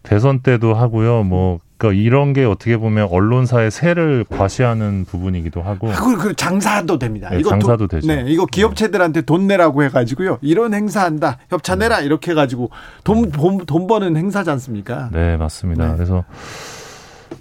[0.04, 1.24] 대선 때도 하고요.
[1.24, 5.90] 뭐 그러니까 이런 게 어떻게 보면 언론사의 세를 과시하는 부분이기도 하고.
[5.92, 7.28] 그, 그 장사도 됩니다.
[7.30, 8.06] 네, 이거 장사도 도, 되죠.
[8.06, 10.38] 네, 이거 기업체들한테 돈 내라고 해가지고요.
[10.40, 11.38] 이런 행사한다.
[11.50, 12.70] 협찬 내라 이렇게 해가지고
[13.04, 15.10] 돈, 돈, 돈 버는 행사지 않습니까?
[15.12, 15.88] 네, 맞습니다.
[15.88, 15.94] 네.
[15.94, 16.24] 그래서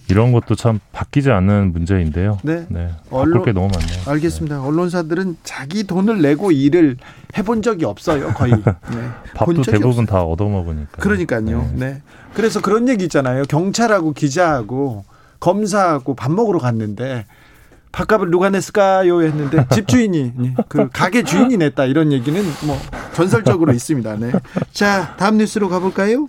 [0.10, 2.38] 이런 것도 참 바뀌지 않는 문제인데요.
[2.44, 2.66] 네.
[2.70, 2.90] 네.
[3.10, 4.03] 언론, 게 너무 많네요.
[4.06, 4.57] 알겠습니다.
[4.57, 4.62] 네.
[4.62, 6.98] 언론사들은 자기 돈을 내고 일을
[7.38, 8.52] 해본 적이 없어요, 거의.
[8.62, 9.10] 네.
[9.34, 10.06] 밥도 대부분 없어요.
[10.06, 11.02] 다 얻어먹으니까.
[11.02, 11.72] 그러니까요.
[11.76, 12.02] 네.
[12.36, 12.41] 네.
[12.41, 13.44] 그래서 그런 얘기 있잖아요.
[13.44, 15.06] 경찰하고 기자하고
[15.40, 17.26] 검사하고 밥 먹으러 갔는데
[17.91, 19.22] 밥값을 누가 냈을까요?
[19.22, 20.34] 했는데 집주인이
[20.68, 22.78] 그 가게 주인이 냈다 이런 얘기는 뭐
[23.14, 24.18] 전설적으로 있습니다.
[24.18, 24.32] 네.
[24.74, 26.28] 자 다음 뉴스로 가볼까요?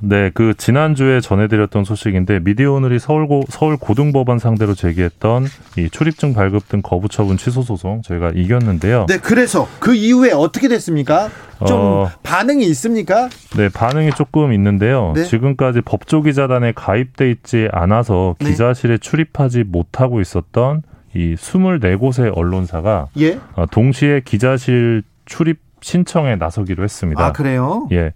[0.00, 5.46] 네, 그 지난주에 전해드렸던 소식인데 미디어오늘이 서울고 서울 고등법원 상대로 제기했던
[5.78, 9.06] 이 출입증 발급 등 거부 처분 취소 소송 저희가 이겼는데요.
[9.08, 11.30] 네, 그래서 그 이후에 어떻게 됐습니까?
[11.66, 13.30] 좀 어, 반응이 있습니까?
[13.56, 15.12] 네, 반응이 조금 있는데요.
[15.14, 15.24] 네?
[15.24, 18.50] 지금까지 법조기자단에 가입돼 있지 않아서 네.
[18.50, 20.82] 기자실에 출입하지 못하고 있었던
[21.14, 23.38] 이 24곳의 언론사가 예?
[23.54, 27.24] 어, 동시에 기자실 출입 신청에 나서기로 했습니다.
[27.24, 27.86] 아, 그래요?
[27.92, 28.12] 예.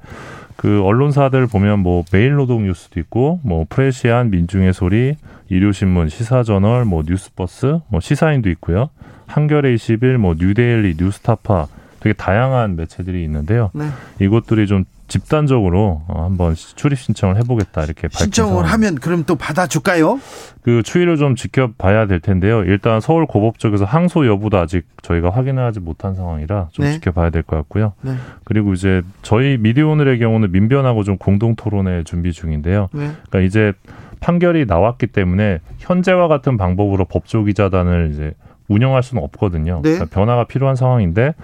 [0.60, 5.16] 그 언론사들 보면 뭐 메일노동 뉴스도 있고 뭐 프레시안, 민중의 소리,
[5.48, 8.90] 일요신문, 시사저널, 뭐 뉴스버스, 뭐 시사인도 있고요.
[9.26, 11.66] 한겨레 21, 뭐 뉴데일리, 뉴스타파
[12.00, 13.70] 되게 다양한 매체들이 있는데요.
[13.72, 13.86] 네.
[14.20, 20.18] 이것들이 좀 집단적으로 어, 한번 출입 신청을 해보겠다 이렇게 신청을 하면 그럼 또 받아줄까요?
[20.62, 22.62] 그 추이를 좀 지켜봐야 될 텐데요.
[22.64, 26.92] 일단 서울 고법 쪽에서 항소 여부도 아직 저희가 확인을 하지 못한 상황이라 좀 네.
[26.92, 27.92] 지켜봐야 될 것 같고요.
[28.02, 28.14] 네.
[28.44, 32.88] 그리고 이제 저희 미디어오늘의 경우는 민변하고 좀 공동 토론회 준비 중인데요.
[32.92, 33.10] 네.
[33.28, 33.72] 그러니까 이제
[34.20, 38.32] 판결이 나왔기 때문에 현재와 같은 방법으로 법조 기자단을 이제
[38.68, 39.80] 운영할 수는 없거든요.
[39.82, 39.94] 네.
[39.94, 41.34] 그러니까 변화가 필요한 상황인데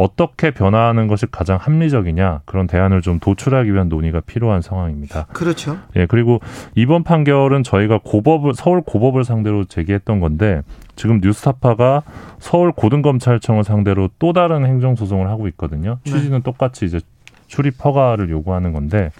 [0.00, 5.26] 어떻게 변화하는 것이 가장 합리적이냐 그런 대안을 좀 도출하기 위한 논의가 필요한 상황입니다.
[5.32, 5.78] 그렇죠.
[5.96, 6.40] 예 그리고
[6.74, 10.62] 이번 판결은 저희가 고법을 서울 고법을 상대로 제기했던 건데
[10.96, 12.02] 지금 뉴스타파가
[12.38, 15.98] 서울 고등검찰청을 상대로 또 다른 행정 소송을 하고 있거든요.
[16.04, 16.12] 네.
[16.12, 16.42] 취지는 네.
[16.42, 17.00] 똑같이 이제
[17.46, 19.10] 출입 허가를 요구하는 건데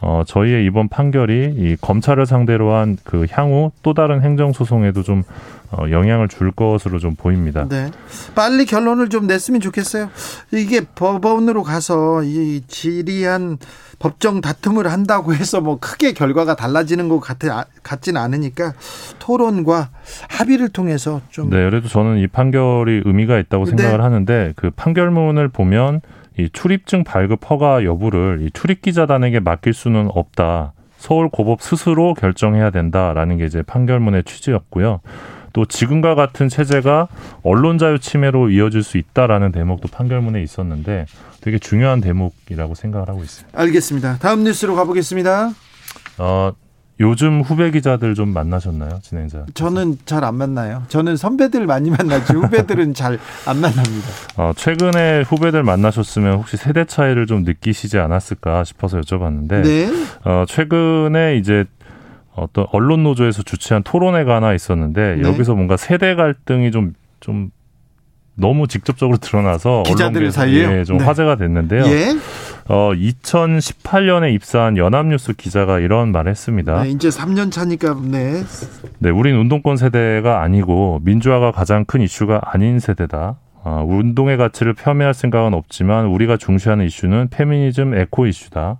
[0.00, 5.22] 어, 저희의 이번 판결이 이 검찰을 상대로 한 그 향후 또 다른 행정 소송에도 좀
[5.70, 7.66] 어, 영향을 줄 것으로 좀 보입니다.
[7.68, 7.90] 네.
[8.34, 10.10] 빨리 결론을 좀 냈으면 좋겠어요.
[10.52, 13.58] 이게 법원으로 가서 이 지리한
[13.98, 18.74] 법정 다툼을 한다고 해서 뭐 크게 결과가 달라지는 것 같아 같지는 않으니까
[19.18, 19.88] 토론과
[20.28, 23.70] 합의를 통해서 좀 네, 그래도 저는 이 판결이 의미가 있다고 네.
[23.70, 24.02] 생각을 네.
[24.02, 26.00] 하는데 그 판결문을 보면
[26.38, 30.72] 이 출입증 발급 허가 여부를 이 출입 기자단에게 맡길 수는 없다.
[30.98, 35.00] 서울 고법 스스로 결정해야 된다라는 게 이제 판결문의 취지였고요.
[35.52, 37.08] 또 지금과 같은 체제가
[37.42, 41.06] 언론 자유 침해로 이어질 수 있다라는 대목도 판결문에 있었는데
[41.40, 43.58] 되게 중요한 대목이라고 생각을 하고 있습니다.
[43.58, 44.18] 알겠습니다.
[44.18, 45.52] 다음 뉴스로 가보겠습니다.
[46.18, 46.52] 어,
[46.98, 49.44] 요즘 후배 기자들 좀 만나셨나요, 진행자?
[49.52, 50.82] 저는 잘 안 만나요.
[50.88, 54.08] 저는 선배들 많이 만나지 후배들은 잘 안 만납니다.
[54.38, 59.88] 어, 최근에 후배들 만나셨으면 혹시 세대 차이를 좀 느끼시지 않았을까 싶어서 여쭤봤는데, 네.
[60.24, 61.66] 어, 최근에 이제
[62.34, 65.22] 어떤 언론 노조에서 주최한 토론회가 하나 있었는데 네.
[65.28, 67.50] 여기서 뭔가 세대 갈등이 좀좀
[68.34, 71.04] 너무 직접적으로 드러나서 기자들 사이에 예, 좀 네.
[71.04, 71.86] 화제가 됐는데요.
[71.86, 72.14] 예?
[72.68, 76.82] 어, 2018년에 입사한 연합뉴스 기자가 이런 말을 했습니다.
[76.82, 78.42] 네, 이제 3년 차니까 네.
[78.98, 83.36] 네, 우린 운동권 세대가 아니고 민주화가 가장 큰 이슈가 아닌 세대다.
[83.62, 88.78] 어, 운동의 가치를 폄훼할 생각은 없지만 우리가 중시하는 이슈는 페미니즘 에코 이슈다.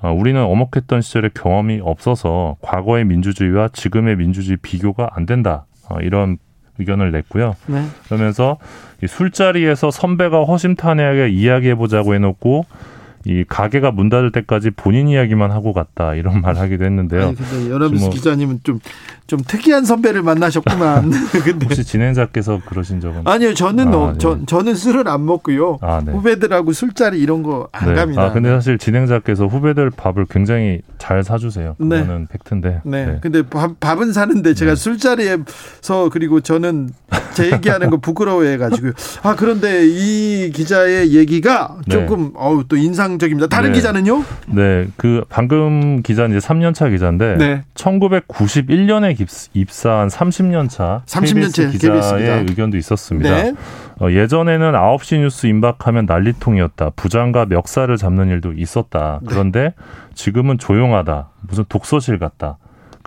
[0.00, 5.66] 어, 우리는 어목했던 시절에 경험이 없어서 과거의 민주주의와 지금의 민주주의 비교가 안 된다.
[5.88, 6.38] 어, 이런
[6.78, 7.54] 의견을 냈고요.
[7.66, 7.84] 네.
[8.06, 8.58] 그러면서
[9.02, 12.64] 이 술자리에서 선배가 허심탄회하게 이야기해보자고 해놓고
[13.28, 17.26] 이 가게가 문 닫을 때까지 본인 이야기만 하고 갔다 이런 말 하기도 했는데요.
[17.28, 18.80] 아니, 근데 여러분 뭐 기자님은 좀
[19.28, 21.10] 좀 특이한 선배를 만나셨구만.
[21.44, 23.52] 근데 혹시 진행자께서 그러신 적은 아니요.
[23.52, 24.18] 저는 아, 어, 네.
[24.18, 25.78] 저, 저는 술을 안 먹고요.
[25.82, 26.12] 아, 네.
[26.12, 27.94] 후배들하고 술자리 이런 거안 네.
[27.94, 28.22] 갑니다.
[28.22, 31.76] 아 근데 사실 진행자께서 후배들 밥을 굉장히 잘 사주세요.
[31.78, 32.00] 네.
[32.00, 32.80] 그거는 팩트인데.
[32.84, 33.06] 네.
[33.06, 33.18] 네.
[33.20, 34.76] 근데 밥, 밥은 사는데 제가 네.
[34.76, 36.88] 술자리에서 그리고 저는
[37.34, 38.88] 제 얘기하는 거 부끄러워해가지고
[39.22, 43.48] 아 그런데 이 기자의 얘기가 조금 어우 또 인상 인상적입니다.
[43.48, 43.74] 다른 네.
[43.74, 44.24] 기자는요?
[44.46, 47.62] 네, 그 방금 기자는 이제 3년차 기자인데 네.
[47.74, 49.16] 1991년에
[49.52, 52.34] 입사한 30년차 30년째 KBS 기자의 KBS입니다.
[52.36, 53.30] 의견도 있었습니다.
[53.30, 53.54] 네.
[54.00, 56.90] 어, 예전에는 9시 뉴스 임박하면 난리통이었다.
[56.90, 59.18] 부장과 멱살을 잡는 일도 있었다.
[59.22, 59.28] 네.
[59.28, 59.74] 그런데
[60.14, 61.30] 지금은 조용하다.
[61.42, 62.58] 무슨 독서실 같다.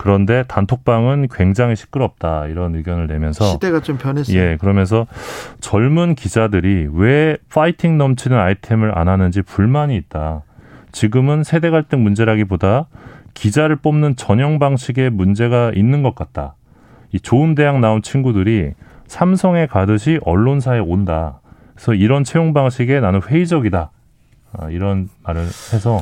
[0.02, 2.48] 그런데 단톡방은 굉장히 시끄럽다.
[2.48, 4.36] 이런 의견을 내면서 시대가 좀 변했어요.
[4.36, 5.06] 예, 그러면서
[5.60, 10.42] 젊은 기자들이 왜 파이팅 넘치는 아이템을 안 하는지 불만이 있다.
[10.90, 12.88] 지금은 세대 갈등 문제라기보다
[13.34, 16.56] 기자를 뽑는 전형 방식에 문제가 있는 것 같다.
[17.12, 18.72] 이 좋은 대학 나온 친구들이
[19.06, 21.38] 삼성에 가듯이 언론사에 온다.
[21.76, 23.92] 그래서 이런 채용 방식에 나는 회의적이다.
[24.58, 26.00] 아, 이런 말을 해서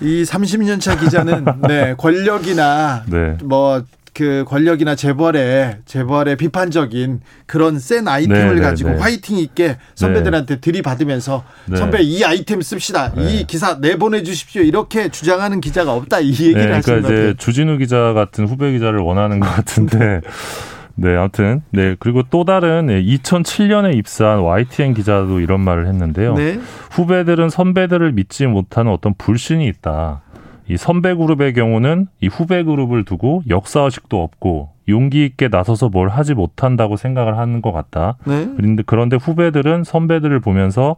[0.00, 3.36] 이 30년 차 기자는 네, 권력이나 네.
[3.42, 8.96] 뭐그 권력이나 재벌의 재벌의 비판적인 그런 센 아이템을 네, 네, 가지고 네.
[8.98, 11.76] 화이팅 있게 선배들한테 들이받으면서 네.
[11.76, 13.12] 선배 이 아이템 씁시다.
[13.14, 13.22] 네.
[13.40, 14.62] 이 기사 내보내 주십시오.
[14.62, 16.20] 이렇게 주장하는 기자가 없다.
[16.20, 17.30] 이 얘기를 네, 하시는 그러니까 것 같아요.
[17.30, 20.20] 이제 주진우 기자 같은 후배 기자를 원하는 것 같은데.
[20.96, 26.34] 네, 아무튼 네 그리고 또 다른 2007년에 입사한 YTN 기자도 이런 말을 했는데요.
[26.34, 26.58] 네.
[26.92, 30.22] 후배들은 선배들을 믿지 못하는 어떤 불신이 있다.
[30.68, 36.34] 이 선배 그룹의 경우는 이 후배 그룹을 두고 역사의식도 없고 용기 있게 나서서 뭘 하지
[36.34, 38.16] 못한다고 생각을 하는 것 같다.
[38.24, 38.48] 네.
[38.56, 40.96] 그런데 그런데 후배들은 선배들을 보면서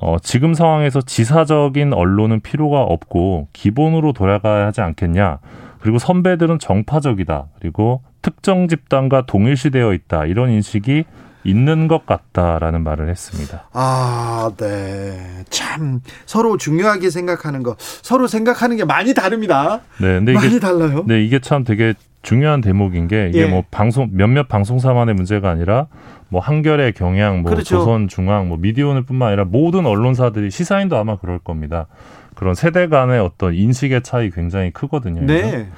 [0.00, 5.38] 어, 지금 상황에서 지사적인 언론은 필요가 없고 기본으로 돌아가야 하지 않겠냐.
[5.80, 7.46] 그리고 선배들은 정파적이다.
[7.60, 10.24] 그리고 특정 집단과 동일시되어 있다.
[10.24, 11.04] 이런 인식이
[11.44, 13.68] 있는 것 같다라는 말을 했습니다.
[13.72, 15.44] 아, 네.
[15.48, 19.82] 참 서로 중요하게 생각하는 거 서로 생각하는 게 많이 다릅니다.
[20.00, 21.04] 네, 근데 많이 이게 달라요.
[21.06, 23.46] 네, 이게 참 되게 중요한 대목인 게 이게 예.
[23.46, 25.86] 뭐 방송 몇몇 방송사만의 문제가 아니라
[26.28, 27.78] 뭐 한겨레, 경향, 뭐 그렇죠.
[27.78, 31.86] 조선, 중앙, 뭐 미디어오늘뿐만 아니라 모든 언론사들이 시사인도 아마 그럴 겁니다.
[32.34, 35.24] 그런 세대 간의 어떤 인식의 차이 굉장히 크거든요.
[35.24, 35.68] 그래서 네.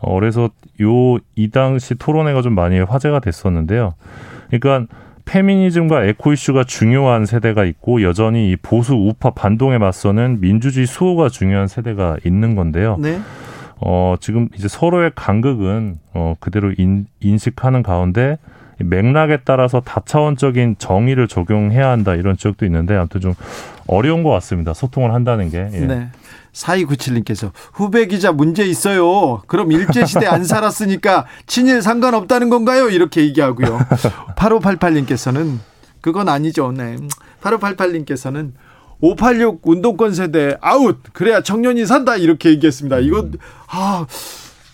[0.00, 0.50] 어, 그래서
[0.80, 3.94] 요 이 당시 토론회가 좀 많이 화제가 됐었는데요.
[4.50, 4.86] 그러니까
[5.24, 11.66] 페미니즘과 에코 이슈가 중요한 세대가 있고 여전히 이 보수 우파 반동에 맞서는 민주주의 수호가 중요한
[11.66, 12.96] 세대가 있는 건데요.
[13.00, 13.18] 네.
[13.80, 18.38] 어, 지금 이제 서로의 간극은 어, 그대로 인, 인식하는 가운데
[18.80, 23.34] 이 맥락에 따라서 다차원적인 정의를 적용해야 한다 이런 지적도 있는데 아무튼 좀
[23.86, 24.74] 어려운 것 같습니다.
[24.74, 25.68] 소통을 한다는 게.
[25.72, 25.80] 예.
[25.80, 26.08] 네.
[26.56, 29.42] 4297님께서 후배 기자 문제 있어요.
[29.46, 32.88] 그럼 일제시대 안 살았으니까 친일 상관없다는 건가요?
[32.88, 33.78] 이렇게 얘기하고요.
[34.36, 35.58] 8588님께서는
[36.00, 36.72] 그건 아니죠.
[36.72, 36.96] 네.
[37.42, 38.52] 8588님께서는
[39.00, 40.98] 586 운동권 세대 아웃.
[41.12, 42.16] 그래야 청년이 산다.
[42.16, 43.00] 이렇게 얘기했습니다.
[43.00, 43.28] 이거,
[43.68, 44.06] 아,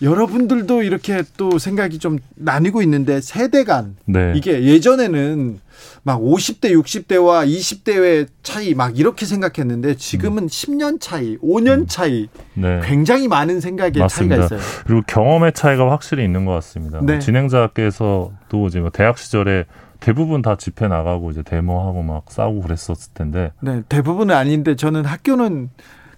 [0.03, 4.33] 여러분들도 이렇게 또 생각이 좀 나뉘고 있는데 세대 간 네.
[4.35, 5.59] 이게 예전에는
[6.03, 12.81] 막 50대, 60대와 20대의 차이 막 이렇게 생각했는데 지금은 10년 차이, 5년 차이 네.
[12.83, 14.35] 굉장히 많은 생각의 맞습니다.
[14.35, 14.83] 차이가 있어요.
[14.85, 16.99] 그리고 경험의 차이가 확실히 있는 것 같습니다.
[17.01, 17.19] 네.
[17.19, 19.65] 진행자께서도 이제 뭐 대학 시절에
[20.01, 25.69] 대부분 다 집회 나가고 이제 데모하고 막 싸우고 그랬었을 텐데 네, 대부분은 아닌데 저는 학교는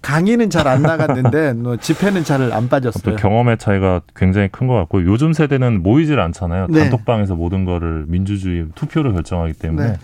[0.06, 3.16] 강의는 잘 안 나갔는데 뭐 집회는 잘안또 빠졌어요.
[3.16, 6.68] 경험의 차이가 굉장히 큰 것 같고 요즘 세대는 모이질 않잖아요.
[6.70, 6.82] 네.
[6.82, 9.98] 단톡방에서 모든 거를 민주주의 투표로 결정하기 때문에 네.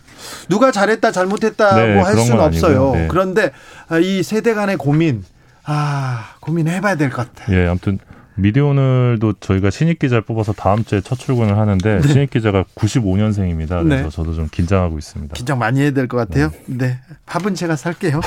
[0.49, 2.91] 누가 잘했다 잘못했다고 네, 할 수는 건 없어요.
[2.93, 3.07] 네.
[3.09, 3.51] 그런데
[3.89, 5.23] 아, 이 세대 간의 고민
[5.65, 7.55] 아 고민해봐야 될 것 같아요.
[7.57, 7.99] 예, 아무튼
[8.35, 13.83] 미디어 오늘도 저희가 신입 기자를 뽑아서 다음 주에 첫 출근을 하는데 신입 기자가 95년생입니다.
[13.83, 14.09] 그래서 네.
[14.09, 15.33] 저도 좀 긴장하고 있습니다.
[15.33, 16.51] 긴장 많이 해야 될 것 같아요.
[16.65, 16.99] 네.
[17.25, 18.21] 밥은 제가 살게요.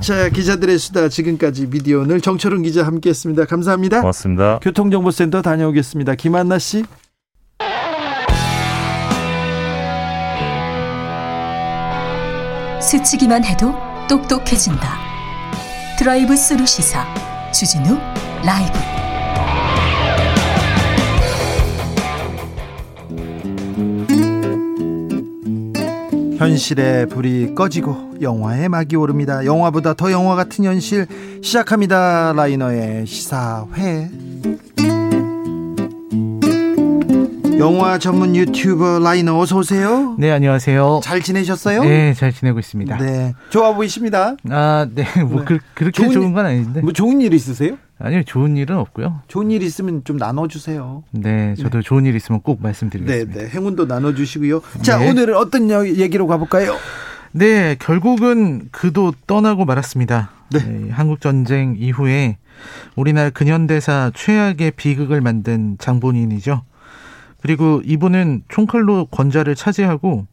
[0.00, 3.44] 자, 기자들의 수다 지금까지 미디어 오늘 정철은 기자 함께했습니다.
[3.46, 4.00] 감사합니다.
[4.00, 4.58] 고맙습니다.
[4.62, 6.14] 교통정보센터 다녀오겠습니다.
[6.14, 6.84] 김한나 씨.
[12.80, 13.74] 스치기만 해도
[14.08, 14.98] 똑똑해진다.
[15.98, 17.04] 드라이브 스루 시사
[17.52, 17.98] 주진우
[18.44, 18.97] 라이브.
[26.38, 29.44] 현실의 불이 꺼지고 영화의 막이 오릅니다.
[29.44, 31.06] 영화보다 더 영화 같은 현실
[31.42, 32.32] 시작합니다.
[32.36, 34.08] 라이너의 시사회.
[37.58, 40.14] 영화 전문 유튜버 라이너 어서 오세요.
[40.16, 41.00] 네, 안녕하세요.
[41.02, 41.82] 잘 지내셨어요?
[41.82, 42.96] 네, 잘 지내고 있습니다.
[42.98, 43.34] 네.
[43.50, 44.36] 좋아 보이십니다.
[44.48, 45.44] 아, 네, 뭐 네.
[45.74, 46.80] 그, 렇게 좋은 좋은, 일- 건 아닌데.
[46.82, 47.76] 뭐 좋은 일 있으세요?
[48.00, 49.22] 아니요, 좋은 일은 없고요.
[49.26, 51.02] 좋은 일 있으면 좀 나눠주세요.
[51.10, 53.40] 네, 저도 좋은 일 있으면 꼭 네, 말씀드리겠습니다.
[53.42, 53.48] 네.
[53.48, 54.62] 행운도 나눠주시고요.
[54.82, 55.10] 자, 네.
[55.10, 56.76] 오늘은 어떤 여- 얘기로 가볼까요?
[57.32, 60.30] 네, 결국은 그도 떠나고 말았습니다.
[60.52, 60.60] 네.
[60.64, 62.38] 네, 한국 전쟁 이후에
[62.96, 66.62] 우리나라 근현대사 최악의 비극을 만든 장본인이죠.
[67.42, 70.26] 그리고 이분은 총칼로 권좌를 차지하고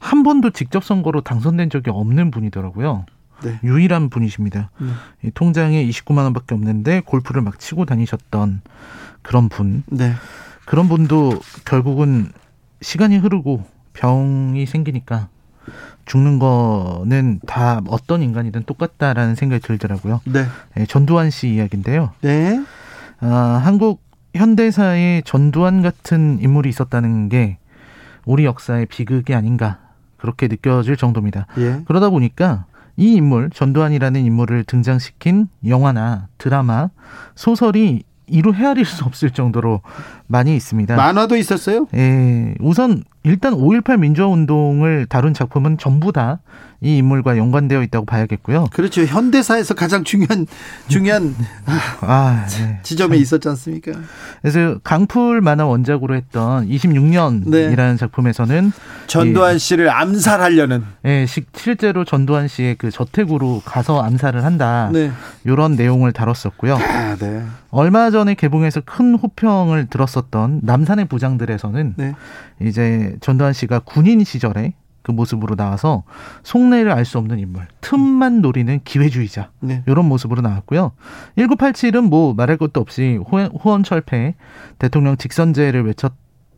[0.00, 3.06] 한 번도 직접 선거로 당선된 적이 없는 분이더라고요.
[3.42, 3.58] 네.
[3.62, 4.70] 유일한 분이십니다.
[4.78, 5.30] 네.
[5.34, 8.62] 통장에 29만 원밖에 없는데 골프를 막 치고 다니셨던
[9.22, 9.82] 그런 분.
[9.86, 10.12] 네.
[10.64, 12.30] 그런 분도 결국은
[12.80, 13.64] 시간이 흐르고
[13.94, 15.28] 병이 생기니까
[16.06, 20.20] 죽는 거는 다 어떤 인간이든 똑같다라는 생각이 들더라고요.
[20.24, 20.46] 네.
[20.74, 22.12] 네 전두환 씨 이야기인데요.
[22.22, 22.62] 네.
[23.20, 24.02] 아, 한국
[24.34, 27.58] 현대사에 전두환 같은 인물이 있었다는 게
[28.24, 29.78] 우리 역사의 비극이 아닌가
[30.16, 31.46] 그렇게 느껴질 정도입니다.
[31.58, 31.82] 예.
[31.84, 32.64] 그러다 보니까
[32.96, 36.90] 이 인물 전두환이라는 인물을 등장시킨 영화나 드라마,
[37.34, 39.82] 소설이 이루 헤아릴 수 없을 정도로
[40.32, 40.96] 많이 있습니다.
[40.96, 41.86] 만화도 있었어요?
[41.94, 42.54] 예.
[42.58, 46.40] 우선 일단 5.18 민주화 운동을 다룬 작품은 전부 다
[46.82, 48.66] 이 인물과 연관되어 있다고 봐야겠고요.
[48.72, 49.02] 그렇죠.
[49.04, 50.48] 현대사에서 가장 중요한
[50.88, 51.34] 중요한
[52.00, 52.80] 아, 네.
[52.82, 53.92] 지점에 있었지 않습니까?
[54.40, 57.96] 그래서 강풀 만화 원작으로 했던 26년이라는 네.
[57.96, 58.72] 작품에서는
[59.06, 64.90] 전두환 씨를 암살하려는 예, 실제로 전두환 씨의 그 저택으로 가서 암살을 한다.
[64.92, 65.12] 네.
[65.44, 66.74] 이런 내용을 다뤘었고요.
[66.74, 67.44] 아, 네.
[67.70, 72.14] 얼마 전에 개봉해서 큰 호평을 들었었 던 남산의 부장들에서는 네.
[72.60, 76.04] 이제 전두환 씨가 군인 시절에 그 모습으로 나와서
[76.44, 79.82] 속내를 알 수 없는 인물, 틈만 노리는 기회주의자 네.
[79.86, 80.92] 이런 모습으로 나왔고요.
[81.36, 84.34] 1987은 뭐 말할 것도 없이 호원 철폐,
[84.78, 86.12] 대통령 직선제를 외쳤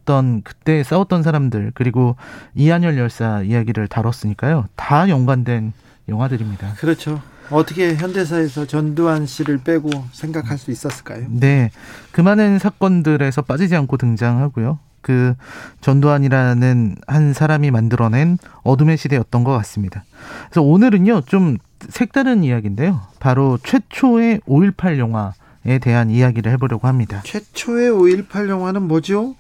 [0.05, 2.17] 던 그때 싸웠던 사람들 그리고
[2.55, 4.67] 이한열 열사 이야기를 다뤘으니까요.
[4.77, 5.73] 다 연관된
[6.11, 6.75] 영화들입니다.
[6.75, 7.23] 그렇죠.
[7.51, 11.27] 어떻게 현대사에서 전두환 씨를 빼고 생각할 수 있었을까요?
[11.29, 11.71] 네.
[12.13, 14.79] 그 많은 사건들에서 빠지지 않고 등장하고요.
[15.01, 15.35] 그
[15.83, 20.03] 전두환이라는 한 사람이 만들어낸 어둠의 시대였던 것 같습니다.
[20.49, 21.59] 그래서 오늘은요 좀
[21.91, 23.03] 색다른 이야기인데요.
[23.21, 27.21] 바로 최초의 5.18 영화에 대한 이야기를 해보려고 합니다.
[27.25, 29.35] 최초의 5.18 영화는 뭐죠?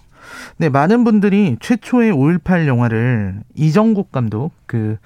[0.56, 4.96] 네, 많은 분들이 최초의 5.18 영화를 이정국 감독, 그,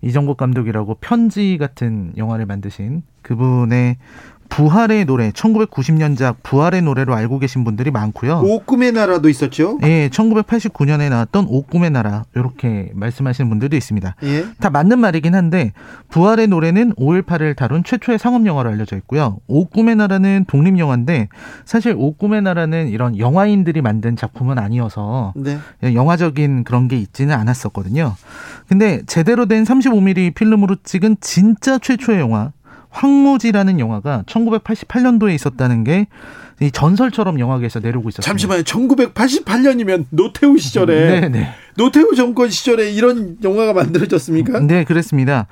[0.00, 3.96] 이정국 감독이라고 편지 같은 영화를 만드신 그분의
[4.52, 8.42] 부활의 노래 1990년작 부활의 노래로 알고 계신 분들이 많고요.
[8.44, 9.78] 오꿈의 나라도 있었죠.
[9.82, 14.14] 예, 1989년에 나왔던 오꿈의 나라 이렇게 말씀하시는 분들도 있습니다.
[14.24, 14.44] 예.
[14.60, 15.72] 다 맞는 말이긴 한데
[16.10, 19.38] 부활의 노래는 5.18을 다룬 최초의 상업 영화로 알려져 있고요.
[19.46, 21.28] 오꿈의 나라는 독립 영화인데
[21.64, 25.56] 사실 오꿈의 나라는 이런 영화인들이 만든 작품은 아니어서 네.
[25.82, 28.16] 영화적인 그런 게 있지는 않았었거든요.
[28.68, 32.52] 근데 제대로 된 35mm 필름으로 찍은 진짜 최초의 영화
[32.92, 36.06] 황무지라는 영화가 1988년도에 있었다는 게
[36.62, 38.24] 이 전설처럼 영화계에서 내려오고 있었어요.
[38.24, 38.62] 잠시만요.
[38.62, 41.54] 1988년이면 노태우 시절에 네 네.
[41.74, 41.84] 네.
[41.84, 44.60] 노태우 정권 시절에 이런 영화가 만들어졌습니까?
[44.60, 45.46] 네, 그렇습니다.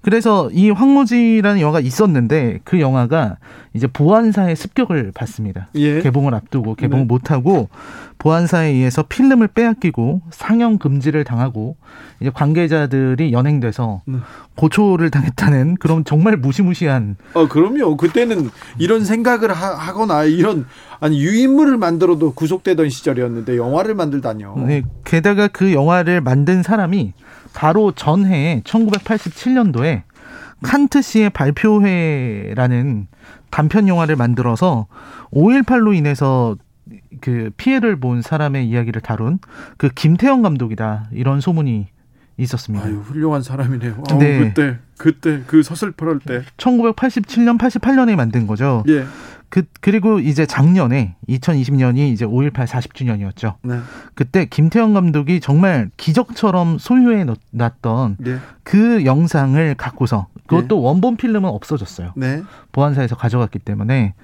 [0.00, 3.38] 그래서 이 황무지라는 영화가 있었는데 그 영화가
[3.74, 5.68] 이제 보안사의 습격을 받습니다.
[5.74, 6.00] 예.
[6.00, 7.06] 개봉을 앞두고 개봉을 네.
[7.06, 7.68] 못하고
[8.18, 11.76] 보안사에 의해서 필름을 빼앗기고 상영 금지를 당하고
[12.20, 14.18] 이제 관계자들이 연행돼서 네.
[14.54, 17.16] 고초를 당했다는 그런 정말 무시무시한.
[17.34, 17.96] 어, 그럼요.
[17.96, 20.66] 그때는 이런 생각을 하, 거나 이런
[21.00, 24.54] 아니 유인물을 만들어도 구속되던 시절이었는데 영화를 만들다뇨.
[24.66, 27.12] 네, 게다가 그 영화를 만든 사람이
[27.54, 30.02] 바로 전해 1987년도에
[30.62, 33.06] 칸트 씨의 발표회라는
[33.50, 34.86] 단편 영화를 만들어서
[35.32, 36.56] 5.18로 인해서
[37.20, 39.38] 그 피해를 본 사람의 이야기를 다룬
[39.76, 41.88] 그 김태형 감독이다 이런 소문이
[42.38, 42.86] 있었습니다.
[42.86, 44.02] 아유, 훌륭한 사람이네요.
[44.10, 44.38] 아우, 네.
[44.38, 48.84] 그때 그때 그 서슬퍼럴 때 1987년 88년에 만든 거죠.
[48.88, 49.04] 예.
[49.48, 53.54] 그 그리고 이제 작년에 2020년이 이제 5.18 40주년이었죠.
[53.62, 53.78] 네.
[54.14, 58.38] 그때 김태형 감독이 정말 기적처럼 소유해 놨던 네.
[58.64, 60.82] 그 영상을 갖고서 그것도 네.
[60.82, 62.12] 원본 필름은 없어졌어요.
[62.16, 62.42] 네.
[62.72, 64.14] 보안사에서 가져갔기 때문에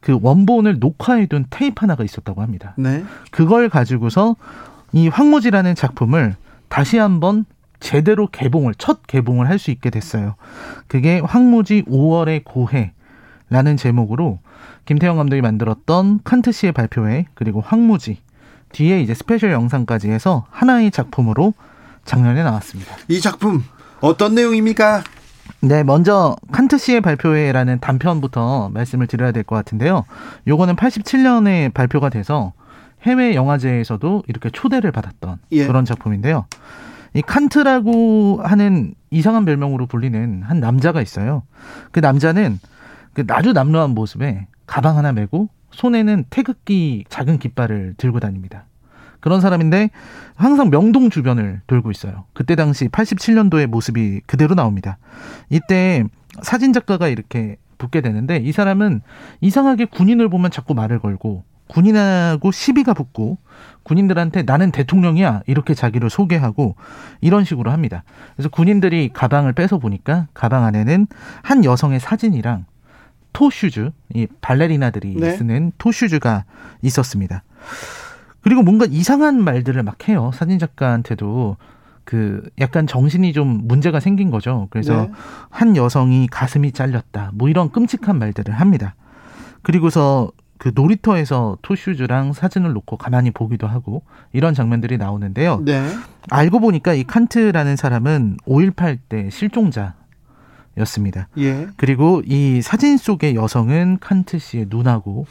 [0.00, 2.74] 그 원본을 녹화해둔 테이프 하나가 있었다고 합니다.
[2.76, 3.04] 네.
[3.30, 4.36] 그걸 가지고서
[4.92, 6.34] 이 황무지라는 작품을
[6.72, 7.44] 다시 한번
[7.80, 10.36] 제대로 개봉을 첫 개봉을 할 수 있게 됐어요.
[10.88, 14.38] 그게 황무지 5월의 고해라는 제목으로
[14.86, 18.20] 김태형 감독이 만들었던 칸트 씨의 발표회 그리고 황무지
[18.72, 21.52] 뒤에 이제 special 영상까지 해서 하나의 작품으로
[22.06, 22.96] 작년에 나왔습니다.
[23.08, 23.62] 이 작품
[24.00, 25.04] 어떤 내용입니까?
[25.60, 30.06] 네, 먼저 칸트 씨의 발표회라는 단편부터 말씀을 드려야 될 것 같은데요.
[30.48, 32.54] 요거는 87년에 발표가 돼서
[33.02, 35.66] 해외 영화제에서도 이렇게 초대를 받았던 예.
[35.66, 36.46] 그런 작품인데요.
[37.14, 41.42] 이 칸트라고 하는 이상한 별명으로 불리는 한 남자가 있어요.
[41.90, 42.58] 그 남자는
[43.12, 48.64] 그 아주 남루한 모습에 가방 하나 메고 손에는 태극기 작은 깃발을 들고 다닙니다.
[49.20, 49.90] 그런 사람인데
[50.34, 52.24] 항상 명동 주변을 돌고 있어요.
[52.32, 54.98] 그때 당시 87년도의 모습이 그대로 나옵니다.
[55.48, 56.04] 이때
[56.42, 59.02] 사진 작가가 이렇게 붙게 되는데 이 사람은
[59.40, 63.38] 이상하게 군인을 보면 자꾸 말을 걸고 군인하고 시비가 붙고
[63.82, 66.76] 군인들한테 나는 대통령이야 이렇게 자기를 소개하고
[67.22, 68.04] 이런 식으로 합니다.
[68.36, 71.06] 그래서 군인들이 가방을 빼서 보니까 가방 안에는
[71.42, 72.66] 한 여성의 사진이랑
[73.32, 75.30] 토슈즈, 이 발레리나들이 네.
[75.32, 76.44] 쓰는 토슈즈가
[76.82, 77.42] 있었습니다.
[78.42, 80.30] 그리고 뭔가 이상한 말들을 막 해요.
[80.34, 81.56] 사진 작가한테도
[82.04, 84.66] 그 약간 정신이 좀 문제가 생긴 거죠.
[84.68, 85.12] 그래서 네.
[85.48, 87.30] 한 여성이 가슴이 잘렸다.
[87.32, 88.94] 뭐 이런 끔찍한 말들을 합니다.
[89.62, 90.30] 그리고서
[90.62, 95.60] 그 놀이터에서 토슈즈랑 사진을 놓고 가만히 보기도 하고 이런 장면들이 나오는데요.
[95.64, 95.84] 네.
[96.30, 99.94] 알고 보니까 이 칸트라는 사람은 5.18 때 실종자
[100.76, 101.26] 였습니다.
[101.36, 101.66] 예.
[101.76, 105.26] 그리고 이 사진 속의 여성은 칸트 씨의 누나고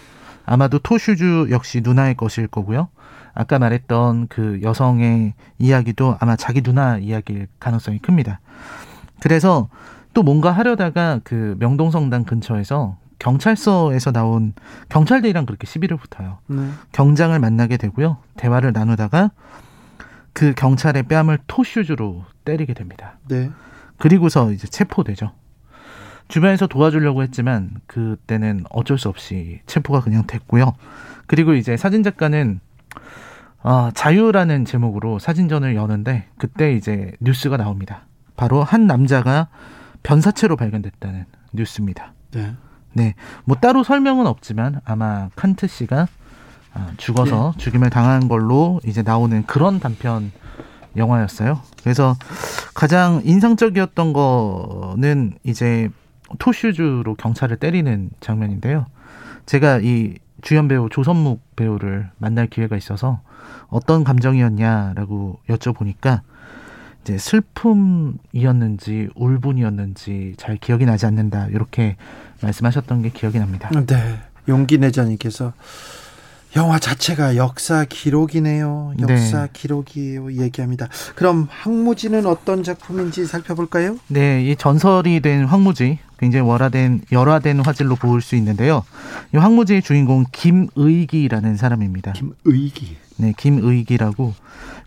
[0.45, 2.89] 아마도 토슈즈 역시 누나의 것일 거고요.
[3.33, 8.41] 아까 말했던 그 여성의 이야기도 아마 자기 누나 이야기일 가능성이 큽니다.
[9.21, 9.69] 그래서
[10.13, 14.53] 또 뭔가 하려다가 그 명동성당 근처에서 경찰서에서 나온
[14.89, 16.39] 경찰들이랑 그렇게 시비를 붙어요.
[16.47, 16.67] 네.
[16.91, 18.17] 경장을 만나게 되고요.
[18.35, 19.29] 대화를 나누다가
[20.33, 23.17] 그 경찰의 뺨을 토슈즈로 때리게 됩니다.
[23.27, 23.51] 네.
[23.99, 25.33] 그리고서 이제 체포되죠.
[26.29, 30.73] 주변에서 도와주려고 했지만 그때는 어쩔 수 없이 체포가 그냥 됐고요.
[31.27, 32.59] 그리고 이제 사진 작가는
[33.61, 38.07] 어, 자유라는 제목으로 사진전을 여는데 그때 이제 뉴스가 나옵니다.
[38.35, 39.49] 바로 한 남자가
[40.01, 42.13] 변사체로 발견됐다는 뉴스입니다.
[42.31, 42.55] 네.
[42.93, 43.15] 네.
[43.45, 46.07] 뭐 따로 설명은 없지만 아마 칸트 씨가
[46.73, 47.63] 아, 죽어서 네.
[47.63, 50.31] 죽임을 당한 걸로 이제 나오는 그런 단편
[50.95, 51.61] 영화였어요.
[51.83, 52.15] 그래서
[52.73, 55.89] 가장 인상적이었던 거는 이제
[56.39, 58.85] 토슈즈로 경찰을 때리는 장면인데요.
[59.45, 63.21] 제가 이 주연 배우 조선묵 배우를 만날 기회가 있어서
[63.67, 66.21] 어떤 감정이었냐라고 여쭤보니까
[67.03, 71.95] 이제 슬픔이었는지 울분이었는지 잘 기억이 나지 않는다 이렇게
[72.41, 73.69] 말씀하셨던 게 기억이 납니다.
[73.87, 75.53] 네, 용기 내자님께서
[76.55, 78.93] 영화 자체가 역사 기록이네요.
[78.99, 79.49] 역사 네.
[79.53, 80.33] 기록이에요.
[80.33, 80.89] 얘기합니다.
[81.15, 83.97] 그럼 황무지는 어떤 작품인지 살펴볼까요?
[84.07, 88.83] 네, 이 전설이 된 황무지 굉장히 월화된 열화된 화질로 볼수 있는데요.
[89.33, 92.13] 이 황무지의 주인공 김의기라는 사람입니다.
[92.13, 92.97] 김의기.
[93.17, 94.33] 네, 김의기라고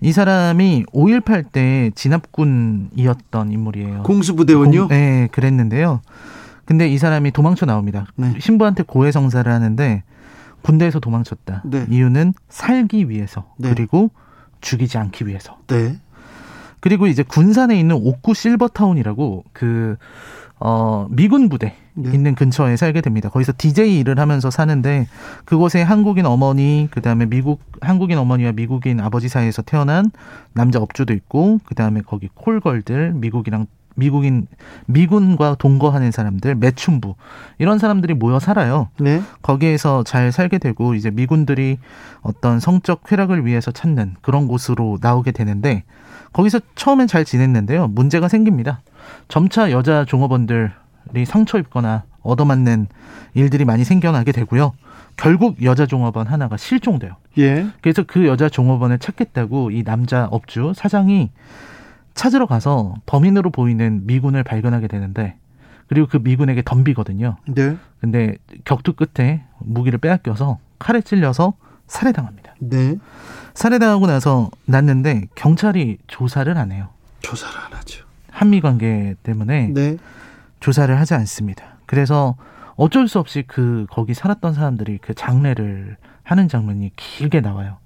[0.05, 4.03] 이 사람이 5.18 때 진압군이었던 인물이에요.
[4.03, 4.89] 공수부대원요?
[4.89, 6.03] 네, 그랬는데요.
[6.67, 8.07] 근데 이 사람이 도망쳐 나옵니다.
[8.15, 8.35] 네.
[8.39, 10.03] 신부한테 고해성사를 하는데
[10.61, 11.63] 군대에서 도망쳤다.
[11.65, 11.87] 네.
[11.89, 13.71] 이유는 살기 위해서 네.
[13.71, 14.11] 그리고
[14.61, 15.57] 죽이지 않기 위해서.
[15.69, 15.99] 네.
[16.81, 19.97] 그리고 이제 군산에 있는 옥구 실버타운이라고 그
[20.61, 22.12] 어, 미군 부대 네.
[22.12, 23.29] 있는 근처에 살게 됩니다.
[23.29, 25.07] 거기서 DJ 일을 하면서 사는데
[25.45, 30.11] 그곳에 한국인 어머니, 그다음에 미국 한국인 어머니와 미국인 아버지 사이에서 태어난
[30.53, 33.66] 남자 업주도 있고 그다음에 거기 콜걸들 미국이랑
[33.97, 34.49] 미국인
[34.87, 37.15] 미군과 동거하는 사람들 매춘부
[37.59, 38.89] 이런 사람들이 모여 살아요.
[38.99, 39.23] 네.
[39.43, 41.79] 거기에서 잘 살게 되고 이제 미군들이
[42.23, 45.85] 어떤 성적 쾌락을 위해서 찾는 그런 곳으로 나오게 되는데
[46.33, 47.87] 거기서 처음엔 잘 지냈는데요.
[47.89, 48.81] 문제가 생깁니다.
[49.29, 50.73] 점차 여자 종업원들
[51.17, 52.89] 이 상처 입거나 얻어맞는
[53.35, 54.73] 일들이 많이 생겨나게 되고요.
[55.17, 57.17] 결국 여자 종업원 하나가 실종돼요.
[57.39, 57.67] 예.
[57.81, 61.31] 그래서 그 여자 종업원을 찾겠다고 이 남자 업주 사장이
[62.15, 65.37] 찾으러 가서 범인으로 보이는 미군을 발견하게 되는데
[65.89, 67.37] 그리고 그 미군에게 덤비거든요.
[67.47, 67.77] 네.
[68.01, 71.55] 근데 격투 끝에 무기를 빼앗겨서 칼에 찔려서
[71.87, 72.55] 살해당합니다.
[72.61, 72.97] 네.
[73.55, 76.89] 살해당하고 나서 났는데 경찰이 조사를 안 해요.
[77.21, 78.05] 조사를 안 하죠.
[78.31, 79.97] 한미 관계 때문에 네.
[80.65, 81.77] 조사를 하지 않습니다.
[81.85, 82.36] 그래서
[82.77, 87.77] 어쩔 수 없이 그 거기 살았던 사람들이 그 장례를 하는 장면이 길게 나와요.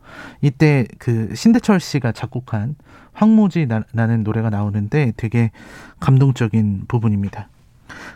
[0.42, 2.76] 이때 그 신대철 씨가 작곡한
[3.12, 5.50] 황무지 나 는 노래가 나오는데 되게
[5.98, 7.48] 감동적인 부분입니다.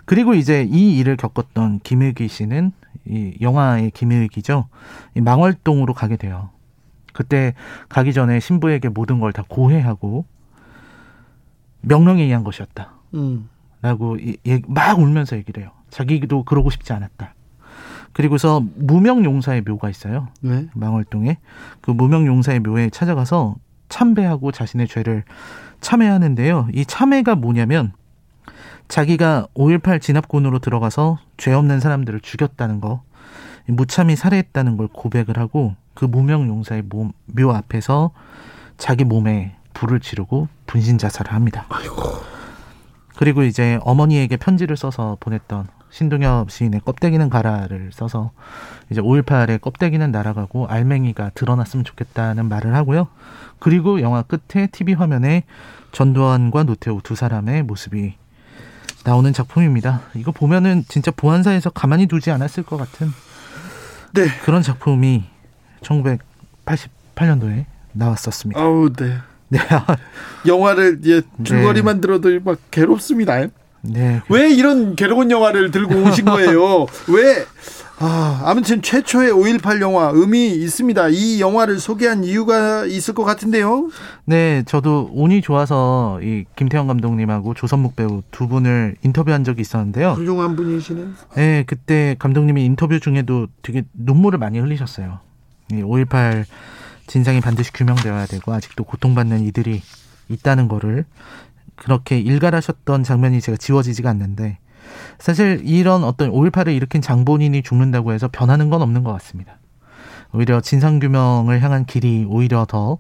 [0.04, 2.70] 그리고 이제 이 일을 겪었던 김일기 씨는
[3.04, 4.68] 이 영화의 김일기죠.
[5.16, 6.50] 이 망월동으로 가게 돼요.
[7.12, 7.54] 그때
[7.88, 10.24] 가기 전에 신부에게 모든 걸 다 고해하고
[11.80, 12.92] 명령에 의한 것이었다.
[13.14, 13.48] 음.
[13.82, 14.16] 라고
[14.68, 15.72] 막 울면서 얘기를 해요.
[15.90, 17.34] 자기도 그러고 싶지 않았다.
[18.12, 20.28] 그리고서 무명용사의 묘가 있어요.
[20.40, 20.68] 네.
[20.74, 21.38] 망월동에
[21.80, 23.56] 그 무명용사의 묘에 찾아가서
[23.88, 25.24] 참배하고 자신의 죄를
[25.80, 26.68] 참회하는데요.
[26.72, 27.92] 이 참회가 뭐냐면
[28.88, 33.02] 자기가 5.18 진압군으로 들어가서 죄 없는 사람들을 죽였다는 거,
[33.66, 38.10] 무참히 살해했다는 걸 고백을 하고 그 무명용사의 몸, 묘 앞에서
[38.76, 41.66] 자기 몸에 불을 지르고 분신 자살을 합니다.
[41.70, 42.41] 아이고.
[43.16, 48.32] 그리고 이제 어머니에게 편지를 써서 보냈던 신동엽 시인의 껍데기는 가라를 써서
[48.90, 53.08] 이제 5.18의 껍데기는 날아가고 알맹이가 드러났으면 좋겠다는 말을 하고요.
[53.58, 55.44] 그리고 영화 끝에 TV 화면에
[55.92, 58.14] 전두환과 노태우 두 사람의 모습이
[59.04, 60.00] 나오는 작품입니다.
[60.14, 63.08] 이거 보면은 진짜 보안사에서 가만히 두지 않았을 것 같은
[64.14, 64.26] 네.
[64.44, 65.24] 그런 작품이
[65.82, 68.60] 1988년도에 나왔었습니다.
[68.60, 69.18] 아우, 네.
[69.52, 69.58] 네.
[70.46, 72.00] 영화를 예, 줄거리만 네.
[72.00, 73.46] 들어도 막 괴롭습니다.
[73.82, 74.22] 네.
[74.28, 76.86] 왜 이런 괴로운 영화를 들고 오신 거예요?
[77.08, 77.44] 왜?
[77.98, 81.08] 아, 아무튼 최초의 5.18 영화 의미 있습니다.
[81.10, 83.90] 이 영화를 소개한 이유가 있을 것 같은데요.
[84.24, 90.12] 네, 저도 운이 좋아서 이 김태형 감독님하고 조선묵 배우 두 분을 인터뷰한 적이 있었는데요.
[90.12, 91.04] 훌륭한 분이시네.
[91.36, 95.20] 네, 그때 감독님이 인터뷰 중에도 되게 눈물을 많이 흘리셨어요.
[95.70, 96.44] 이5.18
[97.12, 99.82] 진상이 반드시 규명되어야 되고 아직도 고통받는 이들이
[100.30, 101.04] 있다는 거를
[101.76, 104.56] 그렇게 일갈하셨던 장면이 제가 지워지지가 않는데
[105.18, 109.58] 사실 이런 어떤 5.18을 일으킨 장본인이 죽는다고 해서 변하는 건 없는 것 같습니다.
[110.32, 112.96] 오히려 진상규명을 향한 길이 오히려 더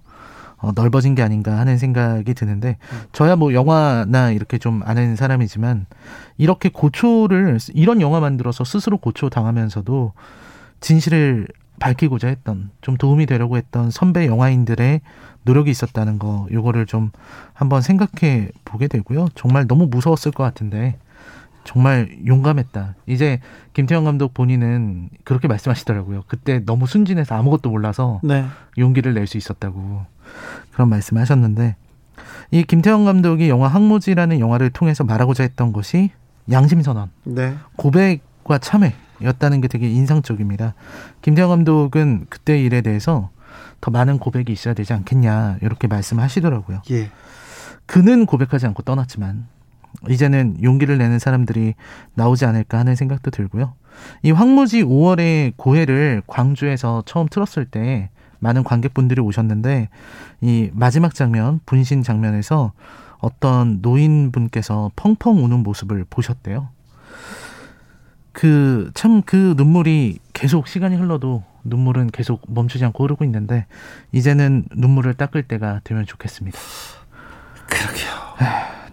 [0.58, 2.76] 어, 넓어진 게 아닌가 하는 생각이 드는데
[3.12, 5.86] 저야 뭐 영화나 이렇게 좀 아는 사람이지만
[6.36, 10.12] 이렇게 고초를 이런 영화 만들어서 스스로 고초 당하면서도
[10.80, 11.48] 진실을
[11.82, 15.00] 밝히고자 했던 좀 도움이 되려고 했던 선배 영화인들의
[15.42, 17.10] 노력이 있었다는 거 요거를 좀
[17.54, 19.26] 한번 생각해 보게 되고요.
[19.34, 20.96] 정말 너무 무서웠을 것 같은데
[21.64, 22.94] 정말 용감했다.
[23.06, 23.40] 이제
[23.72, 26.22] 김태형 감독 본인은 그렇게 말씀하시더라고요.
[26.28, 28.46] 그때 너무 순진해서 아무것도 몰라서 네.
[28.78, 30.06] 용기를 낼 수 있었다고
[30.72, 31.74] 그런 말씀하셨는데
[32.52, 36.10] 이 김태형 감독이 영화 항모지라는 영화를 통해서 말하고자 했던 것이
[36.50, 37.54] 양심 선언, 네.
[37.76, 38.94] 고백과 참회
[39.24, 40.74] 였다는 게 되게 인상적입니다.
[41.22, 43.30] 김태형 감독은 그때 일에 대해서
[43.80, 46.82] 더 많은 고백이 있어야 되지 않겠냐 이렇게 말씀하시더라고요.
[46.90, 47.10] 예.
[47.86, 49.46] 그는 고백하지 않고 떠났지만
[50.08, 51.74] 이제는 용기를 내는 사람들이
[52.14, 53.74] 나오지 않을까 하는 생각도 들고요.
[54.22, 59.88] 이 황무지 5월의 고해를 광주에서 처음 틀었을 때 많은 관객분들이 오셨는데
[60.40, 62.72] 이 마지막 장면 분신 장면에서
[63.18, 66.68] 어떤 노인분께서 펑펑 우는 모습을 보셨대요.
[68.32, 73.66] 그 참그 그 눈물이 계속 시간이 흘러도 눈물은 계속 멈추지 않고 흐르고 있는데
[74.12, 76.58] 이제는 눈물을 닦을 때가 되면 좋겠습니다.
[77.68, 78.10] 그러게요.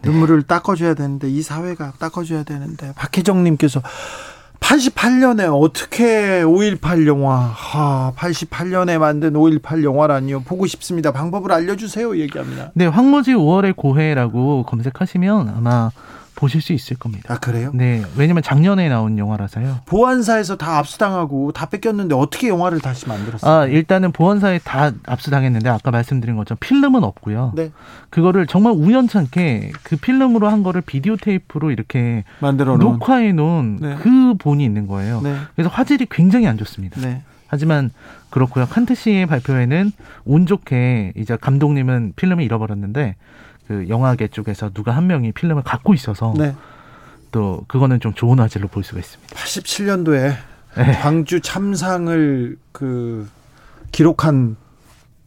[0.03, 3.81] 눈물을 닦아줘야 되는데 이 사회가 닦아줘야 되는데 박혜정님께서
[4.59, 10.41] 88년에 어떻게 5.18 영화, 하, 88년에 만든 5.18 영화라니요.
[10.41, 11.11] 보고 싶습니다.
[11.11, 12.17] 방법을 알려주세요.
[12.17, 12.71] 얘기합니다.
[12.75, 15.91] 네, 황무지 5월의 고해라고 검색하시면 아마
[16.39, 17.33] 보실 수 있을 겁니다.
[17.33, 17.69] 아 그래요?
[17.73, 19.81] 네, 왜냐면 작년에 나온 영화라서요.
[19.85, 23.51] 보안사에서 다 압수당하고 다 뺏겼는데 어떻게 영화를 다시 만들었어요?
[23.51, 27.51] 아 일단은 보안사에 다 압수당했는데 아까 말씀드린 것처럼 필름은 없고요.
[27.57, 27.71] 네.
[28.09, 33.95] 그거를 정말 우연찮게 그 필름으로 한 거를 비디오 테이프로 이렇게 만들어 녹화해 놓은 네.
[33.99, 35.19] 그 본이 있는 거예요.
[35.19, 35.35] 네.
[35.55, 37.01] 그래서 화질이 굉장히 안 좋습니다.
[37.01, 37.21] 네.
[37.47, 37.89] 하지만
[38.29, 38.65] 그렇고요.
[38.65, 39.91] 칸트 씨의 발표에는
[40.23, 43.15] 운 좋게 이제 감독님은 필름을 잃어버렸는데
[43.69, 46.55] 그 영화계 쪽에서 누가 한 명이 필름을 갖고 있어서 네.
[47.31, 49.35] 또 그거는 좀 좋은 화질로 볼 수가 있습니다.
[49.35, 50.35] 87년도에
[50.75, 50.91] 네.
[50.99, 53.29] 광주 참상을 그
[53.91, 54.55] 기록한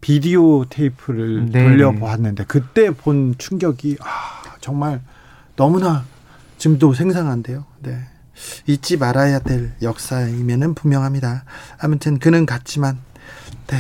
[0.01, 1.63] 비디오 테이프를 네.
[1.63, 5.01] 돌려보았는데 그때 본 충격이 아, 정말
[5.55, 6.05] 너무나
[6.59, 7.65] 지금도 생생한데요.
[7.79, 7.97] 네.
[8.67, 11.45] 잊지 말아야 될 역사임에는 분명합니다.
[11.79, 12.99] 아무튼 그는 갔지만
[13.69, 13.77] 네.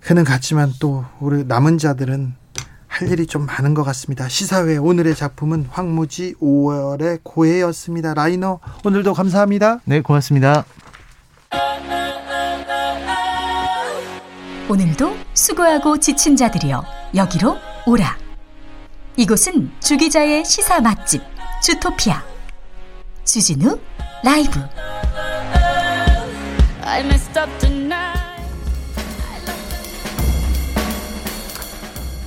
[0.00, 2.42] 그는 갔지만 또 우리 남은 자들은
[2.94, 4.28] 할 일이 좀 많은 것 같습니다.
[4.28, 8.14] 시사회 오늘의 작품은 황무지 5월의 고해였습니다.
[8.14, 9.80] 라이너 오늘도 감사합니다.
[9.84, 10.64] 네, 고맙습니다.
[14.68, 16.84] 오늘도 수고하고 지친 자들이여
[17.16, 17.56] 여기로
[17.86, 18.16] 오라.
[19.16, 21.20] 이곳은 주기자의 시사 맛집
[21.62, 22.22] 주토피아
[23.24, 23.76] 주진우
[24.22, 24.60] 라이브.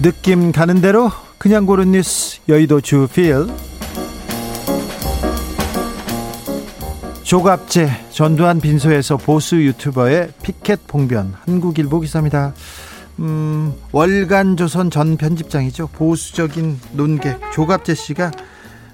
[0.07, 3.45] 느낌 가는 대로 그냥 고른 뉴스 여의도 주필
[7.23, 12.53] 조갑제 전두환 빈소에서 보수 유튜버의 피켓 봉변 한국일보 기사입니다.
[13.19, 15.87] 음, 월간 조선 전 편집장이죠.
[15.87, 18.31] 보수적인 논객 조갑재 씨가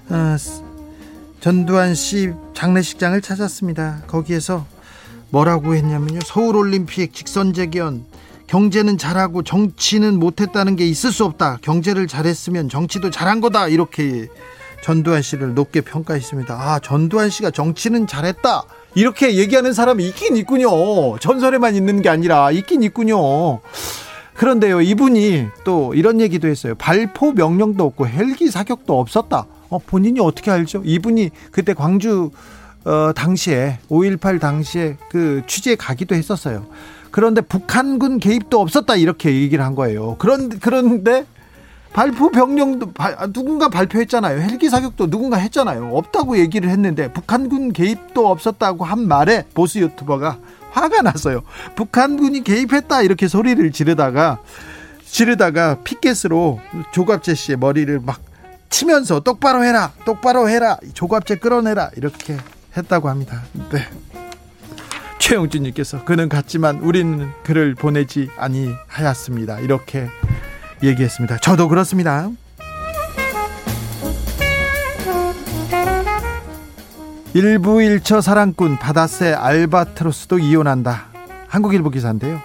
[0.08, 0.36] 어,
[1.38, 4.02] 전두환 씨 장례식장을 찾았습니다.
[4.08, 4.66] 거기에서
[5.30, 6.18] 뭐라고 했냐면요.
[6.24, 8.13] 서울 올림픽 직선재견
[8.46, 11.58] 경제는 잘하고 정치는 못했다는 게 있을 수 없다.
[11.62, 13.68] 경제를 잘했으면 정치도 잘한 거다.
[13.68, 14.28] 이렇게
[14.82, 16.54] 전두환 씨를 높게 평가했습니다.
[16.54, 18.64] 아, 전두환 씨가 정치는 잘했다.
[18.94, 21.18] 이렇게 얘기하는 사람이 있긴 있군요.
[21.18, 23.60] 전설에만 있는 게 아니라 있긴 있군요.
[24.34, 26.74] 그런데요, 이분이 또 이런 얘기도 했어요.
[26.74, 29.46] 발포 명령도 없고 헬기 사격도 없었다.
[29.70, 30.82] 어, 본인이 어떻게 알죠?
[30.84, 32.30] 이분이 그때 광주
[32.84, 36.66] 어, 당시에 5.18 당시에 그 취재에 가기도 했었어요.
[37.14, 40.16] 그런데 북한군 개입도 없었다 이렇게 얘기를 한 거예요.
[40.18, 41.24] 그런 그런데
[41.92, 44.40] 발포 병령도 아, 누군가 발표했잖아요.
[44.40, 45.90] 헬기 사격도 누군가 했잖아요.
[45.94, 50.38] 없다고 얘기를 했는데 북한군 개입도 없었다고 한 말에 보수 유튜버가
[50.72, 51.42] 화가 났어요.
[51.76, 54.40] 북한군이 개입했다 이렇게 소리를 지르다가
[55.04, 56.58] 지르다가 피켓으로
[56.92, 58.20] 조갑재 씨의 머리를 막
[58.70, 62.36] 치면서 똑바로 해라, 똑바로 해라, 조갑재 끌어내라 이렇게
[62.76, 63.44] 했다고 합니다.
[63.70, 63.86] 네.
[65.24, 69.60] 최영준님께서 그는 갔지만 우리는 그를 보내지 아니하였습니다.
[69.60, 70.06] 이렇게
[70.82, 71.38] 얘기했습니다.
[71.38, 72.28] 저도 그렇습니다.
[77.32, 81.06] 일부 일처 사랑꾼 바다새 알바트로스도 이혼한다.
[81.48, 82.42] 한국일보 기사인데요.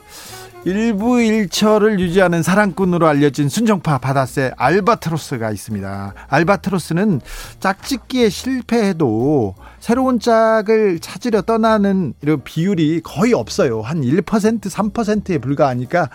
[0.65, 6.13] 일부 일처를 유지하는 사랑꾼으로 알려진 순정파 바다새 알바트로스가 있습니다.
[6.27, 7.21] 알바트로스는
[7.61, 13.79] 짝짓기에 실패해도 새로운 짝을 찾으려 떠나는 이런 비율이 거의 없어요.
[13.81, 16.09] 한 1%, 3%에 불과하니까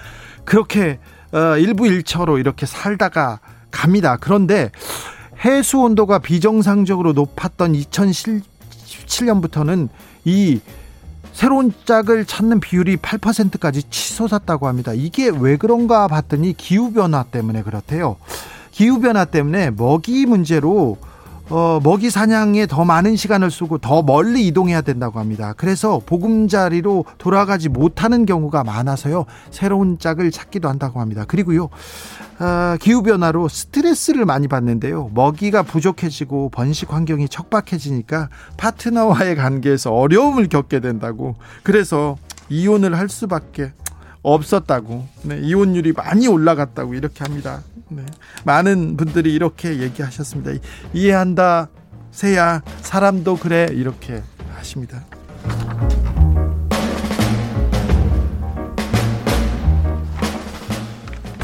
[0.44, 0.98] 그렇게
[1.32, 3.40] 어, 일부 일처로 이렇게 살다가
[3.70, 4.18] 갑니다.
[4.20, 4.70] 그런데
[5.44, 9.88] 해수 온도가 비정상적으로 높았던 2017년부터는
[10.24, 10.60] 이
[11.34, 14.92] 새로운 짝을 찾는 비율이 8%까지 치솟았다고 합니다.
[14.94, 18.16] 이게 왜 그런가 봤더니 기후변화 때문에 그렇대요.
[18.70, 20.96] 기후변화 때문에 먹이 문제로
[21.50, 25.52] 어, 먹이 사냥에 더 많은 시간을 쓰고 더 멀리 이동해야 된다고 합니다.
[25.56, 29.26] 그래서 보금자리로 돌아가지 못하는 경우가 많아서요.
[29.50, 31.24] 새로운 짝을 찾기도 한다고 합니다.
[31.26, 31.68] 그리고요.
[32.40, 35.10] 어, 기후변화로 스트레스를 많이 받는데요.
[35.14, 41.36] 먹이가 부족해지고 번식 환경이 척박해지니까 파트너와의 관계에서 어려움을 겪게 된다고.
[41.62, 42.16] 그래서
[42.48, 43.72] 이혼을 할 수밖에
[44.24, 45.06] 없었다고.
[45.22, 47.62] 네, 이혼율이 많이 올라갔다고 이렇게 합니다.
[47.90, 48.04] 네,
[48.44, 50.52] 많은 분들이 이렇게 얘기하셨습니다.
[50.92, 51.68] 이해한다,
[52.10, 54.22] 새야, 사람도 그래 이렇게
[54.56, 55.04] 하십니다.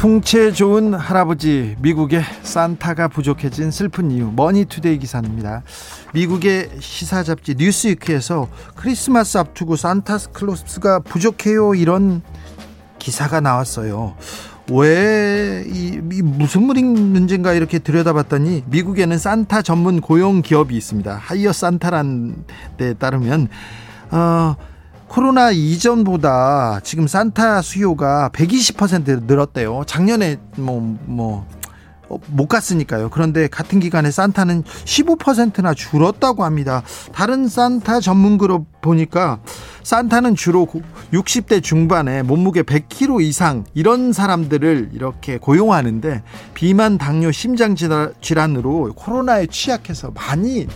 [0.01, 5.63] 풍채 좋은 할아버지 미국의 산타가 부족해진 슬픈 이유 머니투데이 기사입니다.
[6.15, 12.23] 미국의 시사 잡지 뉴스위크에서 크리스마스 앞두고 산타클로스가 부족해요 이런
[13.01, 14.15] 기사가 나왔어요.
[14.71, 21.17] 왜, 이, 이 무슨 문제인가 이렇게 들여다봤더니 미국에는 산타 전문 고용 기업이 있습니다.
[21.21, 22.45] Hire Santa란
[22.77, 23.49] 데 따르면,
[24.13, 24.55] 어,
[25.09, 29.83] 코로나 이전보다 지금 산타 수요가 120% 늘었대요.
[29.87, 31.60] 작년에 뭐, 뭐, 어,
[32.29, 33.09] 못 갔으니까요.
[33.11, 36.83] 그런데 같은 기간에 산타는 15%나 줄었다고 합니다.
[37.13, 39.41] 다른 산타 전문 그룹 보니까
[39.83, 40.67] 산타는 주로
[41.13, 46.23] 60대 중반에 몸무게 100kg 이상 이런 사람들을 이렇게 고용하는데
[46.55, 50.67] 비만, 당뇨, 심장 질환으로 코로나에 취약해서 많이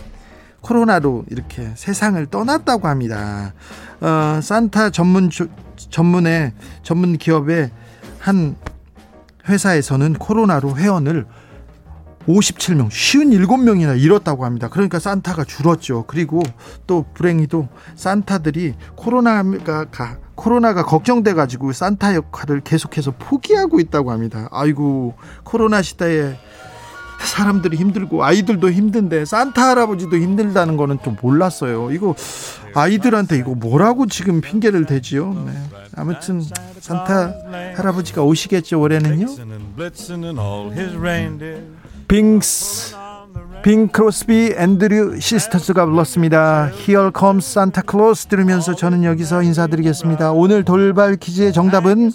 [0.61, 3.53] 코로나로 이렇게 세상을 떠났다고 합니다.
[4.01, 5.29] 어, 산타 전문
[5.89, 7.69] 전문의 전문 기업의
[8.19, 8.55] 한
[9.47, 11.25] 회사에서는 코로나로 회원을
[12.27, 14.67] 57명, 57명이나 잃었다고 합니다.
[14.69, 16.05] 그러니까 산타가 줄었죠.
[16.07, 16.41] 그리고
[16.87, 19.85] 또 불행히도 산타들이 코로나가
[20.33, 24.49] 코로나가 걱정돼 가지고 산타 역할을 계속해서 포기하고 있다고 합니다.
[24.51, 26.37] 아이고 코로나 시대에
[27.23, 31.91] 사람들이 힘들고 아이들도 힘든데 산타 할아버지도 힘들다는 거는 좀 몰랐어요.
[31.91, 32.15] 이거
[32.75, 35.33] 아이들한테 이거 뭐라고 지금 핑계를 대지요?
[35.45, 35.51] 네.
[35.95, 36.41] 아무튼
[36.79, 37.33] 산타
[37.75, 39.27] 할아버지가 오시겠죠 올해는요.
[42.07, 42.95] 빙스
[43.63, 46.69] 빙 크로스비 앤드류 시스터스가 불렀습니다.
[46.69, 50.33] Here comes Santa Claus 들으면서 저는 여기서 인사드리겠습니다.
[50.33, 52.11] 오늘 돌발 퀴즈의 정답은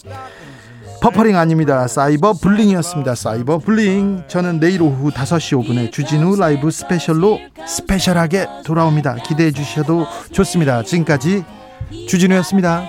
[1.02, 1.88] 버퍼링 아닙니다.
[1.88, 3.14] cyber bullying이었습니다.
[3.14, 4.24] cyber bullying.
[4.28, 9.14] 저는 내일 오후 5시 5분에 주진우 라이브 스페셜로 스페셜하게 돌아옵니다.
[9.26, 10.82] 기대해 주셔도 좋습니다.
[10.82, 11.44] 지금까지
[12.06, 12.84] 주진우였습니다.